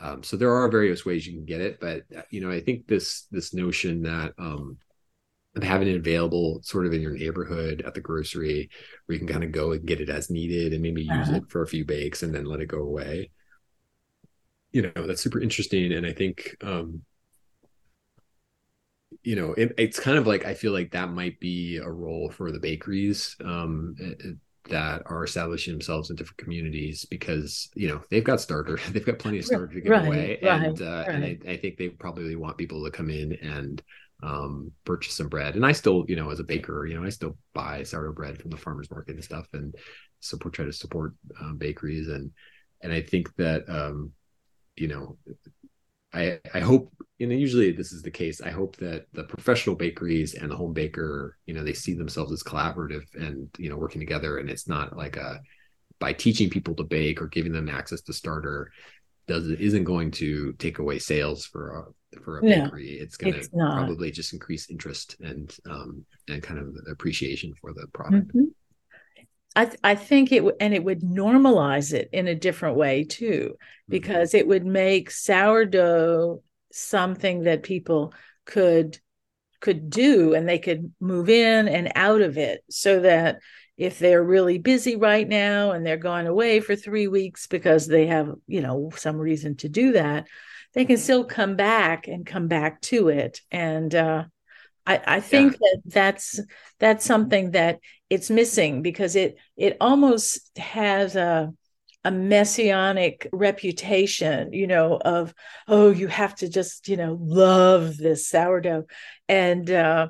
um, 0.00 0.22
so 0.22 0.36
there 0.36 0.54
are 0.54 0.68
various 0.70 1.04
ways 1.04 1.26
you 1.26 1.34
can 1.34 1.44
get 1.44 1.60
it 1.60 1.78
but 1.80 2.02
uh, 2.16 2.22
you 2.30 2.40
know 2.40 2.50
i 2.50 2.60
think 2.60 2.86
this 2.86 3.26
this 3.30 3.54
notion 3.54 4.02
that 4.02 4.32
um, 4.38 4.76
of 5.56 5.62
having 5.62 5.88
it 5.88 5.96
available 5.96 6.60
sort 6.62 6.86
of 6.86 6.92
in 6.94 7.00
your 7.02 7.14
neighborhood 7.16 7.82
at 7.86 7.94
the 7.94 8.00
grocery 8.00 8.70
where 9.06 9.14
you 9.14 9.18
can 9.20 9.28
kind 9.28 9.44
of 9.44 9.52
go 9.52 9.72
and 9.72 9.86
get 9.86 10.00
it 10.00 10.08
as 10.10 10.30
needed 10.30 10.72
and 10.72 10.82
maybe 10.82 11.02
use 11.02 11.30
Uh-huh. 11.30 11.30
it 11.30 11.44
for 11.50 11.62
a 11.62 11.68
few 11.68 11.84
bakes 11.84 12.22
and 12.22 12.34
then 12.34 12.44
let 12.44 12.60
it 12.60 12.66
go 12.68 12.80
away 12.80 13.30
you 14.72 14.82
know 14.82 15.06
that's 15.06 15.22
super 15.22 15.40
interesting 15.40 15.92
and 15.92 16.06
i 16.06 16.12
think 16.12 16.56
um 16.62 17.02
you 19.22 19.36
know 19.36 19.52
it, 19.54 19.72
it's 19.76 19.98
kind 19.98 20.16
of 20.18 20.26
like 20.26 20.44
i 20.44 20.54
feel 20.54 20.72
like 20.72 20.92
that 20.92 21.10
might 21.10 21.38
be 21.40 21.76
a 21.78 21.90
role 21.90 22.30
for 22.30 22.52
the 22.52 22.60
bakeries 22.60 23.36
um 23.44 23.94
eh, 24.00 24.30
that 24.68 25.02
are 25.06 25.24
establishing 25.24 25.72
themselves 25.72 26.10
in 26.10 26.16
different 26.16 26.38
communities 26.38 27.04
because 27.10 27.68
you 27.74 27.88
know 27.88 28.02
they've 28.10 28.24
got 28.24 28.40
starter 28.40 28.78
they've 28.90 29.06
got 29.06 29.18
plenty 29.18 29.38
of 29.38 29.44
starter 29.44 29.74
to 29.74 29.80
give 29.80 29.92
Right, 29.92 30.04
away. 30.04 30.38
right, 30.42 30.42
and 30.42 30.82
uh, 30.82 31.04
and. 31.08 31.24
I, 31.24 31.38
I 31.48 31.56
think 31.56 31.76
they 31.76 31.88
probably 31.88 32.36
want 32.36 32.58
people 32.58 32.84
to 32.84 32.90
come 32.90 33.10
in 33.10 33.32
and 33.42 33.82
um 34.22 34.70
purchase 34.84 35.14
some 35.14 35.28
bread. 35.28 35.54
And 35.56 35.64
i 35.64 35.72
still 35.72 36.04
you 36.08 36.16
know 36.16 36.30
as 36.30 36.40
a 36.40 36.44
baker 36.44 36.84
you 36.86 36.94
know 36.94 37.04
i 37.06 37.08
still 37.08 37.36
buy 37.54 37.82
sourdough 37.82 38.12
bread 38.12 38.38
from 38.40 38.50
the 38.50 38.56
farmers 38.58 38.90
market 38.90 39.14
and 39.14 39.24
stuff 39.24 39.46
and 39.54 39.74
support 40.20 40.52
try 40.54 40.66
to 40.66 40.72
support 40.72 41.14
um, 41.40 41.56
bakeries. 41.56 42.08
And 42.08 42.30
and 42.82 42.92
i 42.92 43.00
think 43.00 43.34
that 43.36 43.68
um 43.68 44.12
you 44.76 44.88
know 44.88 45.16
i 46.12 46.38
i 46.54 46.60
hope 46.60 46.92
and 47.20 47.32
usually 47.38 47.70
this 47.70 47.92
is 47.92 48.00
the 48.00 48.10
case. 48.10 48.40
I 48.40 48.48
hope 48.50 48.76
that 48.76 49.04
the 49.12 49.24
professional 49.24 49.76
bakeries 49.76 50.32
and 50.34 50.50
the 50.50 50.56
home 50.56 50.72
baker 50.72 51.36
you 51.46 51.52
know 51.52 51.62
they 51.62 51.74
see 51.74 51.92
themselves 51.94 52.32
as 52.32 52.42
collaborative 52.42 53.02
and 53.14 53.48
you 53.58 53.68
know 53.68 53.76
working 53.76 54.00
together 54.00 54.38
and 54.38 54.48
it's 54.48 54.66
not 54.66 54.96
like 54.96 55.16
a 55.18 55.40
by 55.98 56.12
teaching 56.14 56.50
people 56.50 56.74
to 56.76 56.84
bake 56.84 57.20
or 57.20 57.28
giving 57.28 57.52
them 57.52 57.68
access 57.68 58.00
to 58.02 58.12
starter 58.12 58.72
does 59.28 59.48
isn't 59.48 59.84
going 59.84 60.10
to 60.10 60.52
take 60.54 60.78
away 60.78 60.98
sales 60.98 61.46
for 61.46 61.70
a 62.14 62.18
for 62.20 62.38
a 62.38 62.42
No, 62.42 62.64
bakery. 62.64 62.90
It's 63.00 63.16
going 63.16 63.34
to 63.34 63.48
probably 63.68 64.10
just 64.10 64.32
increase 64.32 64.70
interest 64.70 65.16
and 65.20 65.54
um 65.68 66.04
and 66.28 66.42
kind 66.42 66.58
of 66.58 66.74
appreciation 66.90 67.54
for 67.60 67.72
the 67.72 67.86
product. 67.92 68.32
Mhm. 68.34 68.52
I 69.56 69.64
th- 69.66 69.80
I 69.82 69.94
think 69.94 70.32
it 70.32 70.38
w- 70.38 70.56
and 70.60 70.72
it 70.74 70.84
would 70.84 71.00
normalize 71.00 71.92
it 71.92 72.08
in 72.12 72.28
a 72.28 72.34
different 72.34 72.76
way 72.76 73.04
too, 73.04 73.56
because 73.88 74.34
it 74.34 74.46
would 74.46 74.64
make 74.64 75.10
sourdough 75.10 76.42
something 76.72 77.42
that 77.42 77.62
people 77.62 78.14
could 78.44 78.98
could 79.60 79.90
do 79.90 80.34
and 80.34 80.48
they 80.48 80.58
could 80.58 80.92
move 81.00 81.28
in 81.28 81.68
and 81.68 81.92
out 81.94 82.22
of 82.22 82.38
it 82.38 82.64
so 82.70 83.00
that 83.00 83.40
if 83.76 83.98
they're 83.98 84.22
really 84.22 84.58
busy 84.58 84.96
right 84.96 85.28
now 85.28 85.72
and 85.72 85.84
they're 85.84 85.96
going 85.96 86.26
away 86.26 86.60
for 86.60 86.76
3 86.76 87.08
weeks 87.08 87.46
because 87.46 87.86
they 87.86 88.06
have, 88.06 88.32
you 88.46 88.60
know, 88.60 88.90
some 88.96 89.16
reason 89.16 89.56
to 89.56 89.68
do 89.68 89.92
that, 89.92 90.26
they 90.74 90.84
can 90.84 90.96
still 90.96 91.24
come 91.24 91.56
back 91.56 92.08
and 92.08 92.26
come 92.26 92.48
back 92.48 92.80
to 92.82 93.08
it. 93.08 93.40
And 93.50 93.94
uh 93.94 94.24
I, 94.86 95.00
I 95.06 95.20
think 95.20 95.58
that 95.58 95.82
that's 95.86 96.40
that's 96.78 97.04
something 97.04 97.52
that 97.52 97.80
it's 98.10 98.28
missing 98.28 98.82
because 98.82 99.16
it 99.16 99.36
it 99.56 99.76
almost 99.80 100.56
has 100.58 101.16
a 101.16 101.52
a 102.04 102.10
messianic 102.10 103.26
reputation, 103.32 104.52
you 104.54 104.66
know, 104.66 104.96
of 104.96 105.34
oh, 105.68 105.90
you 105.90 106.08
have 106.08 106.34
to 106.36 106.48
just 106.48 106.88
you 106.88 106.96
know 106.96 107.16
love 107.20 107.96
this 107.96 108.28
sourdough, 108.28 108.86
and 109.28 109.70
uh, 109.70 110.08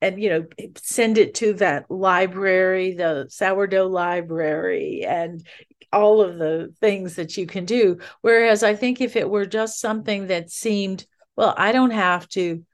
and 0.00 0.20
you 0.22 0.30
know 0.30 0.46
send 0.76 1.18
it 1.18 1.34
to 1.36 1.54
that 1.54 1.90
library, 1.90 2.94
the 2.94 3.26
sourdough 3.28 3.88
library, 3.88 5.04
and 5.06 5.46
all 5.92 6.22
of 6.22 6.38
the 6.38 6.74
things 6.80 7.16
that 7.16 7.36
you 7.36 7.46
can 7.46 7.64
do. 7.64 7.98
Whereas 8.20 8.62
I 8.62 8.74
think 8.74 9.00
if 9.00 9.16
it 9.16 9.28
were 9.28 9.46
just 9.46 9.80
something 9.80 10.28
that 10.28 10.50
seemed 10.50 11.06
well, 11.36 11.54
I 11.56 11.72
don't 11.72 11.90
have 11.90 12.28
to 12.30 12.64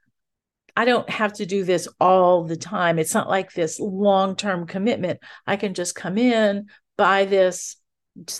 I 0.75 0.85
don't 0.85 1.09
have 1.09 1.33
to 1.33 1.45
do 1.45 1.63
this 1.63 1.87
all 1.99 2.43
the 2.43 2.55
time. 2.55 2.99
It's 2.99 3.13
not 3.13 3.29
like 3.29 3.53
this 3.53 3.79
long-term 3.79 4.67
commitment. 4.67 5.19
I 5.45 5.55
can 5.55 5.73
just 5.73 5.95
come 5.95 6.17
in, 6.17 6.67
buy 6.97 7.25
this 7.25 7.77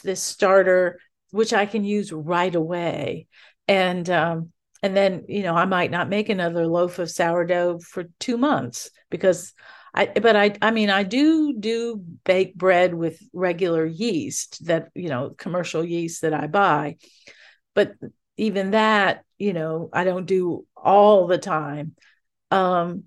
this 0.04 0.22
starter, 0.22 1.00
which 1.32 1.54
I 1.54 1.66
can 1.66 1.84
use 1.84 2.12
right 2.12 2.54
away, 2.54 3.28
and 3.68 4.10
um, 4.10 4.52
and 4.84 4.96
then 4.96 5.26
you 5.28 5.44
know 5.44 5.56
I 5.56 5.66
might 5.66 5.92
not 5.92 6.10
make 6.10 6.30
another 6.30 6.68
loaf 6.68 7.00
of 7.00 7.10
sourdough 7.10 7.80
for 7.80 8.06
two 8.20 8.38
months 8.38 8.90
because 9.10 9.54
I. 9.94 10.08
But 10.08 10.36
I 10.36 10.56
I 10.62 10.72
mean 10.72 10.90
I 10.90 11.04
do 11.04 11.54
do 11.54 12.04
bake 12.26 12.56
bread 12.56 12.94
with 12.94 13.22
regular 13.34 13.86
yeast 13.86 14.66
that 14.66 14.90
you 14.94 15.10
know 15.10 15.34
commercial 15.38 15.84
yeast 15.84 16.22
that 16.22 16.34
I 16.34 16.48
buy, 16.48 16.98
but 17.74 17.94
even 18.38 18.72
that 18.72 19.24
you 19.38 19.54
know 19.54 19.90
I 19.94 20.04
don't 20.04 20.26
do 20.26 20.66
all 20.76 21.28
the 21.28 21.38
time 21.38 21.96
um, 22.52 23.06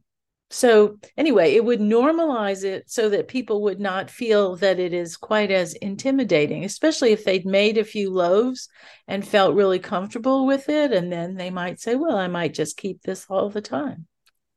so 0.51 0.99
anyway, 1.17 1.55
it 1.55 1.65
would 1.65 1.81
normalize 1.81 2.65
it 2.65 2.89
so 2.89 3.09
that 3.09 3.27
people 3.29 3.63
would 3.63 3.81
not 3.81 4.11
feel 4.11 4.55
that 4.57 4.79
it 4.79 4.93
is 4.93 5.17
quite 5.17 5.51
as 5.51 5.75
intimidating, 5.75 6.65
especially 6.65 7.11
if 7.13 7.25
they'd 7.25 7.45
made 7.47 7.77
a 7.77 7.85
few 7.85 8.11
loaves 8.11 8.69
and 9.09 9.27
felt 9.27 9.57
really 9.57 9.81
comfortable 9.81 10.47
with 10.47 10.69
it. 10.69 10.93
And 10.93 11.11
then 11.11 11.35
they 11.35 11.51
might 11.51 11.81
say, 11.81 11.97
well, 11.97 12.17
I 12.17 12.29
might 12.29 12.55
just 12.55 12.77
keep 12.77 13.03
this 13.03 13.27
all 13.29 13.51
the 13.51 13.61
time. 13.61 14.07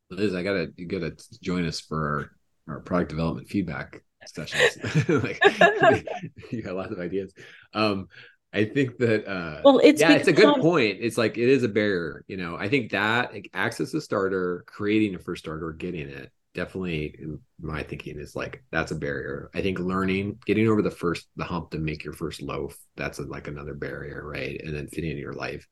Liz, 0.10 0.36
I 0.36 0.43
gotta 0.43 0.71
you 0.78 0.86
gotta 0.86 1.17
join 1.41 1.65
us 1.65 1.80
for 1.80 2.32
our, 2.67 2.76
our 2.76 2.82
product 2.82 3.10
development 3.10 3.50
feedback 3.50 4.04
sessions. 4.26 5.10
like 5.10 5.39
you 6.52 6.62
got 6.62 6.76
lots 6.76 6.91
of 6.91 7.00
ideas. 7.00 7.34
Um, 7.73 8.08
I 8.53 8.65
think 8.65 8.97
that 8.97 9.27
uh 9.27 9.62
Well, 9.63 9.79
it's 9.83 10.01
yeah, 10.01 10.13
it's 10.13 10.27
a 10.27 10.33
good 10.33 10.55
point. 10.62 10.97
It's 11.01 11.17
like 11.17 11.38
it 11.38 11.49
is 11.49 11.63
a 11.63 11.67
barrier, 11.69 12.23
you 12.27 12.38
know. 12.38 12.55
I 12.55 12.69
think 12.69 12.91
that 12.91 13.33
like, 13.33 13.49
access 13.53 13.93
a 13.93 14.01
starter, 14.01 14.63
creating 14.67 15.15
a 15.15 15.19
first 15.19 15.43
starter, 15.43 15.71
getting 15.73 16.07
it, 16.07 16.31
definitely 16.53 17.15
in 17.19 17.39
my 17.62 17.83
thinking 17.83 18.19
is 18.19 18.36
like 18.36 18.63
that's 18.71 18.91
a 18.91 18.95
barrier. 18.95 19.49
I 19.53 19.62
think 19.62 19.79
learning, 19.79 20.39
getting 20.45 20.67
over 20.67 20.81
the 20.81 20.91
first 20.91 21.27
the 21.36 21.43
hump 21.43 21.71
to 21.71 21.79
make 21.79 22.03
your 22.03 22.13
first 22.13 22.41
loaf, 22.41 22.77
that's 22.95 23.19
a, 23.19 23.23
like 23.23 23.47
another 23.47 23.73
barrier, 23.73 24.25
right? 24.25 24.60
And 24.63 24.75
then 24.75 24.88
fitting 24.88 25.12
in 25.12 25.17
your 25.17 25.33
life. 25.33 25.67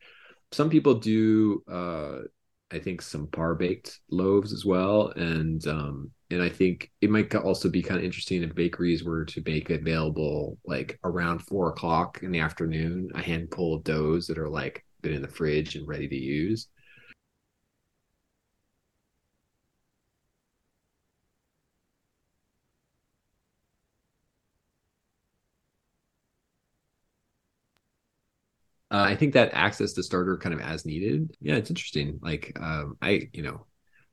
Some 0.52 0.70
people 0.70 0.96
do 0.96 1.64
uh 1.70 2.20
I 2.72 2.80
think 2.80 3.02
some 3.02 3.28
par 3.28 3.56
baked 3.56 4.00
loaves 4.10 4.52
as 4.52 4.66
well, 4.66 5.10
and 5.16 5.66
um, 5.68 6.12
and 6.32 6.42
I 6.42 6.50
think 6.50 6.92
it 7.02 7.10
might 7.10 7.34
also 7.36 7.70
be 7.70 7.82
kind 7.84 8.00
of 8.00 8.04
interesting 8.06 8.44
if 8.44 8.56
bakeries 8.56 9.04
were 9.04 9.26
to 9.26 9.44
make 9.46 9.70
available 9.70 10.58
like 10.66 11.00
around 11.04 11.40
four 11.40 11.70
o'clock 11.70 12.20
in 12.24 12.32
the 12.32 12.40
afternoon 12.40 13.10
a 13.16 13.22
handful 13.22 13.76
of 13.76 13.84
doughs 13.84 14.28
that 14.28 14.38
are 14.38 14.50
like 14.50 14.86
been 15.02 15.14
in 15.14 15.22
the 15.22 15.28
fridge 15.28 15.76
and 15.76 15.88
ready 15.88 16.08
to 16.08 16.16
use. 16.16 16.68
Uh, 28.92 29.04
I 29.08 29.16
think 29.16 29.34
that 29.34 29.54
access 29.54 29.94
to 29.94 30.04
starter 30.04 30.38
kind 30.38 30.54
of 30.54 30.62
as 30.62 30.86
needed. 30.86 31.36
Yeah, 31.42 31.56
it's 31.56 31.70
interesting. 31.72 32.20
Like, 32.22 32.58
um, 32.60 32.98
I, 33.02 33.30
you 33.34 33.42
know, 33.42 33.66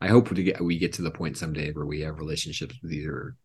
I 0.03 0.09
hope 0.09 0.35
to 0.35 0.43
get 0.43 0.61
we 0.61 0.79
get 0.79 0.95
to 0.95 1.03
the 1.03 1.12
point 1.12 1.37
someday 1.37 1.71
where 1.71 1.87
we 1.87 2.01
have 2.01 2.19
relationships 2.19 2.75
with 2.83 2.93
either, 2.93 3.37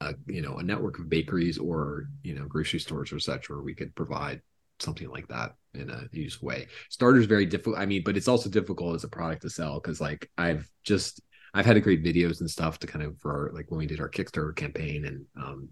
a, 0.00 0.14
you 0.26 0.42
know, 0.42 0.56
a 0.56 0.64
network 0.64 0.98
of 0.98 1.08
bakeries 1.08 1.58
or 1.58 2.08
you 2.24 2.34
know 2.34 2.46
grocery 2.46 2.80
stores 2.80 3.12
or 3.12 3.20
such, 3.20 3.48
where 3.48 3.60
we 3.60 3.76
could 3.76 3.94
provide 3.94 4.42
something 4.80 5.08
like 5.08 5.28
that 5.28 5.54
in 5.74 5.88
a 5.88 6.08
useful 6.10 6.48
way. 6.48 6.66
Starter 6.88 7.20
is 7.20 7.26
very 7.26 7.46
difficult. 7.46 7.78
I 7.78 7.86
mean, 7.86 8.02
but 8.04 8.16
it's 8.16 8.26
also 8.26 8.50
difficult 8.50 8.96
as 8.96 9.04
a 9.04 9.08
product 9.08 9.42
to 9.42 9.50
sell 9.50 9.74
because 9.74 10.00
like 10.00 10.28
I've 10.36 10.68
just 10.82 11.20
I've 11.54 11.66
had 11.66 11.74
to 11.74 11.80
create 11.80 12.04
videos 12.04 12.40
and 12.40 12.50
stuff 12.50 12.80
to 12.80 12.88
kind 12.88 13.04
of 13.04 13.16
for 13.20 13.30
our, 13.30 13.54
like 13.54 13.70
when 13.70 13.78
we 13.78 13.86
did 13.86 14.00
our 14.00 14.10
Kickstarter 14.10 14.56
campaign 14.56 15.04
and 15.04 15.24
um, 15.40 15.68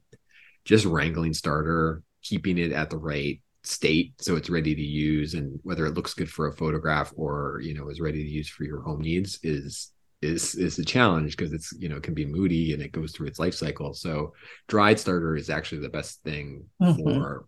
just 0.65 0.85
wrangling 0.85 1.35
starter, 1.35 2.05
keeping 2.22 2.57
it 2.57 2.70
at 2.70 2.91
the 2.91 2.99
right 2.99 3.41
state 3.64 4.14
so 4.18 4.37
it's 4.37 4.49
ready 4.49 4.75
to 4.75 4.83
use 4.83 5.35
and 5.35 5.59
whether 5.62 5.85
it 5.85 5.95
looks 5.95 6.14
good 6.14 6.31
for 6.31 6.47
a 6.47 6.53
photograph 6.53 7.12
or 7.16 7.61
you 7.62 7.75
know 7.75 7.89
is 7.89 8.01
ready 8.01 8.22
to 8.22 8.31
use 8.31 8.49
for 8.49 8.64
your 8.64 8.81
home 8.81 9.01
needs 9.01 9.39
is 9.43 9.93
is 10.21 10.55
is 10.57 10.79
a 10.79 10.85
challenge 10.85 11.37
because 11.37 11.53
it's 11.53 11.73
you 11.79 11.89
know 11.89 12.01
can 12.01 12.14
be 12.14 12.27
moody 12.27 12.73
and 12.73 12.83
it 12.83 12.93
goes 12.93 13.12
through 13.12 13.29
its 13.29 13.39
life 13.39 13.55
cycle. 13.55 13.95
So 13.95 14.33
dried 14.66 14.99
starter 14.99 15.37
is 15.37 15.51
actually 15.51 15.83
the 15.83 15.89
best 15.89 16.23
thing 16.23 16.64
Mhm. 16.81 16.97
for 17.05 17.47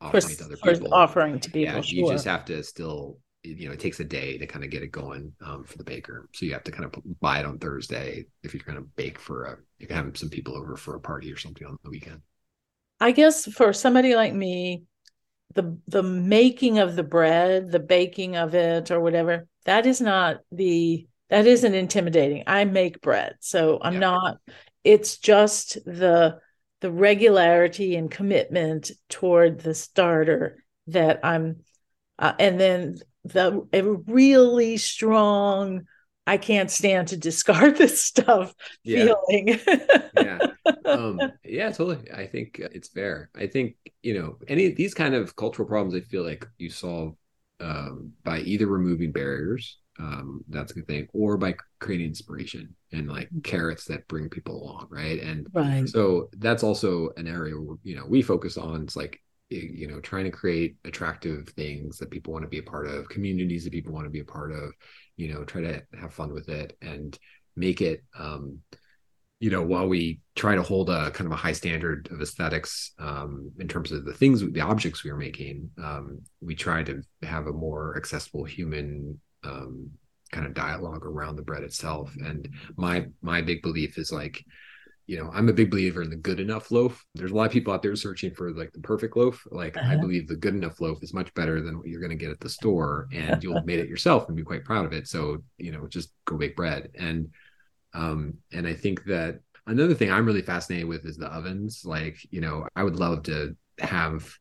For, 0.00 0.20
offering 0.20 0.36
to 0.36 0.44
other 0.44 0.56
for 0.56 0.72
people. 0.72 0.92
offering 0.92 1.40
to 1.40 1.50
people, 1.50 1.74
yeah 1.74 1.82
you 1.84 2.04
just 2.06 2.24
have 2.24 2.44
to 2.46 2.62
still 2.62 3.18
you 3.42 3.66
know 3.68 3.72
it 3.74 3.80
takes 3.80 4.00
a 4.00 4.04
day 4.04 4.38
to 4.38 4.46
kind 4.46 4.64
of 4.64 4.70
get 4.70 4.82
it 4.82 4.92
going 4.92 5.32
um, 5.44 5.64
for 5.64 5.78
the 5.78 5.84
baker. 5.84 6.28
So 6.34 6.46
you 6.46 6.52
have 6.52 6.64
to 6.64 6.72
kind 6.72 6.84
of 6.84 6.94
buy 7.20 7.40
it 7.40 7.46
on 7.46 7.58
thursday 7.58 8.26
if 8.42 8.54
you're 8.54 8.62
going 8.64 8.78
to 8.78 8.88
bake 8.96 9.18
for 9.18 9.44
a 9.44 9.56
you 9.78 9.86
can 9.86 9.96
have 9.96 10.16
some 10.16 10.30
people 10.30 10.56
over 10.56 10.76
for 10.76 10.96
a 10.96 11.00
party 11.00 11.32
or 11.32 11.36
something 11.38 11.66
on 11.66 11.76
the 11.84 11.90
weekend. 11.90 12.20
I 13.00 13.12
guess 13.12 13.46
for 13.46 13.72
somebody 13.72 14.14
like 14.14 14.34
me, 14.34 14.84
the 15.54 15.78
the 15.88 16.02
making 16.02 16.78
of 16.78 16.96
the 16.96 17.02
bread, 17.04 17.70
the 17.72 17.80
baking 17.80 18.36
of 18.36 18.54
it 18.54 18.90
or 18.90 19.00
whatever, 19.00 19.48
that 19.66 19.86
is 19.86 20.00
not 20.00 20.38
the 20.52 21.06
that 21.30 21.46
isn't 21.46 21.74
intimidating. 21.74 22.44
I 22.46 22.64
make 22.64 23.00
bread, 23.00 23.36
so 23.40 23.78
I'm 23.80 23.94
yeah. 23.94 24.00
not. 24.00 24.38
It's 24.84 25.18
just 25.18 25.74
the 25.84 26.38
the 26.80 26.90
regularity 26.90 27.96
and 27.96 28.10
commitment 28.10 28.90
toward 29.08 29.60
the 29.60 29.74
starter 29.74 30.64
that 30.86 31.20
I'm, 31.22 31.56
uh, 32.18 32.32
and 32.38 32.58
then 32.58 32.96
the 33.24 33.66
a 33.72 33.82
really 33.82 34.76
strong. 34.76 35.86
I 36.26 36.36
can't 36.36 36.70
stand 36.70 37.08
to 37.08 37.16
discard 37.16 37.76
this 37.78 38.02
stuff 38.02 38.54
yeah. 38.84 39.14
feeling. 39.26 39.60
yeah. 40.16 40.38
Um, 40.84 41.20
yeah, 41.44 41.70
totally. 41.70 42.10
I 42.10 42.26
think 42.26 42.58
it's 42.58 42.88
fair. 42.88 43.30
I 43.34 43.46
think, 43.46 43.76
you 44.02 44.18
know, 44.18 44.38
any 44.48 44.72
these 44.72 44.92
kind 44.92 45.14
of 45.14 45.36
cultural 45.36 45.68
problems, 45.68 45.94
I 45.94 46.00
feel 46.00 46.24
like 46.24 46.46
you 46.58 46.68
solve 46.68 47.14
um, 47.60 48.12
by 48.24 48.40
either 48.40 48.66
removing 48.66 49.12
barriers 49.12 49.78
um, 49.98 50.42
that's 50.48 50.72
a 50.72 50.74
good 50.74 50.86
thing 50.86 51.08
or 51.12 51.36
by 51.36 51.54
creating 51.78 52.06
inspiration 52.06 52.74
and 52.92 53.08
like 53.08 53.26
mm-hmm. 53.26 53.40
carrots 53.40 53.84
that 53.84 54.06
bring 54.08 54.28
people 54.28 54.62
along 54.62 54.86
right 54.90 55.20
and 55.20 55.46
right. 55.52 55.88
so 55.88 56.28
that's 56.38 56.62
also 56.62 57.10
an 57.16 57.26
area 57.26 57.54
where 57.54 57.76
you 57.82 57.96
know 57.96 58.04
we 58.06 58.22
focus 58.22 58.56
on 58.56 58.82
it's 58.82 58.96
like 58.96 59.20
you 59.50 59.88
know 59.88 60.00
trying 60.00 60.24
to 60.24 60.30
create 60.30 60.76
attractive 60.84 61.48
things 61.50 61.98
that 61.98 62.10
people 62.10 62.32
want 62.32 62.44
to 62.44 62.48
be 62.48 62.58
a 62.58 62.62
part 62.62 62.86
of 62.86 63.08
communities 63.08 63.64
that 63.64 63.72
people 63.72 63.92
want 63.92 64.06
to 64.06 64.10
be 64.10 64.20
a 64.20 64.24
part 64.24 64.52
of 64.52 64.70
you 65.16 65.32
know 65.32 65.44
try 65.44 65.60
to 65.60 65.82
have 65.98 66.14
fun 66.14 66.32
with 66.32 66.48
it 66.48 66.76
and 66.80 67.18
make 67.56 67.80
it 67.80 68.02
um 68.16 68.58
you 69.40 69.50
know 69.50 69.62
while 69.62 69.88
we 69.88 70.20
try 70.36 70.54
to 70.54 70.62
hold 70.62 70.88
a 70.88 71.10
kind 71.10 71.26
of 71.26 71.32
a 71.32 71.36
high 71.36 71.52
standard 71.52 72.08
of 72.12 72.20
aesthetics 72.20 72.92
um 73.00 73.50
in 73.58 73.66
terms 73.66 73.90
of 73.90 74.04
the 74.04 74.14
things 74.14 74.40
the 74.52 74.60
objects 74.60 75.02
we 75.02 75.10
are 75.10 75.16
making 75.16 75.68
um 75.82 76.20
we 76.40 76.54
try 76.54 76.82
to 76.82 77.02
have 77.22 77.46
a 77.46 77.52
more 77.52 77.96
accessible 77.96 78.44
human 78.44 79.18
um, 79.44 79.90
kind 80.30 80.46
of 80.46 80.54
dialogue 80.54 81.04
around 81.04 81.36
the 81.36 81.42
bread 81.42 81.62
itself. 81.62 82.14
And 82.16 82.48
my 82.76 83.06
my 83.22 83.42
big 83.42 83.62
belief 83.62 83.98
is 83.98 84.12
like, 84.12 84.44
you 85.06 85.18
know, 85.18 85.30
I'm 85.32 85.48
a 85.48 85.52
big 85.52 85.70
believer 85.70 86.02
in 86.02 86.10
the 86.10 86.16
good 86.16 86.40
enough 86.40 86.70
loaf. 86.70 87.04
There's 87.14 87.32
a 87.32 87.34
lot 87.34 87.46
of 87.46 87.52
people 87.52 87.72
out 87.72 87.82
there 87.82 87.96
searching 87.96 88.32
for 88.34 88.52
like 88.52 88.72
the 88.72 88.80
perfect 88.80 89.16
loaf. 89.16 89.44
Like 89.50 89.76
uh-huh. 89.76 89.92
I 89.92 89.96
believe 89.96 90.28
the 90.28 90.36
good 90.36 90.54
enough 90.54 90.80
loaf 90.80 91.02
is 91.02 91.14
much 91.14 91.32
better 91.34 91.60
than 91.60 91.78
what 91.78 91.88
you're 91.88 92.00
going 92.00 92.16
to 92.16 92.24
get 92.24 92.30
at 92.30 92.40
the 92.40 92.48
store, 92.48 93.08
and 93.12 93.42
you'll 93.42 93.56
have 93.56 93.66
made 93.66 93.80
it 93.80 93.88
yourself 93.94 94.28
and 94.28 94.36
be 94.36 94.42
quite 94.42 94.64
proud 94.64 94.86
of 94.86 94.92
it. 94.92 95.08
So 95.08 95.38
you 95.58 95.72
know, 95.72 95.86
just 95.88 96.12
go 96.26 96.36
bake 96.36 96.56
bread. 96.56 96.90
And 96.98 97.30
um, 97.92 98.34
and 98.52 98.66
I 98.66 98.74
think 98.74 99.04
that 99.04 99.40
another 99.66 99.94
thing 99.94 100.10
I'm 100.10 100.26
really 100.26 100.42
fascinated 100.42 100.86
with 100.86 101.04
is 101.04 101.16
the 101.16 101.26
ovens. 101.26 101.82
Like, 101.84 102.18
you 102.30 102.40
know, 102.40 102.68
I 102.76 102.84
would 102.84 102.96
love 102.96 103.24
to 103.24 103.56
have 103.80 104.32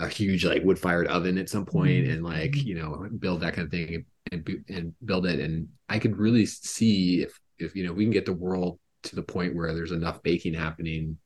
a 0.00 0.08
huge 0.08 0.44
like 0.44 0.64
wood 0.64 0.78
fired 0.78 1.06
oven 1.06 1.38
at 1.38 1.48
some 1.48 1.64
mm-hmm. 1.64 2.10
and 2.10 2.24
like 2.24 2.56
you 2.56 2.74
know 2.74 3.08
build 3.18 3.40
that 3.40 3.54
kind 3.54 3.66
of 3.66 3.70
thing 3.70 4.04
and 4.32 4.64
and 4.68 4.94
build 5.04 5.26
it. 5.26 5.40
And 5.40 5.68
i 5.88 5.98
could 5.98 6.16
really 6.16 6.46
see 6.46 7.22
if 7.22 7.38
if 7.58 7.76
you 7.76 7.86
know 7.86 7.92
we 7.92 8.04
can 8.04 8.12
get 8.12 8.26
the 8.26 8.32
world 8.32 8.78
to 9.04 9.16
the 9.16 9.22
point 9.22 9.54
where 9.54 9.74
there's 9.74 9.92
enough 9.92 10.22
baking 10.22 10.54
happening. 10.54 11.18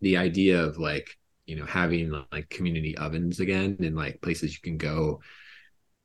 The 0.00 0.16
idea 0.16 0.62
of 0.62 0.78
like 0.78 1.16
you 1.46 1.56
know 1.56 1.66
having 1.66 2.12
like 2.32 2.48
community 2.48 2.96
ovens 2.96 3.40
again 3.40 3.76
and 3.80 3.96
like 3.96 4.22
places 4.22 4.54
you 4.54 4.60
can 4.62 4.76
go 4.76 5.20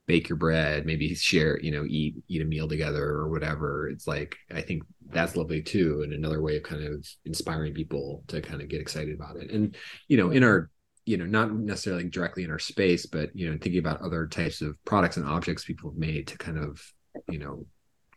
bake 0.08 0.30
your 0.30 0.38
bread 0.38 0.86
maybe 0.86 1.16
share 1.16 1.60
you 1.62 1.72
know 1.72 1.84
eat 1.88 2.16
eat 2.28 2.42
a 2.42 2.46
meal 2.46 2.68
together 2.68 3.04
or 3.04 3.30
whatever. 3.30 3.88
It's 3.90 4.08
like 4.08 4.36
i 4.54 4.62
think 4.62 4.84
that's 5.08 5.36
lovely 5.36 5.62
too 5.62 6.02
and 6.04 6.14
another 6.14 6.42
way 6.42 6.58
of 6.58 6.64
kind 6.64 6.84
of 6.84 7.08
inspiring 7.26 7.74
people 7.74 8.24
to 8.28 8.42
kind 8.42 8.62
of 8.62 8.68
get 8.68 8.82
excited 8.82 9.16
about 9.16 9.38
it. 9.38 9.52
And 9.52 9.76
you 10.08 10.18
know 10.18 10.32
in 10.32 10.44
our 10.44 10.70
you 11.06 11.18
know 11.18 11.26
not 11.26 11.54
necessarily 11.54 12.04
directly 12.06 12.44
in 12.44 12.52
our 12.52 12.60
space 12.60 13.06
but 13.06 13.30
you 13.36 13.50
know 13.50 13.58
thinking 13.62 13.80
about 13.80 14.02
other 14.02 14.26
types 14.28 14.62
of 14.62 14.76
products 14.86 15.18
and 15.18 15.26
objects 15.26 15.66
people 15.66 15.92
have 15.92 16.00
made 16.00 16.28
to 16.28 16.38
kind 16.38 16.58
of 16.58 16.82
you 17.30 17.40
know 17.40 17.66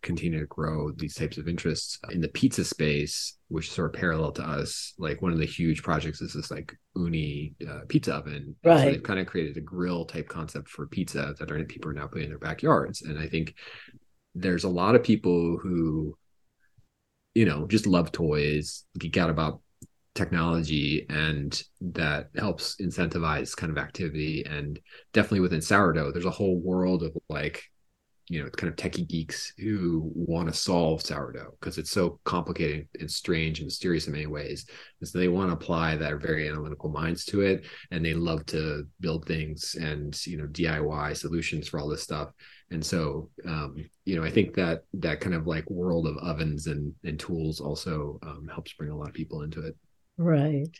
continue 0.03 0.39
to 0.39 0.47
grow 0.47 0.93
these 0.93 1.14
types 1.14 1.39
of 1.39 1.49
interests. 1.49 1.99
In 2.11 2.20
the 2.20 2.28
pizza 2.28 2.64
space 2.64 3.36
which 3.49 3.66
is 3.68 3.72
sort 3.72 3.95
of 3.95 3.99
parallel 3.99 4.32
to 4.32 4.43
us 4.43 4.95
like 4.99 5.22
one 5.22 5.32
of 5.32 5.39
the 5.39 5.47
huge 5.47 5.82
projects 5.82 6.20
is 6.20 6.34
this 6.34 6.51
like 6.51 6.74
Ooni 6.97 7.55
uh, 7.68 7.80
pizza 7.89 8.14
oven. 8.14 8.55
Right. 8.64 8.78
so 8.78 8.84
they've 8.84 9.03
kind 9.03 9.18
of 9.18 9.26
created 9.26 9.57
a 9.57 9.62
grill 9.62 10.05
type 10.05 10.28
concept 10.28 10.68
for 10.68 10.86
pizza 10.86 11.34
that 11.39 11.51
are 11.51 11.64
people 11.64 11.91
are 11.91 11.95
now 11.95 12.07
putting 12.07 12.24
in 12.24 12.30
their 12.30 12.39
backyards. 12.39 13.03
And 13.03 13.18
i 13.18 13.26
think 13.26 13.55
there's 14.34 14.64
a 14.64 14.68
lot 14.68 14.95
of 14.95 15.03
people 15.03 15.59
who 15.61 16.16
you 17.34 17.45
know 17.45 17.66
just 17.66 17.86
love 17.86 18.12
toys 18.12 18.84
geek 18.99 19.16
out 19.16 19.30
about 19.30 19.61
technology 20.19 21.07
and 21.09 21.62
that 21.81 22.29
helps 22.37 22.77
incentivize 22.77 23.57
kind 23.57 23.71
of 23.71 23.79
activity 23.79 24.45
and 24.45 24.79
definitely 25.12 25.41
within 25.41 25.62
sourdough 25.62 26.12
there's 26.12 26.25
a 26.25 26.31
whole 26.31 26.59
world 26.59 27.03
of 27.03 27.16
like 27.29 27.64
you 28.29 28.43
know 28.43 28.49
kind 28.51 28.71
of 28.71 28.77
techie 28.77 29.09
geeks 29.09 29.53
who 29.59 30.11
want 30.14 30.49
to 30.49 30.55
solve 30.55 31.01
sourdough 31.01 31.55
because 31.59 31.79
it's 31.79 31.91
so 31.91 32.21
complicated 32.25 32.87
and 33.01 33.11
strange 33.11 33.59
and 33.59 33.66
mysterious 33.66 34.07
in 34.07 34.12
many 34.12 34.27
ways. 34.27 34.66
And 35.01 35.09
so 35.09 35.19
they 35.19 35.29
want 35.29 35.49
to 35.49 35.55
apply 35.55 35.97
their 35.97 36.19
very 36.19 36.49
analytical 36.49 36.91
minds 36.91 37.25
to 37.27 37.41
it 37.41 37.64
and 37.91 38.05
they 38.05 38.14
love 38.14 38.45
to 38.47 38.87
build 39.01 39.27
things 39.27 39.77
and 39.81 40.19
you 40.27 40.37
know 40.37 40.47
diy 40.47 41.16
solutions 41.16 41.69
for 41.69 41.81
all 41.81 41.89
this 41.89 42.03
stuff. 42.03 42.31
And 42.71 42.85
so 42.85 43.31
um, 43.47 43.77
you 44.05 44.16
know 44.16 44.25
i 44.25 44.31
think 44.31 44.55
that 44.55 44.85
that 44.95 45.21
kind 45.21 45.35
of 45.35 45.47
like 45.47 45.69
world 45.71 46.07
of 46.07 46.16
ovens 46.19 46.66
and 46.66 46.95
and 47.05 47.19
tools 47.19 47.61
also 47.61 48.19
um, 48.23 48.49
helps 48.53 48.73
bring 48.75 48.91
a 48.91 48.97
lot 48.97 49.09
of 49.09 49.14
people 49.14 49.43
into 49.43 49.61
it 49.61 49.77
Right. 50.19 50.77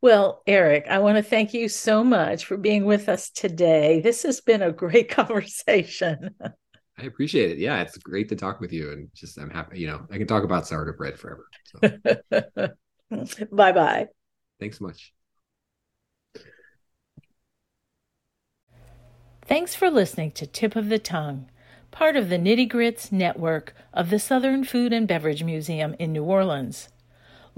Well, 0.00 0.42
Eric, 0.48 0.86
I 0.90 0.98
want 0.98 1.16
to 1.16 1.22
thank 1.22 1.54
you 1.54 1.68
so 1.68 2.02
much 2.02 2.44
for 2.44 2.56
being 2.56 2.84
with 2.84 3.08
us 3.08 3.30
today. 3.30 4.00
This 4.00 4.24
has 4.24 4.40
been 4.40 4.62
a 4.62 4.72
great 4.72 5.08
conversation. 5.10 6.34
I 6.42 7.04
appreciate 7.04 7.52
it. 7.52 7.58
Yeah, 7.58 7.80
it's 7.80 7.96
great 7.98 8.28
to 8.30 8.36
talk 8.36 8.60
with 8.60 8.72
you. 8.72 8.90
And 8.92 9.08
just, 9.14 9.38
I'm 9.38 9.48
happy, 9.48 9.78
you 9.78 9.86
know, 9.86 10.06
I 10.10 10.18
can 10.18 10.26
talk 10.26 10.44
about 10.44 10.66
sourdough 10.66 10.94
bread 10.94 11.18
forever. 11.18 11.46
So. 11.64 13.46
bye 13.52 13.72
bye. 13.72 14.08
Thanks 14.58 14.78
so 14.78 14.86
much. 14.86 15.12
Thanks 19.46 19.74
for 19.74 19.90
listening 19.90 20.32
to 20.32 20.46
Tip 20.46 20.76
of 20.76 20.88
the 20.88 20.98
Tongue, 20.98 21.48
part 21.90 22.16
of 22.16 22.28
the 22.28 22.38
Nitty 22.38 22.68
Grits 22.68 23.10
network 23.10 23.74
of 23.92 24.10
the 24.10 24.18
Southern 24.18 24.64
Food 24.64 24.92
and 24.92 25.08
Beverage 25.08 25.42
Museum 25.42 25.96
in 25.98 26.12
New 26.12 26.24
Orleans. 26.24 26.88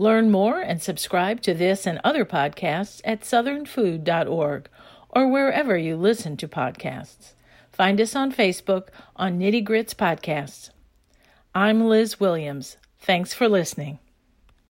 Learn 0.03 0.32
more 0.32 0.59
and 0.59 0.82
subscribe 0.82 1.42
to 1.42 1.55
this 1.55 1.86
and 1.86 2.00
other 2.03 2.24
podcasts 2.24 3.00
at 3.05 3.20
southernfood.org 3.20 4.68
or 5.11 5.28
wherever 5.28 5.76
you 5.76 5.94
listen 5.94 6.36
to 6.38 6.48
podcasts. 6.48 7.34
Find 7.70 8.00
us 8.00 8.16
on 8.16 8.32
Facebook 8.32 8.88
on 9.14 9.38
Nitty 9.38 9.62
Grits 9.62 9.94
Podcasts. 9.94 10.70
I'm 11.55 11.86
Liz 11.86 12.18
Williams. 12.18 12.78
Thanks 12.98 13.32
for 13.32 13.48
listening. 13.48 14.00